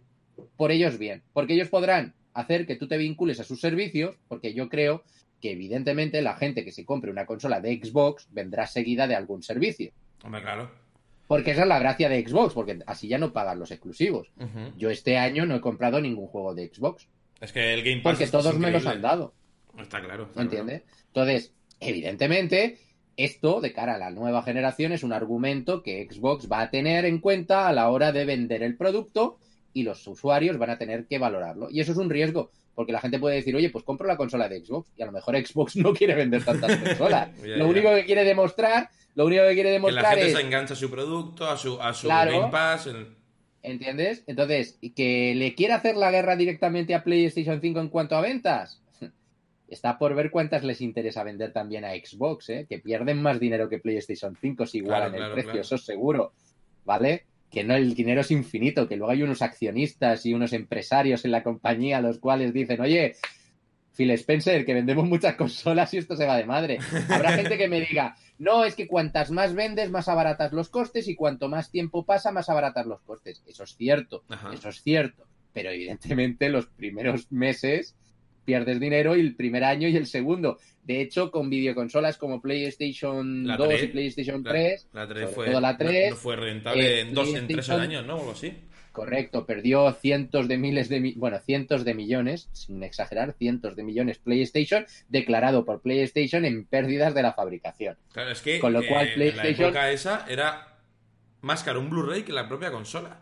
por 0.57 0.72
ellos 0.72 0.97
bien. 0.97 1.24
Porque 1.34 1.53
ellos 1.53 1.70
podrán 1.70 2.14
hacer 2.34 2.66
que 2.66 2.76
tú 2.76 2.88
te 2.88 2.97
vincules 2.97 3.39
a 3.39 3.43
sus 3.43 3.59
servicios, 3.62 4.18
porque 4.28 4.53
yo 4.53 4.70
creo 4.70 5.03
que 5.39 5.51
evidentemente 5.51 6.22
la 6.22 6.36
gente 6.36 6.64
que 6.64 6.72
se 6.72 6.86
compre 6.86 7.12
una 7.12 7.26
consola 7.26 7.59
de 7.59 7.80
Xbox 7.84 8.28
vendrá 8.32 8.68
seguida 8.68 9.07
de 9.07 9.16
algún 9.16 9.43
servicio. 9.43 9.91
Hombre, 10.24 10.41
claro. 10.41 10.72
Porque 11.28 11.51
esa 11.51 11.62
es 11.64 11.68
la 11.68 11.80
gracia 11.80 12.09
de 12.09 12.28
Xbox, 12.28 12.53
porque 12.53 12.80
así 12.86 13.07
ya 13.07 13.18
no 13.18 13.34
pagan 13.34 13.59
los 13.59 13.72
exclusivos. 13.72 14.32
Yo 14.78 14.89
este 14.89 15.18
año 15.18 15.45
no 15.45 15.55
he 15.55 15.62
comprado 15.62 16.01
ningún 16.01 16.28
juego 16.28 16.53
de 16.53 16.68
Xbox, 16.68 17.07
Es 17.42 17.52
que 17.52 17.74
el 17.74 17.84
Game 17.84 18.02
Pass 18.02 18.14
porque 18.18 18.28
todos 18.32 18.58
me 18.58 18.72
los 18.72 18.86
han 18.86 19.02
dado, 19.02 19.34
Está 19.80 20.00
claro. 20.02 20.24
está 20.30 20.42
¿entiendes? 20.44 20.84
Entonces, 21.08 21.54
evidentemente, 21.80 22.78
esto 23.18 23.62
de 23.62 23.74
cara 23.74 23.96
a 23.96 23.98
la 23.98 24.12
nueva 24.12 24.44
generación 24.44 24.92
es 24.92 25.04
un 25.04 25.12
argumento 25.14 25.82
que 25.84 26.08
Xbox 26.10 26.48
va 26.52 26.62
a 26.62 26.70
tener 26.70 27.06
en 27.06 27.20
cuenta 27.20 27.68
a 27.68 27.74
la 27.74 27.89
hora 27.89 28.12
de 28.12 28.26
vender 28.26 28.64
el 28.64 28.78
producto 28.78 29.38
y 29.74 29.84
los 29.84 30.06
usuarios 30.08 30.58
van 30.58 30.70
a 30.70 30.78
tener 30.78 31.06
que 31.08 31.18
valorarlo. 31.20 31.70
Y 31.70 31.80
eso 31.80 31.92
es 31.94 31.98
un 31.98 32.10
riesgo, 32.10 32.52
porque 32.76 32.92
la 32.92 33.00
gente 33.02 33.20
puede 33.20 33.36
decir, 33.38 33.56
oye, 33.56 33.70
pues 33.70 33.84
compro 33.84 34.08
la 34.08 34.18
consola 34.18 34.48
de 34.50 34.64
Xbox, 34.64 34.92
y 34.98 35.02
a 35.02 35.06
lo 35.06 35.12
mejor 35.14 35.36
Xbox 35.38 35.76
no 35.78 35.94
quiere 35.94 36.16
vender 36.16 36.44
tantas 36.44 36.76
consolas. 36.78 37.30
Lo 37.44 37.68
único 37.68 37.94
que 37.96 38.06
quiere 38.06 38.24
demostrar, 38.24 38.89
lo 39.16 39.26
único 39.26 39.44
que 39.44 39.54
quiere 39.54 39.70
Que 39.72 39.80
la 39.80 39.88
demostrar 39.88 40.16
gente 40.16 40.28
es... 40.32 40.34
se 40.38 40.42
engancha 40.42 40.74
a 40.74 40.78
su 40.78 40.89
producto, 40.89 41.46
a 41.50 41.58
su, 41.58 41.82
a 41.82 41.94
su 41.94 42.08
Claro. 42.08 42.32
Game 42.39 42.52
Pass. 42.52 42.88
el- 42.88 43.20
¿Entiendes? 43.64 44.24
Entonces, 44.28 44.80
que 44.95 45.36
le 45.36 45.53
quiera 45.53 45.76
hacer 45.76 45.95
la 45.95 46.12
guerra 46.12 46.36
directamente 46.36 46.95
a 46.95 47.03
PlayStation 47.03 47.62
5 47.62 47.80
en 47.80 47.89
cuanto 47.89 48.16
a 48.16 48.22
ventas. 48.22 48.82
Está 49.68 49.97
por 49.97 50.16
ver 50.16 50.32
cuántas 50.32 50.64
les 50.64 50.82
interesa 50.82 51.24
vender 51.24 51.53
también 51.53 51.86
a 51.86 51.91
Xbox, 51.91 52.49
¿eh? 52.49 52.66
que 52.68 52.80
pierden 52.80 53.22
más 53.22 53.39
dinero 53.39 53.70
que 53.70 53.80
PlayStation 53.80 54.36
5 54.39 54.66
si 54.66 54.80
igualan 54.80 55.12
Claro, 55.12 55.16
claro, 55.16 55.28
el 55.28 55.34
precio, 55.34 55.51
claro. 55.51 55.62
eso 55.62 55.76
es 55.76 55.86
seguro. 55.86 56.34
¿Vale? 56.86 57.26
Que 57.51 57.64
no, 57.64 57.76
el 57.76 57.93
dinero 57.93 58.22
es 58.22 58.32
infinito, 58.32 58.88
que 58.88 58.95
luego 58.95 59.12
hay 59.12 59.24
unos 59.24 59.41
accionistas 59.41 60.26
y 60.26 60.34
unos 60.34 60.53
empresarios 60.53 61.24
en 61.26 61.32
la 61.32 61.43
compañía 61.43 62.01
los 62.01 62.18
cuales 62.18 62.53
dicen, 62.53 62.82
oye, 62.82 63.16
Phil 64.02 64.10
Spencer, 64.12 64.66
que 64.66 64.74
vendemos 64.74 65.06
muchas 65.08 65.36
consolas 65.43 65.93
y 65.93 65.97
esto 65.97 66.16
se 66.16 66.26
va 66.26 66.38
de 66.38 66.45
madre. 66.45 66.80
Habrá 67.10 67.32
gente 67.38 67.58
que 67.58 67.68
me 67.68 67.82
diga, 67.82 68.16
no, 68.39 68.66
es 68.66 68.74
que 68.76 68.88
cuantas 68.88 69.30
más 69.30 69.54
vendes, 69.54 69.91
más 69.91 70.08
abaratas 70.08 70.52
los 70.54 70.70
costes 70.70 71.08
y 71.08 71.16
cuanto 71.16 71.47
más 71.49 71.70
tiempo 71.70 72.04
pasa, 72.04 72.32
más 72.32 72.49
abaratas 72.49 72.88
los 72.88 73.02
costes. 73.02 73.43
Eso 73.47 73.64
es 73.64 73.76
cierto, 73.76 74.24
Ajá. 74.30 74.52
eso 74.54 74.70
es 74.70 74.82
cierto. 74.82 75.26
Pero 75.54 75.70
evidentemente 75.70 76.49
los 76.49 76.66
primeros 76.66 77.32
meses 77.32 77.95
pierdes 78.43 78.80
dinero 78.80 79.16
y 79.16 79.20
el 79.20 79.36
primer 79.36 79.64
año 79.64 79.88
y 79.88 79.95
el 79.95 80.08
segundo. 80.08 80.58
De 80.84 80.99
hecho, 81.02 81.30
con 81.30 81.49
videoconsolas 81.52 82.18
como 82.18 82.41
PlayStation 82.41 83.45
La 83.45 83.56
2 83.58 83.68
y 83.68 83.78
3, 83.78 83.91
PlayStation 83.91 84.43
La, 84.43 84.49
3, 84.52 84.88
la 84.93 85.08
3 85.08 85.20
sobre 85.22 85.36
fue, 85.36 85.45
todo 85.52 85.62
la 85.62 85.72
no- 85.74 85.78
3, 85.78 86.10
no 86.10 86.16
fue 86.16 86.36
rentable 86.38 87.02
en 87.02 87.14
dos, 87.14 87.28
en 87.36 87.47
tres 87.47 87.68
PlayStation- 87.70 87.80
años, 87.82 88.06
¿no? 88.08 88.16
O 88.16 88.20
algo 88.22 88.32
así. 88.32 88.52
Correcto, 88.92 89.46
perdió 89.46 89.92
cientos 89.94 90.48
de 90.50 90.58
miles 90.58 90.89
de 90.89 91.00
mi- 91.00 91.14
bueno, 91.14 91.39
cientos 91.39 91.86
de 91.86 91.94
millones, 91.94 92.50
sin 92.52 92.84
exagerar, 92.84 93.34
cientos 93.34 93.76
de 93.78 93.84
millones 93.84 94.18
PlayStation, 94.20 94.86
declarado 95.08 95.64
por 95.64 95.82
PlayStation 95.82 96.44
en 96.44 96.66
pérdidas 96.66 97.14
de 97.14 97.22
la 97.24 97.34
fabricación. 97.34 97.98
Claro, 98.12 98.32
es 98.32 98.42
que 98.42 98.60
Con 98.60 98.74
lo 98.74 98.86
cual, 98.86 99.08
eh, 99.08 99.12
en 99.14 99.16
PlayStation- 99.20 99.60
la 99.62 99.68
época 99.68 99.92
esa 99.92 100.26
era 100.28 100.78
más 101.42 101.64
caro 101.64 101.80
un 101.80 101.89
Blu-ray 101.89 102.24
que 102.24 102.34
la 102.34 102.48
propia 102.50 102.72
consola. 102.72 103.22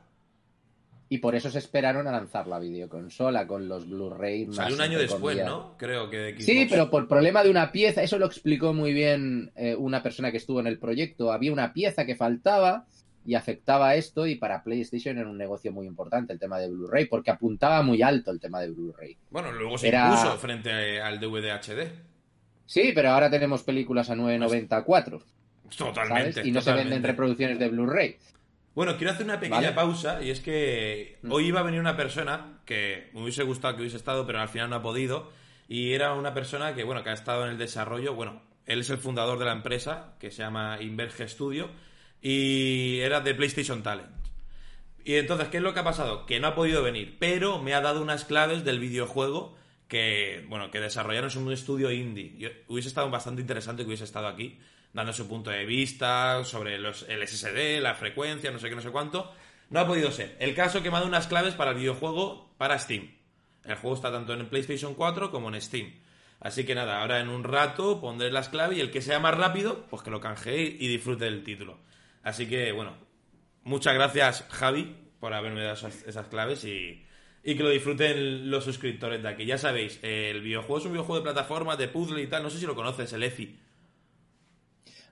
Y 1.12 1.18
por 1.20 1.34
eso 1.34 1.50
se 1.50 1.58
esperaron 1.58 2.08
a 2.08 2.12
lanzar 2.12 2.46
la 2.48 2.60
videoconsola 2.60 3.48
con 3.48 3.68
los 3.68 3.90
Blu-ray 3.90 4.46
más. 4.46 4.56
Salió 4.58 4.76
un 4.76 4.82
año 4.82 5.00
después, 5.00 5.20
comillas. 5.38 5.48
¿no? 5.48 5.76
Creo 5.78 6.08
que 6.12 6.18
de 6.18 6.32
Xbox. 6.34 6.46
Sí, 6.46 6.68
pero 6.70 6.92
por 6.92 7.08
problema 7.08 7.44
de 7.44 7.50
una 7.50 7.72
pieza, 7.72 8.04
eso 8.04 8.20
lo 8.20 8.28
explicó 8.28 8.74
muy 8.74 8.94
bien 8.94 9.52
eh, 9.56 9.76
una 9.76 10.04
persona 10.04 10.30
que 10.32 10.38
estuvo 10.38 10.60
en 10.60 10.68
el 10.68 10.78
proyecto. 10.78 11.32
Había 11.32 11.52
una 11.52 11.74
pieza 11.74 12.06
que 12.06 12.16
faltaba 12.16 12.86
y 13.26 13.36
afectaba 13.36 13.90
a 13.90 13.96
esto 13.96 14.26
y 14.26 14.36
para 14.36 14.64
PlayStation 14.64 15.18
era 15.18 15.30
un 15.30 15.38
negocio 15.38 15.72
muy 15.72 15.86
importante 15.86 16.34
el 16.34 16.40
tema 16.40 16.58
de 16.60 16.70
Blu-ray 16.70 17.06
porque 17.06 17.32
apuntaba 17.32 17.82
muy 17.84 18.02
alto 18.02 18.32
el 18.32 18.40
tema 18.40 18.60
de 18.62 18.72
Blu-ray. 18.72 19.18
Bueno, 19.30 19.52
luego 19.52 19.78
se 19.78 19.90
Era- 19.90 20.06
impuso 20.10 20.38
frente 20.38 21.02
al 21.02 21.20
DVD 21.20 21.52
HD. 21.52 21.92
Sí, 22.66 22.92
pero 22.94 23.10
ahora 23.10 23.30
tenemos 23.30 23.64
películas 23.64 24.10
a 24.10 24.16
9.94, 24.16 25.22
Totalmente. 25.78 26.34
¿sabes? 26.34 26.48
Y 26.48 26.52
no 26.52 26.62
se 26.62 26.66
totalmente. 26.66 26.90
venden 26.96 27.04
reproducciones 27.04 27.60
de 27.60 27.70
Blu-ray. 27.70 28.18
Bueno, 28.76 28.96
quiero 28.98 29.12
hacer 29.12 29.26
una 29.26 29.40
pequeña 29.40 29.62
Vale. 29.62 29.72
pausa 29.74 30.22
y 30.24 30.30
es 30.30 30.40
que 30.40 31.18
Mm. 31.24 31.32
hoy 31.32 31.48
iba 31.48 31.60
a 31.60 31.64
venir 31.64 31.80
una 31.80 31.98
persona 31.98 32.60
que 32.66 33.10
me 33.14 33.22
hubiese 33.24 33.44
gustado 33.44 33.76
que 33.76 33.82
hubiese 33.82 33.98
estado, 33.98 34.26
pero 34.26 34.40
al 34.40 34.50
final 34.50 34.70
no 34.70 34.78
ha 34.78 34.82
podido. 34.82 35.32
Y 35.68 35.94
era 35.94 36.14
una 36.14 36.34
persona 36.34 36.74
que, 36.74 36.84
bueno, 36.84 37.04
que 37.04 37.10
ha 37.10 37.14
estado 37.14 37.46
en 37.46 37.52
el 37.52 37.58
desarrollo. 37.58 38.14
Bueno, 38.16 38.42
él 38.66 38.80
es 38.80 38.90
el 38.90 38.98
fundador 38.98 39.38
de 39.40 39.46
la 39.46 39.52
empresa 39.52 40.14
que 40.20 40.32
se 40.32 40.44
llama 40.44 40.78
Inverge 40.82 41.28
Studio 41.28 41.70
y 42.22 43.00
era 43.00 43.22
de 43.22 43.34
PlayStation 43.36 43.84
Talent. 43.84 44.10
Y 45.04 45.16
entonces, 45.16 45.48
¿qué 45.48 45.58
es 45.58 45.64
lo 45.64 45.74
que 45.74 45.80
ha 45.80 45.84
pasado? 45.84 46.26
Que 46.26 46.40
no 46.40 46.48
ha 46.48 46.56
podido 46.56 46.84
venir, 46.84 47.18
pero 47.20 47.60
me 47.62 47.74
ha 47.74 47.82
dado 47.82 48.02
unas 48.02 48.26
claves 48.26 48.64
del 48.64 48.80
videojuego 48.80 49.56
que, 49.88 50.46
bueno, 50.50 50.70
que 50.72 50.80
desarrollaron 50.80 51.32
en 51.32 51.38
un 51.40 51.54
estudio 51.54 51.92
indie. 51.92 52.36
Yo- 52.38 52.50
hubiese 52.68 52.90
estado 52.90 53.10
bastante 53.10 53.42
interesante 53.42 53.84
que 53.84 53.88
hubiese 53.88 54.04
estado 54.04 54.28
aquí, 54.28 54.60
dando 54.94 55.14
su 55.14 55.28
punto 55.28 55.50
de 55.50 55.66
vista 55.66 56.44
sobre 56.44 56.78
los, 56.78 57.06
el 57.10 57.26
SSD, 57.28 57.80
la 57.82 57.96
frecuencia, 57.96 58.52
no 58.52 58.60
sé 58.60 58.70
qué, 58.70 58.76
no 58.76 58.82
sé 58.82 58.92
cuánto. 58.92 59.32
No 59.70 59.80
ha 59.80 59.88
podido 59.88 60.12
ser. 60.12 60.36
El 60.40 60.54
caso 60.54 60.82
que 60.84 60.90
me 60.90 60.98
ha 60.98 61.00
dado 61.00 61.08
unas 61.10 61.28
claves 61.28 61.54
para 61.54 61.72
el 61.72 61.78
videojuego 61.78 62.54
para 62.58 62.78
Steam. 62.78 63.12
El 63.66 63.76
juego 63.76 63.96
está 63.96 64.12
tanto 64.12 64.34
en 64.34 64.48
PlayStation 64.48 64.96
4 64.96 65.32
como 65.32 65.50
en 65.54 65.62
Steam. 65.62 65.94
Así 66.40 66.66
que 66.66 66.74
nada, 66.76 67.02
ahora 67.02 67.20
en 67.20 67.30
un 67.30 67.44
rato 67.44 68.00
pondré 68.00 68.32
las 68.32 68.50
claves 68.50 68.78
y 68.78 68.82
el 68.82 68.92
que 68.92 69.02
sea 69.02 69.20
más 69.20 69.36
rápido, 69.38 69.86
pues 69.90 70.02
que 70.02 70.10
lo 70.12 70.22
canjee 70.22 70.76
y 70.80 70.88
disfrute 70.88 71.26
del 71.26 71.44
título. 71.44 71.78
Así 72.24 72.48
que, 72.48 72.72
bueno, 72.72 72.94
muchas 73.64 73.94
gracias 73.94 74.46
Javi 74.50 74.96
por 75.20 75.34
haberme 75.34 75.62
dado 75.62 75.74
esas, 75.74 76.04
esas 76.04 76.28
claves 76.28 76.64
y, 76.66 77.04
y 77.44 77.56
que 77.56 77.64
lo 77.64 77.70
disfruten 77.70 78.50
los 78.50 78.64
suscriptores 78.64 79.22
de 79.22 79.30
aquí. 79.30 79.46
Ya 79.46 79.58
sabéis, 79.58 80.00
el 80.02 80.42
videojuego 80.42 80.78
es 80.80 80.86
un 80.86 80.92
videojuego 80.94 81.18
de 81.20 81.24
plataforma, 81.24 81.76
de 81.76 81.88
puzzle 81.88 82.22
y 82.22 82.28
tal. 82.28 82.44
No 82.44 82.50
sé 82.50 82.60
si 82.60 82.66
lo 82.66 82.76
conoces, 82.76 83.12
el 83.14 83.24
EFI. 83.24 83.58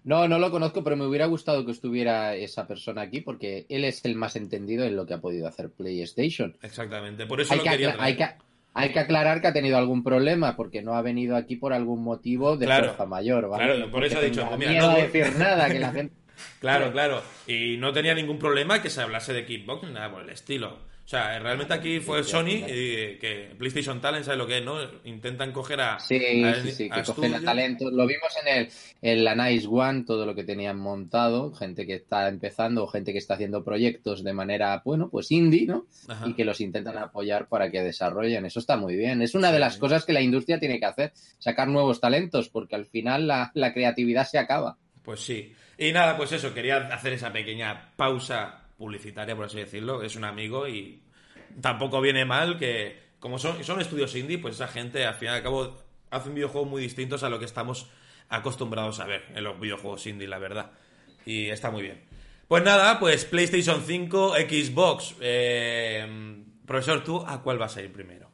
No, 0.03 0.25
no 0.29 0.39
lo 0.39 0.49
conozco, 0.51 0.83
pero 0.85 0.95
me 0.95 1.05
hubiera 1.05 1.25
gustado 1.25 1.65
que 1.65 1.71
estuviera 1.73 2.33
esa 2.35 2.65
persona 2.65 3.01
aquí 3.01 3.19
porque 3.19 3.65
él 3.67 3.83
es 3.83 4.05
el 4.05 4.15
más 4.15 4.37
entendido 4.37 4.85
en 4.85 4.95
lo 4.95 5.05
que 5.05 5.13
ha 5.15 5.19
podido 5.19 5.47
hacer 5.47 5.69
PlayStation. 5.69 6.55
Exactamente, 6.61 7.25
por 7.25 7.41
eso 7.41 7.51
Hay 7.53 7.57
lo 7.59 7.63
que, 7.65 7.69
quería 7.71 7.95
hay, 7.99 8.15
que, 8.15 8.25
hay 8.73 8.93
que 8.93 8.99
aclarar 8.99 9.41
que 9.41 9.47
ha 9.47 9.53
tenido 9.53 9.77
algún 9.77 10.03
problema 10.05 10.55
porque 10.55 10.81
no 10.81 10.93
ha 10.93 11.01
venido 11.01 11.35
aquí 11.35 11.57
por 11.57 11.73
algún 11.73 12.03
motivo 12.03 12.55
de 12.55 12.67
Claro. 12.67 12.85
fuerza 12.85 13.05
mayor, 13.05 13.49
¿vale? 13.49 13.65
Claro, 13.65 13.91
por 13.91 14.05
eso 14.05 14.21
he 14.21 14.25
dicho, 14.29 14.43
tenga 14.43 14.55
mira, 14.57 14.71
miedo 14.71 14.85
no 14.85 14.91
a 14.91 14.95
voy- 14.95 15.01
decir 15.07 15.35
nada, 15.37 15.67
que 15.69 15.79
la 15.79 15.91
gente... 15.91 16.13
Claro, 16.59 16.91
claro. 16.91 17.21
Y 17.47 17.77
no 17.77 17.93
tenía 17.93 18.13
ningún 18.13 18.39
problema 18.39 18.81
que 18.81 18.89
se 18.89 19.01
hablase 19.01 19.33
de 19.33 19.45
Kickbox 19.45 19.83
ni 19.87 19.93
nada 19.93 20.11
por 20.11 20.23
el 20.23 20.29
estilo. 20.29 20.87
O 21.05 21.09
sea, 21.09 21.39
realmente 21.39 21.73
aquí 21.73 22.01
fue 22.01 22.21
Sony, 22.21 22.65
eh, 22.67 23.17
que 23.21 23.55
PlayStation 23.57 24.01
Talent, 24.01 24.25
¿sabes 24.25 24.37
lo 24.37 24.45
que 24.45 24.57
es, 24.57 24.65
no? 24.65 24.77
Intentan 25.05 25.53
coger 25.53 25.79
a... 25.79 25.97
Sí, 26.01 26.43
a- 26.43 26.61
sí, 26.61 26.71
sí, 26.71 26.89
a 26.91 26.95
que 27.01 27.03
cogen 27.13 27.33
a 27.33 27.41
talentos. 27.41 27.93
Lo 27.93 28.05
vimos 28.05 28.27
en 28.45 28.57
el 28.57 28.69
en 29.01 29.23
la 29.23 29.33
Nice 29.33 29.65
One, 29.71 30.03
todo 30.03 30.25
lo 30.25 30.35
que 30.35 30.43
tenían 30.43 30.77
montado, 30.77 31.53
gente 31.53 31.85
que 31.87 31.93
está 31.93 32.27
empezando 32.27 32.83
o 32.83 32.87
gente 32.87 33.13
que 33.13 33.19
está 33.19 33.35
haciendo 33.35 33.63
proyectos 33.63 34.21
de 34.21 34.33
manera, 34.33 34.81
bueno, 34.83 35.07
pues 35.09 35.31
indie, 35.31 35.65
¿no? 35.65 35.85
Ajá. 36.09 36.27
Y 36.27 36.33
que 36.33 36.43
los 36.43 36.59
intentan 36.59 36.97
apoyar 36.97 37.47
para 37.47 37.71
que 37.71 37.81
desarrollen. 37.83 38.45
Eso 38.45 38.59
está 38.59 38.75
muy 38.75 38.97
bien. 38.97 39.21
Es 39.21 39.33
una 39.33 39.53
de 39.53 39.59
las 39.59 39.77
cosas 39.77 40.03
que 40.03 40.11
la 40.11 40.19
industria 40.19 40.59
tiene 40.59 40.77
que 40.77 40.87
hacer, 40.87 41.13
sacar 41.39 41.69
nuevos 41.69 42.01
talentos, 42.01 42.49
porque 42.49 42.75
al 42.75 42.85
final 42.85 43.27
la, 43.27 43.49
la 43.53 43.73
creatividad 43.73 44.27
se 44.27 44.39
acaba. 44.39 44.77
Pues 45.03 45.21
sí. 45.21 45.53
Y 45.77 45.91
nada, 45.91 46.17
pues 46.17 46.31
eso, 46.31 46.53
quería 46.53 46.77
hacer 46.87 47.13
esa 47.13 47.31
pequeña 47.31 47.93
pausa 47.95 48.63
publicitaria, 48.77 49.35
por 49.35 49.45
así 49.45 49.57
decirlo. 49.57 50.01
Es 50.01 50.15
un 50.15 50.23
amigo 50.23 50.67
y 50.67 51.03
tampoco 51.61 52.01
viene 52.01 52.25
mal 52.25 52.57
que, 52.57 52.99
como 53.19 53.37
son, 53.37 53.63
son 53.63 53.79
estudios 53.79 54.15
indie, 54.15 54.39
pues 54.39 54.55
esa 54.55 54.67
gente 54.67 55.05
al 55.05 55.15
fin 55.15 55.29
y 55.29 55.31
al 55.31 55.43
cabo 55.43 55.77
hacen 56.09 56.33
videojuegos 56.33 56.69
muy 56.69 56.81
distintos 56.81 57.23
a 57.23 57.29
lo 57.29 57.39
que 57.39 57.45
estamos 57.45 57.87
acostumbrados 58.29 58.99
a 58.99 59.05
ver 59.05 59.25
en 59.35 59.43
los 59.43 59.59
videojuegos 59.59 60.05
indie, 60.07 60.27
la 60.27 60.39
verdad. 60.39 60.71
Y 61.25 61.49
está 61.49 61.71
muy 61.71 61.83
bien. 61.83 62.01
Pues 62.47 62.63
nada, 62.63 62.99
pues 62.99 63.25
PlayStation 63.25 63.83
5, 63.85 64.35
Xbox. 64.35 65.15
Eh, 65.21 66.43
profesor, 66.65 67.03
¿tú 67.03 67.23
a 67.25 67.41
cuál 67.41 67.57
vas 67.57 67.77
a 67.77 67.81
ir 67.81 67.91
primero? 67.91 68.31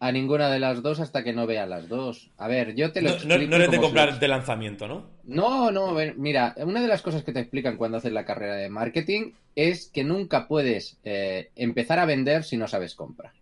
A 0.00 0.12
ninguna 0.12 0.48
de 0.48 0.60
las 0.60 0.82
dos 0.82 1.00
hasta 1.00 1.24
que 1.24 1.32
no 1.32 1.46
vea 1.46 1.66
las 1.66 1.88
dos. 1.88 2.30
A 2.36 2.46
ver, 2.46 2.74
yo 2.76 2.92
te 2.92 3.02
lo 3.02 3.08
No, 3.10 3.14
no- 3.14 3.16
explico 3.16 3.50
no 3.50 3.56
eres 3.56 3.70
de 3.70 3.76
comprar 3.78 4.12
si- 4.14 4.20
de 4.20 4.28
lanzamiento, 4.28 4.86
¿no? 4.86 5.10
No, 5.24 5.70
no, 5.72 5.94
mira, 6.16 6.54
una 6.58 6.80
de 6.80 6.86
las 6.88 7.02
cosas 7.02 7.22
que 7.24 7.32
te 7.32 7.40
explican 7.40 7.76
cuando 7.76 7.98
haces 7.98 8.12
la 8.12 8.24
carrera 8.24 8.54
de 8.54 8.68
marketing 8.70 9.32
es 9.56 9.90
que 9.92 10.04
nunca 10.04 10.46
puedes 10.48 10.98
eh, 11.04 11.50
empezar 11.56 11.98
a 11.98 12.06
vender 12.06 12.44
si 12.44 12.56
no 12.56 12.66
sabes 12.68 12.94
comprar, 12.94 13.32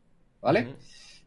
¿vale? 0.40 0.74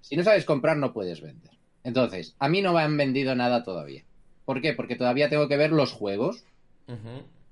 Si 0.02 0.18
no 0.18 0.24
sabes 0.24 0.44
comprar, 0.46 0.76
no 0.78 0.92
puedes 0.92 1.22
vender. 1.22 1.52
Entonces, 1.84 2.36
a 2.40 2.50
mí 2.50 2.62
no 2.62 2.74
me 2.74 2.82
han 2.82 2.98
vendido 2.98 3.36
nada 3.36 3.64
todavía. 3.64 4.04
¿Por 4.46 4.62
qué? 4.62 4.74
Porque 4.74 4.96
todavía 4.96 5.30
tengo 5.30 5.48
que 5.48 5.56
ver 5.58 5.72
los 5.72 5.94
juegos. 5.94 6.44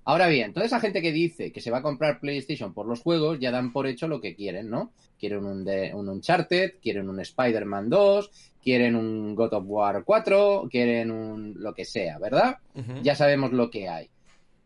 Ahora 0.10 0.28
bien, 0.28 0.54
toda 0.54 0.66
esa 0.66 0.80
gente 0.80 1.02
que 1.02 1.12
dice 1.12 1.52
que 1.52 1.60
se 1.60 1.70
va 1.70 1.80
a 1.80 1.82
comprar 1.82 2.22
PlayStation 2.22 2.74
por 2.74 2.88
los 2.88 3.02
juegos 3.02 3.40
ya 3.42 3.52
dan 3.52 3.74
por 3.74 3.88
hecho 3.88 4.08
lo 4.08 4.22
que 4.22 4.36
quieren, 4.36 4.70
¿no? 4.70 4.94
Quieren 5.20 5.46
un, 5.46 5.66
de- 5.66 5.94
un 5.94 6.08
Uncharted, 6.08 6.76
quieren 6.82 7.10
un 7.10 7.20
Spider-Man 7.20 7.90
2, 7.90 8.32
quieren 8.64 8.96
un 8.96 9.36
God 9.36 9.54
of 9.54 9.64
War 9.68 10.04
4, 10.06 10.70
quieren 10.72 11.12
un 11.12 11.56
lo 11.58 11.74
que 11.74 11.84
sea, 11.84 12.20
¿verdad? 12.20 12.58
Ya 13.04 13.16
sabemos 13.16 13.52
lo 13.52 13.70
que 13.70 13.90
hay. 13.90 14.10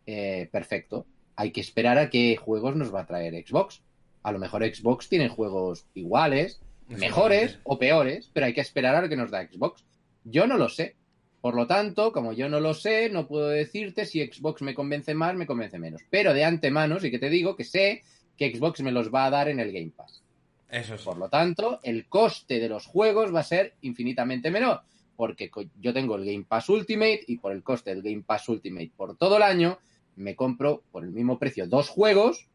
Eh, 0.05 0.47
perfecto. 0.51 1.05
Hay 1.35 1.51
que 1.51 1.61
esperar 1.61 1.97
a 1.97 2.09
qué 2.11 2.35
juegos 2.35 2.75
nos 2.75 2.93
va 2.93 3.01
a 3.01 3.05
traer 3.07 3.33
Xbox. 3.43 3.81
A 4.23 4.31
lo 4.31 4.37
mejor 4.37 4.63
Xbox 4.63 5.09
tiene 5.09 5.27
juegos 5.29 5.85
iguales, 5.95 6.61
mejores 6.87 7.57
o 7.63 7.79
peores, 7.79 8.29
pero 8.31 8.45
hay 8.45 8.53
que 8.53 8.61
esperar 8.61 8.95
a 8.95 9.01
lo 9.01 9.09
que 9.09 9.15
nos 9.17 9.31
da 9.31 9.47
Xbox. 9.47 9.83
Yo 10.23 10.45
no 10.45 10.57
lo 10.57 10.69
sé. 10.69 10.95
Por 11.41 11.55
lo 11.55 11.65
tanto, 11.65 12.11
como 12.11 12.33
yo 12.33 12.47
no 12.49 12.59
lo 12.59 12.73
sé, 12.75 13.09
no 13.09 13.27
puedo 13.27 13.47
decirte 13.49 14.05
si 14.05 14.23
Xbox 14.25 14.61
me 14.61 14.75
convence 14.75 15.13
más, 15.15 15.35
me 15.35 15.47
convence 15.47 15.79
menos. 15.79 16.01
Pero 16.09 16.33
de 16.33 16.43
antemano 16.45 16.99
sí 16.99 17.09
que 17.09 17.17
te 17.19 17.29
digo 17.29 17.55
que 17.55 17.63
sé 17.63 18.03
que 18.37 18.55
Xbox 18.55 18.81
me 18.81 18.91
los 18.91 19.11
va 19.13 19.25
a 19.25 19.29
dar 19.31 19.49
en 19.49 19.59
el 19.59 19.71
Game 19.71 19.91
Pass. 19.95 20.21
Eso 20.69 20.97
sí. 20.97 21.03
Por 21.03 21.17
lo 21.17 21.29
tanto, 21.29 21.79
el 21.83 22.07
coste 22.07 22.59
de 22.59 22.69
los 22.69 22.85
juegos 22.85 23.33
va 23.33 23.39
a 23.41 23.43
ser 23.43 23.73
infinitamente 23.81 24.51
menor, 24.51 24.81
porque 25.17 25.49
yo 25.79 25.93
tengo 25.93 26.15
el 26.15 26.25
Game 26.25 26.45
Pass 26.47 26.69
Ultimate 26.69 27.21
y 27.27 27.37
por 27.37 27.51
el 27.53 27.63
coste 27.63 27.89
del 27.93 28.03
Game 28.03 28.21
Pass 28.25 28.47
Ultimate 28.47 28.91
por 28.95 29.17
todo 29.17 29.37
el 29.37 29.43
año, 29.43 29.79
me 30.15 30.35
compro 30.35 30.83
por 30.91 31.03
el 31.03 31.09
mismo 31.11 31.39
precio 31.39 31.65
dos 31.67 31.89
juegos, 31.89 32.47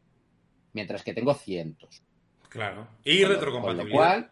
mientras 0.73 1.03
que 1.03 1.13
tengo 1.13 1.35
cientos. 1.35 2.03
Claro. 2.49 2.87
Y 3.05 3.21
Con 3.21 3.29
lo- 3.31 3.35
retrocompatibilidad. 3.35 3.83
Con 3.83 3.91
lo 3.91 3.97
cual, 3.97 4.31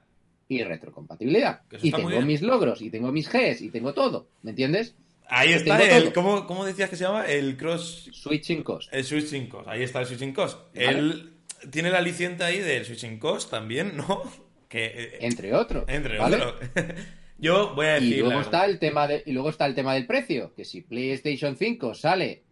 y 0.60 0.64
retrocompatibilidad. 0.64 1.62
Y 1.82 1.90
tengo 1.90 2.20
mis 2.22 2.42
logros, 2.42 2.80
y 2.82 2.90
tengo 2.90 3.12
mis 3.12 3.30
Gs, 3.30 3.60
y 3.62 3.70
tengo 3.70 3.92
todo. 3.94 4.28
¿Me 4.42 4.50
entiendes? 4.50 4.94
Ahí 5.26 5.52
está 5.52 5.78
Tengo 5.78 5.96
el. 5.96 6.12
¿cómo, 6.12 6.46
cómo 6.46 6.64
decías 6.64 6.90
que 6.90 6.96
se 6.96 7.04
llama? 7.04 7.26
El 7.26 7.56
cross. 7.56 8.10
Switching 8.12 8.62
cost. 8.62 8.92
El 8.92 9.04
switching 9.04 9.48
cost. 9.48 9.68
Ahí 9.68 9.82
está 9.82 10.00
el 10.00 10.06
switching 10.06 10.32
cost. 10.34 10.58
Vale. 10.74 10.88
Él 10.98 11.32
tiene 11.70 11.90
la 11.90 11.98
aliciente 11.98 12.44
ahí 12.44 12.58
del 12.58 12.84
switching 12.84 13.18
cost 13.18 13.50
también, 13.50 13.96
¿no? 13.96 14.22
Que, 14.68 14.86
eh, 14.86 15.18
Entre 15.20 15.54
otros. 15.54 15.84
entre 15.86 16.18
¿vale? 16.18 16.36
otros. 16.36 16.54
Yo 17.38 17.74
voy 17.76 17.86
a 17.86 17.92
decir. 17.94 18.16
Y 18.16 18.20
luego 18.20 18.40
está 18.40 18.64
el 18.64 18.80
tema 18.80 19.06
de, 19.06 19.22
y 19.24 19.30
luego 19.32 19.50
está 19.50 19.66
el 19.66 19.74
tema 19.74 19.94
del 19.94 20.04
precio, 20.06 20.52
que 20.54 20.64
si 20.64 20.80
PlayStation 20.80 21.56
5 21.56 21.94
sale 21.94 22.42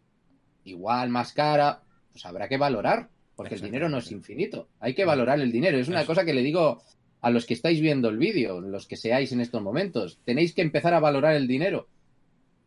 igual 0.64 1.08
más 1.08 1.32
cara, 1.32 1.82
pues 2.12 2.24
habrá 2.24 2.48
que 2.48 2.58
valorar, 2.58 3.08
porque 3.34 3.56
el 3.56 3.60
dinero 3.62 3.88
no 3.88 3.98
es 3.98 4.12
infinito. 4.12 4.68
Hay 4.78 4.94
que 4.94 5.04
valorar 5.04 5.40
el 5.40 5.50
dinero. 5.50 5.78
Es 5.78 5.88
una 5.88 6.00
Eso. 6.02 6.06
cosa 6.08 6.24
que 6.24 6.34
le 6.34 6.42
digo 6.42 6.82
a 7.22 7.30
los 7.30 7.46
que 7.46 7.54
estáis 7.54 7.80
viendo 7.80 8.08
el 8.08 8.18
vídeo, 8.18 8.60
los 8.60 8.86
que 8.86 8.96
seáis 8.96 9.32
en 9.32 9.40
estos 9.40 9.62
momentos. 9.62 10.20
Tenéis 10.24 10.52
que 10.54 10.60
empezar 10.60 10.92
a 10.92 11.00
valorar 11.00 11.34
el 11.34 11.46
dinero, 11.46 11.88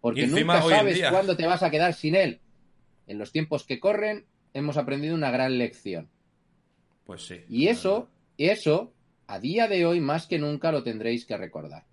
porque 0.02 0.26
nunca 0.26 0.62
sabes 0.62 1.02
cuándo 1.10 1.36
te 1.36 1.46
vas 1.46 1.62
a 1.62 1.70
quedar 1.70 1.94
sin 1.94 2.16
él. 2.16 2.40
En 3.06 3.20
los 3.20 3.32
tiempos 3.32 3.66
que 3.66 3.80
corren 3.80 4.26
hemos 4.54 4.78
aprendido 4.78 5.14
una 5.14 5.30
gran 5.30 5.58
lección. 5.58 6.10
Pues 7.06 7.28
sí. 7.28 7.42
Y 7.50 7.68
eso, 7.68 8.10
eso, 8.38 8.94
a 9.28 9.40
día 9.40 9.68
de 9.68 9.86
hoy 9.86 10.00
más 10.00 10.26
que 10.26 10.40
nunca 10.40 10.72
lo 10.72 10.84
tendréis 10.84 11.26
que 11.26 11.38
recordar. 11.38 11.86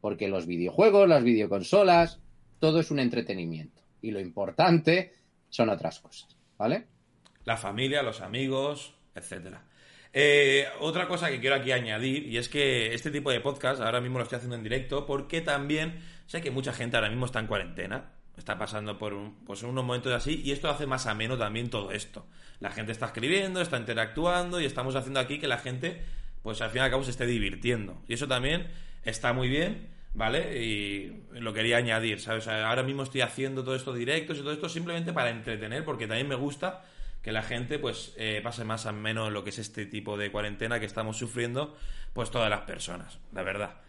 Porque 0.00 0.28
los 0.28 0.46
videojuegos, 0.46 1.08
las 1.08 1.24
videoconsolas, 1.24 2.20
todo 2.60 2.80
es 2.80 2.90
un 2.90 3.00
entretenimiento. 3.00 3.82
Y 4.00 4.12
lo 4.12 4.20
importante 4.20 5.12
son 5.48 5.68
otras 5.68 5.98
cosas, 5.98 6.36
¿vale? 6.56 6.86
La 7.44 7.56
familia, 7.56 8.02
los 8.02 8.20
amigos, 8.20 8.94
etcétera. 9.14 9.64
Eh, 10.12 10.66
otra 10.80 11.06
cosa 11.06 11.30
que 11.30 11.38
quiero 11.40 11.56
aquí 11.56 11.70
añadir, 11.72 12.26
y 12.26 12.36
es 12.36 12.48
que 12.48 12.94
este 12.94 13.10
tipo 13.10 13.30
de 13.30 13.40
podcast 13.40 13.80
ahora 13.80 14.00
mismo 14.00 14.18
lo 14.18 14.24
estoy 14.24 14.36
haciendo 14.36 14.56
en 14.56 14.62
directo, 14.62 15.06
porque 15.06 15.40
también 15.40 16.00
sé 16.26 16.40
que 16.40 16.50
mucha 16.50 16.72
gente 16.72 16.96
ahora 16.96 17.08
mismo 17.08 17.26
está 17.26 17.38
en 17.38 17.46
cuarentena, 17.46 18.10
está 18.36 18.58
pasando 18.58 18.98
por 18.98 19.14
un- 19.14 19.44
pues 19.44 19.62
unos 19.62 19.84
momentos 19.84 20.12
así, 20.12 20.40
y 20.44 20.50
esto 20.50 20.68
hace 20.68 20.86
más 20.86 21.06
ameno 21.06 21.38
también 21.38 21.70
todo 21.70 21.92
esto. 21.92 22.26
La 22.58 22.70
gente 22.70 22.90
está 22.92 23.06
escribiendo, 23.06 23.60
está 23.60 23.76
interactuando, 23.78 24.60
y 24.60 24.64
estamos 24.64 24.96
haciendo 24.96 25.20
aquí 25.20 25.38
que 25.38 25.46
la 25.46 25.58
gente, 25.58 26.02
pues 26.42 26.60
al 26.60 26.70
fin 26.70 26.80
y 26.80 26.84
al 26.84 26.90
cabo 26.90 27.04
se 27.04 27.10
esté 27.12 27.26
divirtiendo. 27.26 28.02
Y 28.08 28.14
eso 28.14 28.26
también 28.26 28.68
está 29.04 29.32
muy 29.32 29.48
bien, 29.48 29.88
¿vale? 30.12 30.60
Y 30.64 31.22
lo 31.34 31.52
quería 31.52 31.76
añadir, 31.76 32.20
¿sabes? 32.20 32.48
Ahora 32.48 32.82
mismo 32.82 33.04
estoy 33.04 33.20
haciendo 33.20 33.62
todo 33.62 33.76
esto 33.76 33.92
directos 33.94 34.38
y 34.38 34.40
todo 34.40 34.52
esto 34.52 34.68
simplemente 34.68 35.12
para 35.12 35.30
entretener, 35.30 35.84
porque 35.84 36.08
también 36.08 36.26
me 36.28 36.34
gusta 36.34 36.82
que 37.22 37.32
la 37.32 37.42
gente 37.42 37.78
pues 37.78 38.14
eh, 38.16 38.40
pase 38.42 38.64
más 38.64 38.86
a 38.86 38.92
menos 38.92 39.32
lo 39.32 39.44
que 39.44 39.50
es 39.50 39.58
este 39.58 39.86
tipo 39.86 40.16
de 40.16 40.32
cuarentena 40.32 40.80
que 40.80 40.86
estamos 40.86 41.16
sufriendo 41.18 41.76
pues 42.12 42.30
todas 42.30 42.50
las 42.50 42.62
personas, 42.62 43.20
la 43.32 43.42
verdad. 43.42 43.80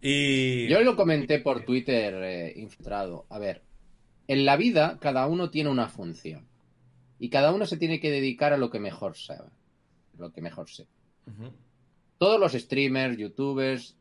Y 0.00 0.68
Yo 0.68 0.80
lo 0.82 0.96
comenté 0.96 1.40
por 1.40 1.64
Twitter 1.64 2.14
eh, 2.22 2.52
infiltrado. 2.56 3.26
A 3.28 3.38
ver, 3.38 3.62
en 4.28 4.44
la 4.44 4.56
vida 4.56 4.98
cada 5.00 5.26
uno 5.26 5.50
tiene 5.50 5.70
una 5.70 5.88
función. 5.88 6.46
Y 7.18 7.30
cada 7.30 7.52
uno 7.52 7.66
se 7.66 7.78
tiene 7.78 7.98
que 7.98 8.10
dedicar 8.10 8.52
a 8.52 8.58
lo 8.58 8.70
que 8.70 8.78
mejor 8.78 9.16
sabe. 9.16 9.50
Lo 10.18 10.32
que 10.32 10.42
mejor. 10.42 10.66
Ujú. 11.26 11.52
todos 12.18 12.38
los 12.38 12.52
streamers, 12.52 13.18
youtubers, 13.18 13.96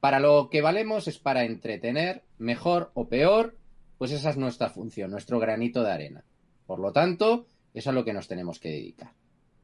para 0.00 0.20
lo 0.20 0.48
que 0.50 0.62
valemos 0.62 1.08
es 1.08 1.18
para 1.18 1.44
entretener, 1.44 2.22
mejor 2.38 2.90
o 2.94 3.08
peor, 3.08 3.56
pues 3.98 4.12
esa 4.12 4.30
es 4.30 4.36
nuestra 4.36 4.70
función, 4.70 5.10
nuestro 5.10 5.38
granito 5.38 5.82
de 5.82 5.92
arena. 5.92 6.24
Por 6.66 6.78
lo 6.78 6.92
tanto, 6.92 7.46
es 7.78 7.86
a 7.86 7.92
lo 7.92 8.04
que 8.04 8.12
nos 8.12 8.28
tenemos 8.28 8.58
que 8.58 8.70
dedicar. 8.70 9.12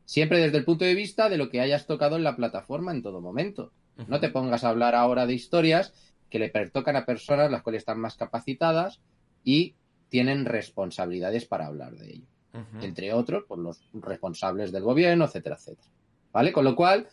Siempre 0.04 0.38
desde 0.38 0.58
el 0.58 0.64
punto 0.64 0.84
de 0.84 0.94
vista 0.94 1.28
de 1.28 1.38
lo 1.38 1.50
que 1.50 1.60
hayas 1.60 1.86
tocado 1.86 2.16
en 2.16 2.24
la 2.24 2.36
plataforma 2.36 2.92
en 2.92 3.02
todo 3.02 3.20
momento. 3.20 3.72
No 4.08 4.20
te 4.20 4.28
pongas 4.28 4.64
a 4.64 4.70
hablar 4.70 4.94
ahora 4.94 5.26
de 5.26 5.34
historias 5.34 5.94
que 6.28 6.40
le 6.40 6.48
pertocan 6.48 6.96
a 6.96 7.06
personas 7.06 7.50
las 7.50 7.62
cuales 7.62 7.82
están 7.82 8.00
más 8.00 8.16
capacitadas 8.16 9.00
y 9.44 9.76
tienen 10.08 10.44
responsabilidades 10.44 11.46
para 11.46 11.66
hablar 11.66 11.96
de 11.96 12.12
ello 12.12 12.26
entre 12.80 13.12
otros, 13.12 13.44
por 13.44 13.58
los 13.58 13.80
responsables 13.92 14.70
del 14.70 14.82
gobierno, 14.82 15.24
etcétera, 15.24 15.56
etcétera. 15.56 15.88
¿Vale? 16.32 16.52
Con 16.52 16.64
lo 16.64 16.76
cual, 16.76 17.08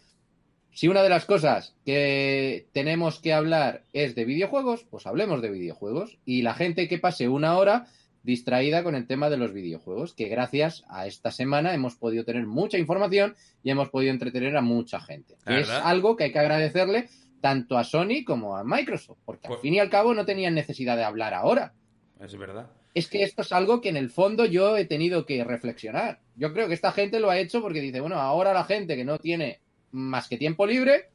si 0.72 0.88
una 0.88 1.04
de 1.04 1.10
las 1.10 1.26
cosas 1.26 1.76
que 1.86 2.68
tenemos 2.72 3.20
que 3.20 3.34
hablar 3.34 3.84
es 3.93 4.16
de 4.16 4.26
videojuegos, 4.26 4.86
pues 4.89 5.08
hablemos 5.08 5.41
de 5.41 5.49
videojuegos. 5.49 6.20
Y 6.26 6.43
la 6.43 6.54
gente 6.54 6.88
que 6.88 6.99
pase 6.99 7.28
una 7.28 7.58
hora 7.58 7.88
distraída 8.24 8.84
con 8.84 8.95
el 8.95 9.07
tema 9.07 9.30
de 9.30 9.38
los 9.38 9.53
videojuegos, 9.53 10.13
que 10.13 10.28
gracias 10.28 10.84
a 10.89 11.07
esta 11.07 11.32
semana 11.32 11.74
hemos 11.74 11.95
podido 11.95 12.24
tener 12.24 12.45
mucha 12.45 12.78
información 12.78 13.36
y 13.63 13.72
hemos 13.72 13.89
podido 13.89 14.11
entretener 14.11 14.55
a 14.57 14.61
mucha 14.61 14.99
gente. 14.99 15.36
Es 15.45 15.69
algo 15.69 16.15
que 16.15 16.26
hay 16.26 16.32
que 16.32 16.39
agradecerle 16.39 17.09
tanto 17.41 17.78
a 17.78 17.84
Sony 17.84 18.24
como 18.26 18.55
a 18.55 18.63
Microsoft, 18.63 19.17
porque 19.26 19.47
al 19.47 19.53
Pues- 19.53 19.61
fin 19.61 19.74
y 19.74 19.80
al 19.80 19.89
cabo 19.89 20.13
no 20.13 20.26
tenían 20.26 20.53
necesidad 20.53 20.95
de 20.97 21.03
hablar 21.03 21.34
ahora 21.34 21.74
Es 22.19 22.38
verdad. 22.38 22.69
es 22.93 23.07
que 23.07 23.24
esto 23.24 23.41
es 23.41 23.51
algo 23.51 23.82
que 23.82 23.89
en 23.89 23.97
el 23.97 24.11
fondo 24.11 24.45
yo 24.45 24.78
he 24.78 24.86
tenido 24.86 25.26
que 25.26 25.43
reflexionar. 25.43 26.19
Yo 26.36 26.53
creo 26.53 26.67
que 26.67 26.76
esta 26.76 26.91
gente 26.91 27.19
lo 27.19 27.32
ha 27.32 27.39
hecho 27.39 27.61
porque 27.61 27.82
dice, 27.82 27.99
bueno, 27.99 28.17
ahora 28.19 28.53
la 28.53 28.63
gente 28.65 28.95
que 28.95 29.05
no 29.05 29.17
tiene 29.17 29.59
más 29.91 30.28
que 30.28 30.38
tiempo 30.38 30.67
libre, 30.67 31.09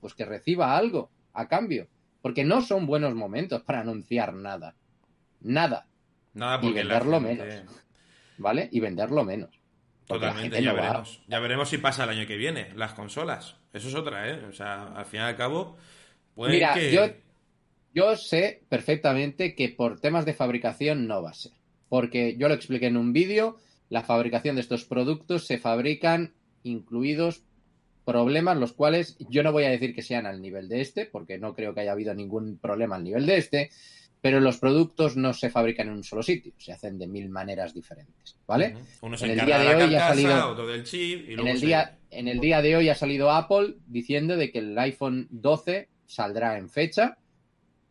pues 0.00 0.14
que 0.14 0.24
reciba 0.24 0.76
algo 0.76 1.10
a 1.32 1.48
cambio. 1.48 1.88
Porque 2.20 2.44
no 2.44 2.62
son 2.62 2.86
buenos 2.86 3.14
momentos 3.16 3.62
para 3.62 3.80
anunciar 3.80 4.32
nada. 4.34 4.76
Nada, 5.40 5.86
Nada 6.34 6.56
Y 6.56 6.66
porque 6.66 6.78
venderlo 6.80 7.20
gente- 7.20 7.44
menos. 7.44 7.74
¿vale? 8.38 8.68
Y 8.72 8.80
venderlo 8.80 9.24
menos. 9.24 9.50
Totalmente, 10.06 10.62
ya 10.62 10.72
no 10.72 10.76
veremos. 10.80 11.22
Ya 11.28 11.38
veremos 11.38 11.68
si 11.68 11.78
pasa 11.78 12.04
el 12.04 12.10
año 12.10 12.26
que 12.26 12.36
viene, 12.36 12.70
las 12.74 12.92
consolas. 12.92 13.56
Eso 13.72 13.88
es 13.88 13.94
otra, 13.94 14.28
¿eh? 14.28 14.44
O 14.46 14.52
sea, 14.52 14.88
al 14.94 15.04
fin 15.06 15.20
y 15.20 15.22
al 15.22 15.36
cabo, 15.36 15.76
puede 16.34 16.52
Mira, 16.54 16.74
que... 16.74 16.92
yo, 16.92 17.06
yo 17.94 18.16
sé 18.16 18.62
perfectamente 18.68 19.54
que 19.54 19.68
por 19.70 20.00
temas 20.00 20.24
de 20.26 20.34
fabricación 20.34 21.06
no 21.06 21.22
va 21.22 21.30
a 21.30 21.34
ser. 21.34 21.52
Porque 21.88 22.36
yo 22.36 22.48
lo 22.48 22.54
expliqué 22.54 22.86
en 22.86 22.96
un 22.96 23.12
vídeo, 23.12 23.58
la 23.88 24.02
fabricación 24.02 24.56
de 24.56 24.62
estos 24.62 24.84
productos 24.84 25.46
se 25.46 25.58
fabrican 25.58 26.32
incluidos 26.64 27.42
problemas 28.04 28.56
los 28.56 28.72
cuales 28.72 29.16
yo 29.30 29.42
no 29.44 29.52
voy 29.52 29.64
a 29.64 29.70
decir 29.70 29.94
que 29.94 30.02
sean 30.02 30.26
al 30.26 30.42
nivel 30.42 30.68
de 30.68 30.80
este, 30.80 31.06
porque 31.06 31.38
no 31.38 31.54
creo 31.54 31.72
que 31.72 31.80
haya 31.82 31.92
habido 31.92 32.12
ningún 32.14 32.58
problema 32.58 32.96
al 32.96 33.04
nivel 33.04 33.26
de 33.26 33.36
este, 33.36 33.70
pero 34.22 34.40
los 34.40 34.56
productos 34.58 35.16
no 35.16 35.34
se 35.34 35.50
fabrican 35.50 35.88
en 35.88 35.94
un 35.94 36.04
solo 36.04 36.22
sitio, 36.22 36.52
se 36.56 36.72
hacen 36.72 36.96
de 36.96 37.06
mil 37.08 37.28
maneras 37.28 37.74
diferentes, 37.74 38.36
¿vale? 38.46 38.76
Uno 39.02 39.16
se 39.18 39.26
En 39.26 39.32
el 39.38 39.44
día 39.46 39.58
de 39.58 39.64
de 39.64 39.70
la 39.78 39.84
hoy 39.84 39.94
ha 39.96 40.08
salido- 40.08 40.48
otro 40.50 40.66
del 40.66 40.84
chip, 40.84 41.28
y 41.28 41.30
En 41.32 41.36
luego 41.36 41.50
el, 41.50 41.58
se- 41.58 41.66
día, 41.66 41.98
en 42.10 42.28
el 42.28 42.38
día 42.40 42.62
de 42.62 42.76
hoy 42.76 42.88
ha 42.88 42.94
salido 42.94 43.30
Apple 43.30 43.74
diciendo 43.86 44.36
de 44.36 44.50
que 44.50 44.60
el 44.60 44.78
iPhone 44.78 45.26
12 45.30 45.88
saldrá 46.06 46.56
en 46.56 46.70
fecha 46.70 47.18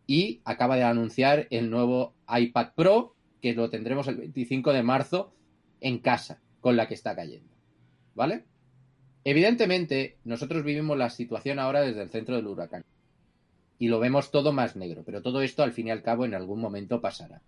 y 0.07 0.41
acaba 0.45 0.77
de 0.77 0.83
anunciar 0.83 1.47
el 1.51 1.69
nuevo 1.69 2.15
iPad 2.33 2.69
Pro, 2.75 3.15
que 3.41 3.53
lo 3.53 3.69
tendremos 3.69 4.07
el 4.07 4.15
25 4.15 4.71
de 4.73 4.83
marzo 4.83 5.33
en 5.81 5.99
casa, 5.99 6.39
con 6.61 6.75
la 6.77 6.87
que 6.87 6.93
está 6.93 7.15
cayendo. 7.15 7.49
¿Vale? 8.15 8.45
Evidentemente, 9.23 10.17
nosotros 10.23 10.63
vivimos 10.63 10.97
la 10.97 11.09
situación 11.09 11.59
ahora 11.59 11.81
desde 11.81 12.01
el 12.01 12.09
centro 12.09 12.35
del 12.35 12.47
huracán. 12.47 12.83
Y 13.81 13.87
lo 13.87 13.99
vemos 13.99 14.29
todo 14.29 14.53
más 14.53 14.75
negro, 14.75 15.01
pero 15.03 15.23
todo 15.23 15.41
esto 15.41 15.63
al 15.63 15.73
fin 15.73 15.87
y 15.87 15.89
al 15.89 16.03
cabo 16.03 16.23
en 16.23 16.35
algún 16.35 16.61
momento 16.61 17.01
pasará. 17.01 17.41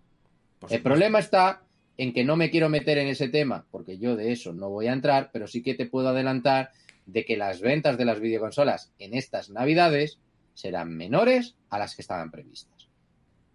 El 0.68 0.82
problema 0.82 1.20
está 1.20 1.62
en 1.96 2.12
que 2.12 2.24
no 2.24 2.34
me 2.34 2.50
quiero 2.50 2.68
meter 2.68 2.98
en 2.98 3.06
ese 3.06 3.28
tema, 3.28 3.66
porque 3.70 3.98
yo 3.98 4.16
de 4.16 4.32
eso 4.32 4.52
no 4.52 4.68
voy 4.68 4.88
a 4.88 4.92
entrar, 4.92 5.30
pero 5.32 5.46
sí 5.46 5.62
que 5.62 5.74
te 5.74 5.86
puedo 5.86 6.08
adelantar 6.08 6.72
de 7.06 7.24
que 7.24 7.36
las 7.36 7.60
ventas 7.60 7.96
de 7.96 8.04
las 8.04 8.18
videoconsolas 8.18 8.92
en 8.98 9.14
estas 9.14 9.48
navidades 9.48 10.18
serán 10.54 10.96
menores 10.96 11.54
a 11.70 11.78
las 11.78 11.94
que 11.94 12.02
estaban 12.02 12.32
previstas. 12.32 12.88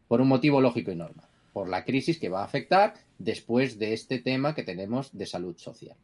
Por 0.07 0.21
un 0.21 0.29
motivo 0.29 0.61
lógico 0.61 0.89
y 0.93 0.95
normal. 0.95 1.27
Por 1.51 1.67
la 1.67 1.83
crisis 1.83 2.17
que 2.17 2.29
va 2.29 2.43
a 2.43 2.45
afectar 2.45 2.93
después 3.17 3.77
de 3.77 3.91
este 3.91 4.19
tema 4.19 4.55
que 4.55 4.63
tenemos 4.63 5.09
de 5.11 5.25
salud 5.25 5.57
social. 5.57 5.97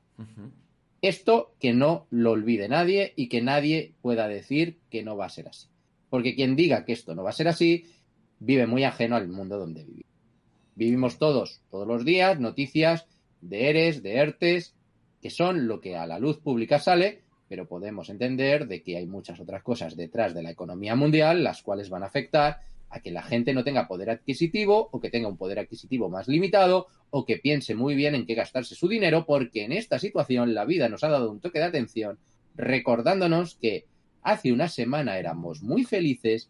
Esto 1.02 1.54
que 1.58 1.72
no 1.72 2.06
lo 2.10 2.32
olvide 2.32 2.68
nadie 2.68 3.14
y 3.16 3.30
que 3.30 3.42
nadie 3.42 3.94
pueda 4.02 4.28
decir 4.28 4.78
que 4.90 5.04
no 5.04 5.16
va 5.16 5.28
a 5.28 5.30
ser 5.30 5.48
así. 5.48 5.70
Porque 6.16 6.34
quien 6.34 6.56
diga 6.56 6.86
que 6.86 6.94
esto 6.94 7.14
no 7.14 7.24
va 7.24 7.32
a 7.32 7.34
ser 7.34 7.50
así, 7.50 7.88
vive 8.40 8.68
muy 8.68 8.86
ajeno 8.86 9.18
al 9.18 9.28
mundo 9.28 9.60
donde 9.60 9.84
vivimos. 9.84 10.14
Vivimos 10.74 11.18
todos, 11.18 11.60
todos 11.70 11.86
los 11.86 12.06
días, 12.06 12.40
noticias 12.40 13.06
de 13.42 13.70
ERES, 13.70 14.02
de 14.02 14.16
ERTES, 14.16 14.76
que 15.22 15.30
son 15.30 15.68
lo 15.68 15.82
que 15.82 15.98
a 15.98 16.08
la 16.08 16.18
luz 16.18 16.38
pública 16.38 16.80
sale, 16.80 17.24
pero 17.50 17.68
podemos 17.68 18.10
entender 18.10 18.66
de 18.66 18.82
que 18.82 18.96
hay 18.96 19.08
muchas 19.08 19.42
otras 19.42 19.62
cosas 19.62 19.98
detrás 19.98 20.34
de 20.34 20.42
la 20.42 20.52
economía 20.52 20.96
mundial, 20.96 21.44
las 21.44 21.62
cuales 21.62 21.90
van 21.90 22.04
a 22.04 22.06
afectar 22.06 22.62
a 22.90 23.02
que 23.02 23.12
la 23.12 23.22
gente 23.22 23.54
no 23.54 23.66
tenga 23.66 23.86
poder 23.86 24.10
adquisitivo 24.10 24.88
o 24.94 25.02
que 25.02 25.10
tenga 25.10 25.28
un 25.28 25.36
poder 25.36 25.60
adquisitivo 25.60 26.10
más 26.10 26.30
limitado 26.30 26.88
o 27.10 27.26
que 27.26 27.40
piense 27.40 27.76
muy 27.76 27.94
bien 27.94 28.16
en 28.16 28.26
qué 28.26 28.36
gastarse 28.36 28.74
su 28.74 28.88
dinero, 28.88 29.26
porque 29.26 29.66
en 29.66 29.74
esta 29.74 30.00
situación 30.00 30.54
la 30.54 30.64
vida 30.64 30.88
nos 30.88 31.04
ha 31.04 31.10
dado 31.10 31.30
un 31.30 31.42
toque 31.42 31.60
de 31.60 31.66
atención 31.66 32.20
recordándonos 32.56 33.56
que 33.56 33.84
hace 34.26 34.52
una 34.52 34.68
semana 34.68 35.18
éramos 35.18 35.62
muy 35.62 35.86
felices 35.86 36.50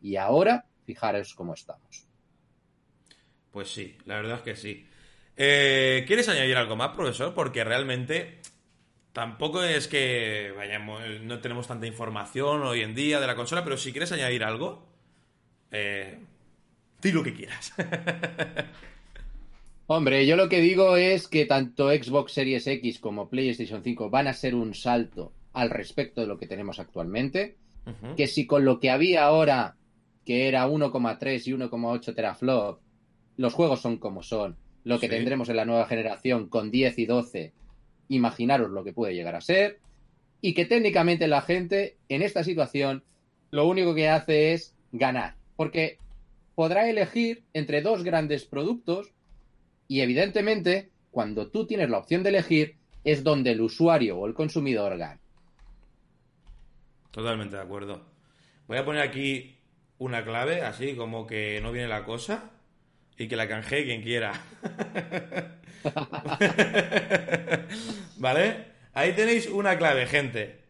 y 0.00 0.16
ahora 0.16 0.64
fijaros 0.84 1.34
cómo 1.34 1.54
estamos. 1.54 2.06
Pues 3.50 3.68
sí, 3.68 3.96
la 4.04 4.16
verdad 4.16 4.38
es 4.38 4.42
que 4.42 4.56
sí. 4.56 4.86
Eh, 5.36 6.04
¿Quieres 6.06 6.28
añadir 6.28 6.56
algo 6.56 6.76
más, 6.76 6.94
profesor? 6.94 7.34
Porque 7.34 7.64
realmente 7.64 8.38
tampoco 9.12 9.64
es 9.64 9.88
que 9.88 10.52
vayamos, 10.56 11.02
no 11.22 11.40
tenemos 11.40 11.66
tanta 11.66 11.86
información 11.86 12.62
hoy 12.62 12.82
en 12.82 12.94
día 12.94 13.18
de 13.18 13.26
la 13.26 13.34
consola, 13.34 13.64
pero 13.64 13.76
si 13.76 13.90
quieres 13.90 14.12
añadir 14.12 14.44
algo, 14.44 14.86
eh, 15.72 16.20
di 17.02 17.10
lo 17.10 17.24
que 17.24 17.34
quieras. 17.34 17.74
Hombre, 19.88 20.26
yo 20.26 20.36
lo 20.36 20.48
que 20.48 20.60
digo 20.60 20.96
es 20.96 21.26
que 21.26 21.44
tanto 21.44 21.90
Xbox 21.90 22.32
Series 22.32 22.66
X 22.66 23.00
como 23.00 23.28
PlayStation 23.28 23.82
5 23.82 24.10
van 24.10 24.28
a 24.28 24.32
ser 24.32 24.54
un 24.54 24.74
salto 24.74 25.32
al 25.56 25.70
respecto 25.70 26.20
de 26.20 26.26
lo 26.26 26.38
que 26.38 26.46
tenemos 26.46 26.78
actualmente. 26.78 27.56
Que 28.16 28.26
si 28.26 28.46
con 28.46 28.64
lo 28.64 28.78
que 28.80 28.90
había 28.90 29.24
ahora, 29.24 29.76
que 30.24 30.48
era 30.48 30.66
1,3 30.68 31.46
y 31.46 31.52
1,8 31.52 32.14
teraflop, 32.14 32.80
los 33.36 33.54
juegos 33.54 33.80
son 33.80 33.98
como 33.98 34.22
son, 34.24 34.56
lo 34.84 34.98
que 34.98 35.06
Sí. 35.06 35.10
tendremos 35.14 35.48
en 35.48 35.56
la 35.56 35.64
nueva 35.64 35.86
generación 35.86 36.48
con 36.48 36.70
10 36.72 36.98
y 36.98 37.06
12, 37.06 37.52
imaginaros 38.08 38.70
lo 38.70 38.82
que 38.84 38.92
puede 38.92 39.14
llegar 39.14 39.34
a 39.36 39.40
ser. 39.40 39.78
Y 40.40 40.52
que 40.54 40.64
técnicamente 40.66 41.26
la 41.28 41.42
gente 41.42 41.96
en 42.08 42.22
esta 42.22 42.42
situación 42.44 43.04
lo 43.50 43.66
único 43.68 43.94
que 43.94 44.08
hace 44.08 44.52
es 44.52 44.74
ganar. 44.92 45.36
Porque 45.56 45.98
podrá 46.54 46.90
elegir 46.90 47.44
entre 47.54 47.80
dos 47.82 48.02
grandes 48.02 48.44
productos 48.44 49.12
y 49.88 50.00
evidentemente 50.00 50.90
cuando 51.12 51.46
tú 51.48 51.66
tienes 51.66 51.88
la 51.88 51.98
opción 51.98 52.22
de 52.24 52.30
elegir 52.30 52.76
es 53.04 53.22
donde 53.22 53.52
el 53.52 53.60
usuario 53.60 54.18
o 54.18 54.26
el 54.26 54.34
consumidor 54.34 54.98
gana. 54.98 55.20
Totalmente 57.16 57.56
de 57.56 57.62
acuerdo. 57.62 58.04
Voy 58.68 58.76
a 58.76 58.84
poner 58.84 59.00
aquí 59.00 59.56
una 59.96 60.22
clave, 60.22 60.60
así 60.60 60.94
como 60.94 61.26
que 61.26 61.60
no 61.62 61.72
viene 61.72 61.88
la 61.88 62.04
cosa, 62.04 62.50
y 63.16 63.26
que 63.26 63.36
la 63.36 63.48
canjee 63.48 63.86
quien 63.86 64.02
quiera. 64.02 64.38
¿Vale? 68.18 68.66
Ahí 68.92 69.14
tenéis 69.14 69.48
una 69.48 69.78
clave, 69.78 70.04
gente. 70.04 70.60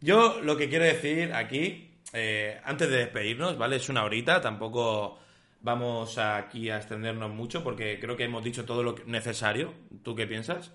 Yo 0.00 0.40
lo 0.42 0.56
que 0.56 0.68
quiero 0.68 0.86
decir 0.86 1.32
aquí, 1.34 1.92
eh, 2.14 2.60
antes 2.64 2.90
de 2.90 2.96
despedirnos, 2.96 3.56
¿vale? 3.56 3.76
Es 3.76 3.88
una 3.88 4.02
horita, 4.02 4.40
tampoco 4.40 5.20
vamos 5.60 6.18
aquí 6.18 6.68
a 6.68 6.78
extendernos 6.78 7.30
mucho 7.30 7.62
porque 7.62 8.00
creo 8.00 8.16
que 8.16 8.24
hemos 8.24 8.42
dicho 8.42 8.64
todo 8.64 8.82
lo 8.82 8.96
necesario. 9.06 9.72
¿Tú 10.02 10.16
qué 10.16 10.26
piensas? 10.26 10.72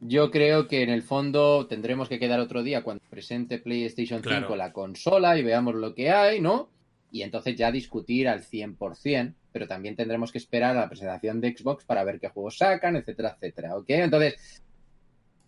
Yo 0.00 0.30
creo 0.30 0.68
que 0.68 0.82
en 0.82 0.90
el 0.90 1.02
fondo 1.02 1.66
tendremos 1.66 2.08
que 2.08 2.18
quedar 2.18 2.38
otro 2.38 2.62
día 2.62 2.82
cuando 2.82 3.02
presente 3.08 3.58
PlayStation 3.58 4.22
5 4.22 4.28
Claro. 4.28 4.56
la 4.56 4.72
consola 4.72 5.38
y 5.38 5.42
veamos 5.42 5.74
lo 5.74 5.94
que 5.94 6.10
hay, 6.10 6.40
¿no? 6.40 6.68
Y 7.10 7.22
entonces 7.22 7.56
ya 7.56 7.72
discutir 7.72 8.28
al 8.28 8.42
100%, 8.42 9.34
pero 9.52 9.66
también 9.66 9.96
tendremos 9.96 10.32
que 10.32 10.38
esperar 10.38 10.76
a 10.76 10.80
la 10.80 10.88
presentación 10.88 11.40
de 11.40 11.56
Xbox 11.56 11.84
para 11.84 12.04
ver 12.04 12.20
qué 12.20 12.28
juegos 12.28 12.58
sacan, 12.58 12.96
etcétera, 12.96 13.36
etcétera, 13.36 13.76
¿ok? 13.76 13.86
Entonces, 13.88 14.62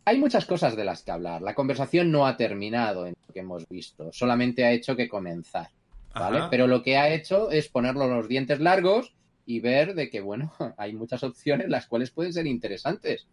hay 0.06 0.18
muchas 0.18 0.46
cosas 0.46 0.76
de 0.76 0.84
las 0.84 1.02
que 1.02 1.10
hablar. 1.10 1.42
La 1.42 1.54
conversación 1.54 2.10
no 2.10 2.26
ha 2.26 2.38
terminado 2.38 3.06
en 3.06 3.14
lo 3.26 3.34
que 3.34 3.40
hemos 3.40 3.68
visto, 3.68 4.10
solamente 4.12 4.64
ha 4.64 4.72
hecho 4.72 4.96
que 4.96 5.08
comenzar, 5.08 5.68
¿vale? 6.14 6.38
Ajá. 6.38 6.50
Pero 6.50 6.66
lo 6.66 6.82
que 6.82 6.96
ha 6.96 7.10
hecho 7.10 7.50
es 7.50 7.68
ponerlo 7.68 8.08
los 8.08 8.28
dientes 8.28 8.60
largos 8.60 9.14
y 9.44 9.60
ver 9.60 9.94
de 9.94 10.08
que, 10.08 10.22
bueno, 10.22 10.52
hay 10.78 10.94
muchas 10.94 11.22
opciones 11.22 11.68
las 11.68 11.86
cuales 11.86 12.10
pueden 12.10 12.32
ser 12.32 12.46
interesantes. 12.46 13.26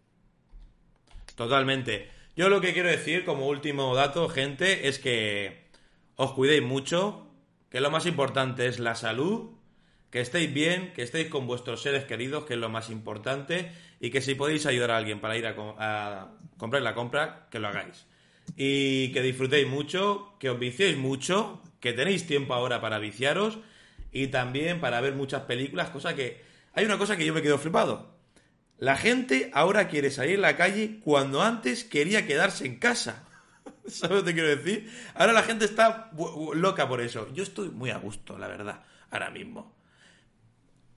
Totalmente. 1.36 2.10
Yo 2.36 2.48
lo 2.48 2.60
que 2.60 2.72
quiero 2.72 2.88
decir 2.88 3.24
como 3.24 3.46
último 3.46 3.94
dato, 3.94 4.28
gente, 4.28 4.88
es 4.88 4.98
que 4.98 5.68
os 6.16 6.32
cuidéis 6.32 6.62
mucho, 6.62 7.26
que 7.70 7.80
lo 7.80 7.90
más 7.90 8.06
importante 8.06 8.66
es 8.66 8.78
la 8.78 8.94
salud, 8.94 9.50
que 10.10 10.20
estéis 10.20 10.52
bien, 10.52 10.92
que 10.94 11.02
estéis 11.02 11.28
con 11.28 11.46
vuestros 11.46 11.82
seres 11.82 12.04
queridos, 12.04 12.44
que 12.44 12.54
es 12.54 12.60
lo 12.60 12.68
más 12.68 12.90
importante, 12.90 13.70
y 14.00 14.10
que 14.10 14.20
si 14.20 14.34
podéis 14.34 14.66
ayudar 14.66 14.90
a 14.90 14.96
alguien 14.96 15.20
para 15.20 15.36
ir 15.36 15.46
a, 15.46 15.54
co- 15.54 15.76
a 15.78 16.32
comprar 16.58 16.82
la 16.82 16.94
compra, 16.94 17.46
que 17.50 17.58
lo 17.58 17.68
hagáis. 17.68 18.06
Y 18.56 19.12
que 19.12 19.22
disfrutéis 19.22 19.66
mucho, 19.66 20.34
que 20.38 20.50
os 20.50 20.58
viciéis 20.58 20.96
mucho, 20.96 21.62
que 21.80 21.92
tenéis 21.92 22.26
tiempo 22.26 22.54
ahora 22.54 22.80
para 22.80 22.98
viciaros 22.98 23.58
y 24.12 24.28
también 24.28 24.80
para 24.80 25.00
ver 25.00 25.14
muchas 25.14 25.42
películas, 25.42 25.90
cosa 25.90 26.14
que... 26.14 26.44
Hay 26.74 26.84
una 26.84 26.98
cosa 26.98 27.16
que 27.16 27.24
yo 27.24 27.32
me 27.34 27.42
quedo 27.42 27.58
flipado. 27.58 28.15
La 28.78 28.96
gente 28.96 29.50
ahora 29.54 29.88
quiere 29.88 30.10
salir 30.10 30.38
a 30.38 30.42
la 30.42 30.56
calle 30.56 31.00
cuando 31.02 31.42
antes 31.42 31.84
quería 31.84 32.26
quedarse 32.26 32.66
en 32.66 32.78
casa. 32.78 33.24
¿Sabes 33.86 34.18
lo 34.18 34.24
que 34.24 34.30
te 34.32 34.34
quiero 34.34 34.48
decir? 34.56 34.90
Ahora 35.14 35.32
la 35.32 35.42
gente 35.42 35.64
está 35.64 36.10
loca 36.54 36.88
por 36.88 37.00
eso. 37.00 37.28
Yo 37.32 37.42
estoy 37.42 37.70
muy 37.70 37.90
a 37.90 37.96
gusto, 37.98 38.38
la 38.38 38.48
verdad, 38.48 38.84
ahora 39.10 39.30
mismo. 39.30 39.74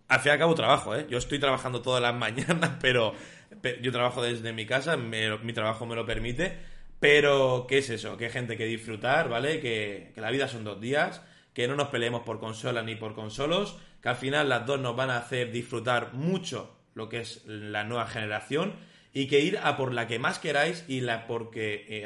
Al 0.08 0.20
fin 0.20 0.30
y 0.30 0.34
al 0.34 0.40
cabo 0.40 0.56
trabajo, 0.56 0.96
¿eh? 0.96 1.06
Yo 1.10 1.18
estoy 1.18 1.40
trabajando 1.40 1.82
todas 1.82 2.02
las 2.02 2.16
mañanas, 2.26 2.72
pero, 2.82 3.14
pe- 3.62 3.80
yo 3.82 3.92
trabajo 3.92 4.22
desde 4.22 4.54
mi 4.54 4.66
casa, 4.66 4.98
mi 4.98 5.54
trabajo 5.54 5.86
me 5.86 5.96
lo 5.96 6.06
permite. 6.06 6.58
Pero, 7.00 7.66
¿qué 7.70 7.78
es 7.78 7.90
eso? 7.90 8.18
Que 8.18 8.26
hay 8.26 8.32
gente 8.32 8.58
que 8.58 8.66
disfrutar, 8.66 9.30
¿vale? 9.30 9.62
Que, 9.62 10.12
que 10.14 10.22
la 10.22 10.32
vida 10.32 10.48
son 10.50 10.64
dos 10.66 10.82
días, 10.82 11.22
que 11.54 11.68
no 11.68 11.76
nos 11.76 11.88
peleemos 11.90 12.24
por 12.24 12.40
consolas 12.40 12.84
ni 12.84 12.96
por 12.96 13.14
consolos, 13.14 13.78
que 14.02 14.10
al 14.10 14.16
final 14.18 14.50
las 14.50 14.66
dos 14.66 14.80
nos 14.82 14.96
van 14.98 15.10
a 15.12 15.18
hacer 15.18 15.52
disfrutar 15.52 16.14
mucho 16.14 16.76
lo 16.94 17.10
que 17.10 17.20
es 17.20 17.44
la 17.46 17.84
nueva 17.84 18.08
generación 18.08 18.74
y 19.14 19.28
que 19.28 19.40
ir 19.40 19.58
a 19.58 19.78
por 19.78 19.94
la 19.94 20.08
que 20.08 20.20
más 20.20 20.40
queráis 20.40 20.86
y 20.88 21.02
la 21.02 21.28
porque 21.28 21.86
eh, 21.90 22.06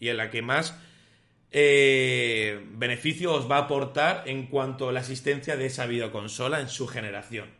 y 0.00 0.08
en 0.08 0.16
la 0.16 0.30
que 0.30 0.42
más 0.42 0.78
eh, 1.50 2.64
beneficio 2.72 3.32
os 3.32 3.50
va 3.50 3.56
a 3.56 3.60
aportar 3.60 4.24
en 4.26 4.46
cuanto 4.46 4.88
a 4.88 4.92
la 4.92 5.00
existencia 5.00 5.56
de 5.56 5.66
esa 5.66 5.86
videoconsola 5.86 6.60
en 6.60 6.68
su 6.68 6.86
generación. 6.86 7.50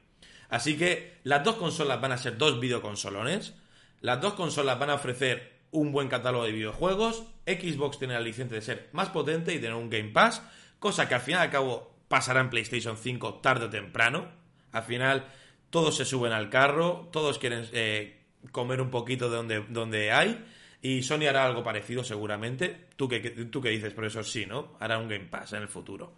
Así 0.49 0.77
que 0.77 1.19
las 1.25 1.45
dos 1.45 1.57
consolas 1.57 2.01
van 2.01 2.13
a 2.13 2.19
ser 2.19 2.39
dos 2.39 2.61
videoconsolones. 2.61 3.55
Las 4.01 4.21
dos 4.21 4.35
consolas 4.35 4.79
van 4.79 4.91
a 4.91 4.95
ofrecer 4.95 5.59
un 5.71 5.93
buen 5.93 6.09
catálogo 6.09 6.45
de 6.45 6.53
videojuegos. 6.53 7.25
Xbox 7.47 7.99
tiene 7.99 8.15
la 8.15 8.21
licencia 8.21 8.57
de 8.57 8.63
ser 8.63 8.89
más 8.93 9.11
potente 9.11 9.55
y 9.55 9.59
tener 9.59 9.75
un 9.75 9.91
Game 9.91 10.11
Pass, 10.11 10.43
cosa 10.79 11.09
que 11.09 11.15
al 11.15 11.21
final 11.21 11.43
y 11.43 11.45
al 11.45 11.51
cabo 11.51 11.95
pasará 12.09 12.41
en 12.41 12.51
PlayStation 12.51 12.97
5 12.97 13.35
tarde 13.37 13.67
o 13.67 13.71
temprano. 13.71 14.29
Al 14.73 14.83
final 14.83 15.27
todos 15.71 15.97
se 15.97 16.05
suben 16.05 16.33
al 16.33 16.51
carro, 16.51 17.09
todos 17.13 17.39
quieren 17.39 17.65
eh, 17.73 18.19
comer 18.53 18.81
un 18.81 18.91
poquito 18.91 19.31
de 19.31 19.37
donde, 19.37 19.65
donde 19.69 20.13
hay. 20.13 20.45
Y 20.81 21.03
Sony 21.03 21.27
hará 21.29 21.45
algo 21.45 21.65
parecido 21.65 22.05
seguramente. 22.05 22.87
¿Tú 22.97 23.09
qué, 23.09 23.21
tú 23.21 23.61
qué 23.61 23.71
dices, 23.71 23.95
eso 23.97 24.23
Sí, 24.23 24.47
¿no? 24.47 24.77
Hará 24.79 24.99
un 24.99 25.09
Game 25.09 25.27
Pass 25.27 25.53
en 25.53 25.63
el 25.63 25.69
futuro. 25.69 26.13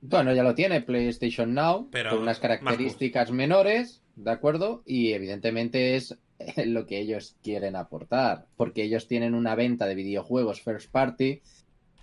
Bueno, 0.00 0.32
ya 0.32 0.42
lo 0.42 0.54
tiene 0.54 0.80
PlayStation 0.80 1.52
Now, 1.52 1.88
Pero 1.90 2.10
con 2.10 2.20
unas 2.20 2.38
características 2.38 3.30
menores, 3.32 4.02
¿de 4.16 4.30
acuerdo? 4.30 4.82
Y 4.86 5.12
evidentemente 5.12 5.94
es 5.96 6.18
lo 6.64 6.86
que 6.86 6.98
ellos 6.98 7.36
quieren 7.42 7.76
aportar, 7.76 8.46
porque 8.56 8.82
ellos 8.82 9.06
tienen 9.06 9.34
una 9.34 9.54
venta 9.54 9.86
de 9.86 9.94
videojuegos 9.94 10.62
first 10.62 10.90
party 10.90 11.42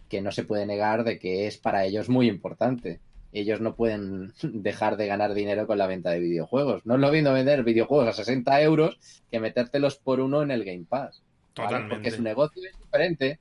que 0.09 0.21
no 0.21 0.31
se 0.31 0.43
puede 0.43 0.65
negar 0.65 1.03
de 1.03 1.17
que 1.17 1.47
es 1.47 1.57
para 1.57 1.85
ellos 1.85 2.07
muy 2.07 2.27
importante. 2.27 2.99
Ellos 3.33 3.61
no 3.61 3.75
pueden 3.75 4.33
dejar 4.41 4.97
de 4.97 5.07
ganar 5.07 5.33
dinero 5.33 5.67
con 5.67 5.77
la 5.77 5.87
venta 5.87 6.11
de 6.11 6.19
videojuegos. 6.19 6.85
No 6.85 6.95
es 6.95 7.01
lo 7.01 7.11
mismo 7.11 7.33
vender 7.33 7.63
videojuegos 7.63 8.07
a 8.07 8.13
60 8.13 8.61
euros 8.61 8.97
que 9.29 9.39
metértelos 9.39 9.97
por 9.97 10.19
uno 10.19 10.41
en 10.41 10.51
el 10.51 10.63
Game 10.63 10.85
Pass. 10.87 11.21
¿vale? 11.55 11.69
Totalmente. 11.69 11.95
Porque 11.95 12.11
su 12.11 12.21
negocio 12.21 12.61
es 12.65 12.79
diferente. 12.79 13.39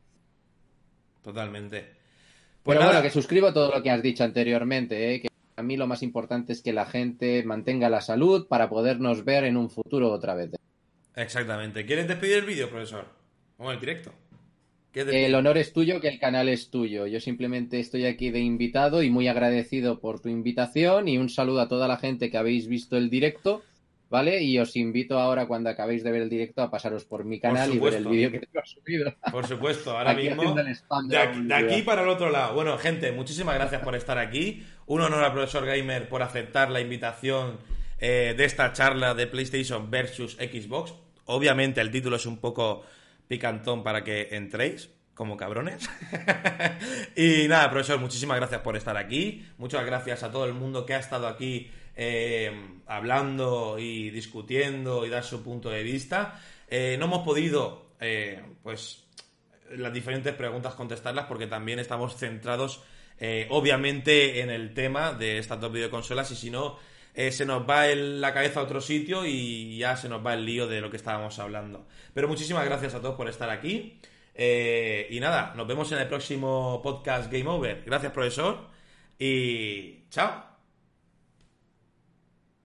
Totalmente. 1.23 1.97
Pues 2.63 2.77
Pero 2.77 2.81
nada, 2.81 2.93
bueno, 2.93 3.03
que 3.03 3.11
suscribo 3.11 3.53
todo 3.53 3.73
lo 3.73 3.83
que 3.83 3.91
has 3.91 4.03
dicho 4.03 4.25
anteriormente, 4.25 5.15
¿eh? 5.15 5.21
que 5.23 5.29
a 5.57 5.63
mí 5.63 5.77
lo 5.77 5.87
más 5.87 6.03
importante 6.03 6.53
es 6.53 6.63
que 6.63 6.73
la 6.73 6.87
gente 6.87 7.43
mantenga 7.45 7.89
la 7.89 8.01
salud 8.01 8.47
para 8.49 8.69
podernos 8.69 9.25
ver 9.25 9.45
en 9.45 9.57
un 9.57 9.71
futuro 9.71 10.11
otra 10.11 10.35
vez. 10.35 10.51
Exactamente. 11.15 11.87
¿Quieres 11.87 12.09
despedir 12.09 12.39
el 12.39 12.45
vídeo, 12.45 12.69
profesor? 12.69 13.07
O 13.59 13.71
el 13.71 13.81
directo. 13.81 14.13
El 14.97 15.35
honor 15.35 15.59
es 15.59 15.75
tuyo, 15.75 16.01
que 16.01 16.09
el 16.09 16.19
canal 16.19 16.49
es 16.49 16.71
tuyo. 16.71 17.07
Yo 17.07 17.21
simplemente 17.21 17.79
estoy 17.79 18.07
aquí 18.07 18.31
de 18.31 18.41
invitado 18.41 19.03
y 19.03 19.11
muy 19.11 19.29
agradecido 19.29 20.01
por 20.01 20.21
tu 20.21 20.31
invitación 20.31 21.07
y 21.07 21.19
un 21.19 21.29
saludo 21.29 21.61
a 21.61 21.69
toda 21.69 21.87
la 21.87 21.99
gente 21.99 22.31
que 22.31 22.39
habéis 22.39 22.67
visto 22.67 22.97
el 22.97 23.11
directo, 23.11 23.63
¿vale? 24.09 24.43
Y 24.43 24.59
os 24.59 24.75
invito 24.75 25.19
ahora, 25.19 25.47
cuando 25.47 25.69
acabéis 25.69 26.03
de 26.03 26.13
ver 26.13 26.23
el 26.23 26.31
directo, 26.31 26.63
a 26.63 26.71
pasaros 26.71 27.05
por 27.05 27.27
mi 27.27 27.39
canal 27.39 27.75
y 27.75 27.79
ver 27.79 27.93
el 27.93 28.07
vídeo 28.07 28.31
que 28.31 28.39
tengo 28.39 28.65
subido. 28.65 29.15
Por 29.31 29.47
supuesto, 29.47 29.91
ahora 29.99 30.13
Aquí 30.13 30.31
mismo. 30.31 30.55
de 30.55 30.63
aquí, 31.19 31.43
de 31.43 31.55
aquí 31.55 31.65
publicidad. 31.65 31.85
para 31.85 32.03
el 32.03 32.09
otro 32.09 32.31
lado. 32.31 32.55
Bueno, 32.55 32.79
gente, 32.79 33.13
muchísimas 33.13 33.55
gracias 33.57 33.83
por 33.83 33.95
estar 33.97 34.17
aquí. 34.17 34.63
Un 34.87 35.03
honor 35.03 35.25
al 35.25 35.33
profesor 35.35 35.67
Gamer 35.67 36.09
por 36.09 36.23
aceptar 36.23 36.71
la 36.71 36.81
invitación 36.81 37.59
eh, 38.01 38.35
de 38.35 38.45
esta 38.47 38.73
charla 38.73 39.13
de 39.13 39.27
PlayStation 39.27 39.91
versus 39.91 40.37
Xbox. 40.37 40.95
Obviamente 41.27 41.83
el 41.83 41.91
título 41.91 42.17
es 42.17 42.25
un 42.25 42.39
poco 42.39 42.85
picantón 43.29 43.83
para 43.83 44.05
que 44.05 44.29
entréis 44.33 44.91
como 45.15 45.37
cabrones. 45.37 45.89
y 47.17 47.49
nada, 47.49 47.71
profesor, 47.71 47.99
muchísimas 47.99 48.37
gracias 48.37 48.61
por 48.61 48.77
estar 48.77 48.97
aquí. 48.97 49.47
Muchas 49.57 49.85
gracias 49.87 50.23
a 50.23 50.31
todo 50.31 50.45
el 50.45 50.53
mundo 50.53 50.85
que 50.85 50.95
ha 50.95 50.99
estado 50.99 51.27
aquí 51.27 51.71
eh, 51.97 52.53
hablando 52.87 53.79
y 53.79 54.11
discutiendo 54.11 55.07
y 55.07 55.09
dar 55.09 55.25
su 55.25 55.43
punto 55.43 55.71
de 55.71 55.83
vista. 55.83 56.39
Eh, 56.69 56.97
no 56.99 57.07
hemos 57.07 57.25
podido, 57.25 57.93
eh, 57.99 58.43
pues, 58.63 59.07
las 59.71 59.93
diferentes 59.93 60.35
preguntas 60.35 60.75
contestarlas 60.75 61.25
porque 61.25 61.47
también 61.47 61.79
estamos 61.79 62.17
centrados 62.17 62.83
obviamente 63.49 64.43
en 64.43 64.51
el 64.51 64.75
tema 64.75 65.15
de 65.15 65.39
estas 65.39 65.59
dos 65.59 65.73
videoconsolas 65.73 66.31
y 66.33 66.37
si 66.37 66.51
no 66.51 66.77
eh, 67.17 67.33
se 67.33 67.47
nos 67.47 67.69
va 67.69 67.87
la 67.87 68.35
cabeza 68.35 68.61
a 68.61 68.63
otro 68.65 68.83
sitio 68.83 69.25
y 69.25 69.79
ya 69.79 69.97
se 69.97 70.07
nos 70.07 70.25
va 70.25 70.35
el 70.35 70.45
lío 70.45 70.67
de 70.67 70.83
lo 70.83 70.91
que 70.91 70.99
estábamos 70.99 71.39
hablando. 71.39 71.87
Pero 72.13 72.29
muchísimas 72.29 72.67
gracias 72.67 72.95
a 72.95 73.01
todos 73.01 73.17
por 73.17 73.27
estar 73.29 73.49
aquí. 73.49 73.99
Eh, 74.35 75.09
y 75.11 75.19
nada, 75.19 75.55
nos 75.57 75.67
vemos 75.67 75.91
en 75.93 75.99
el 75.99 76.09
próximo 76.09 76.81
podcast 76.83 77.33
Game 77.33 77.49
Over. 77.49 77.85
Gracias, 77.87 78.13
profesor. 78.13 78.69
Y 79.19 80.07
chao. 80.11 80.56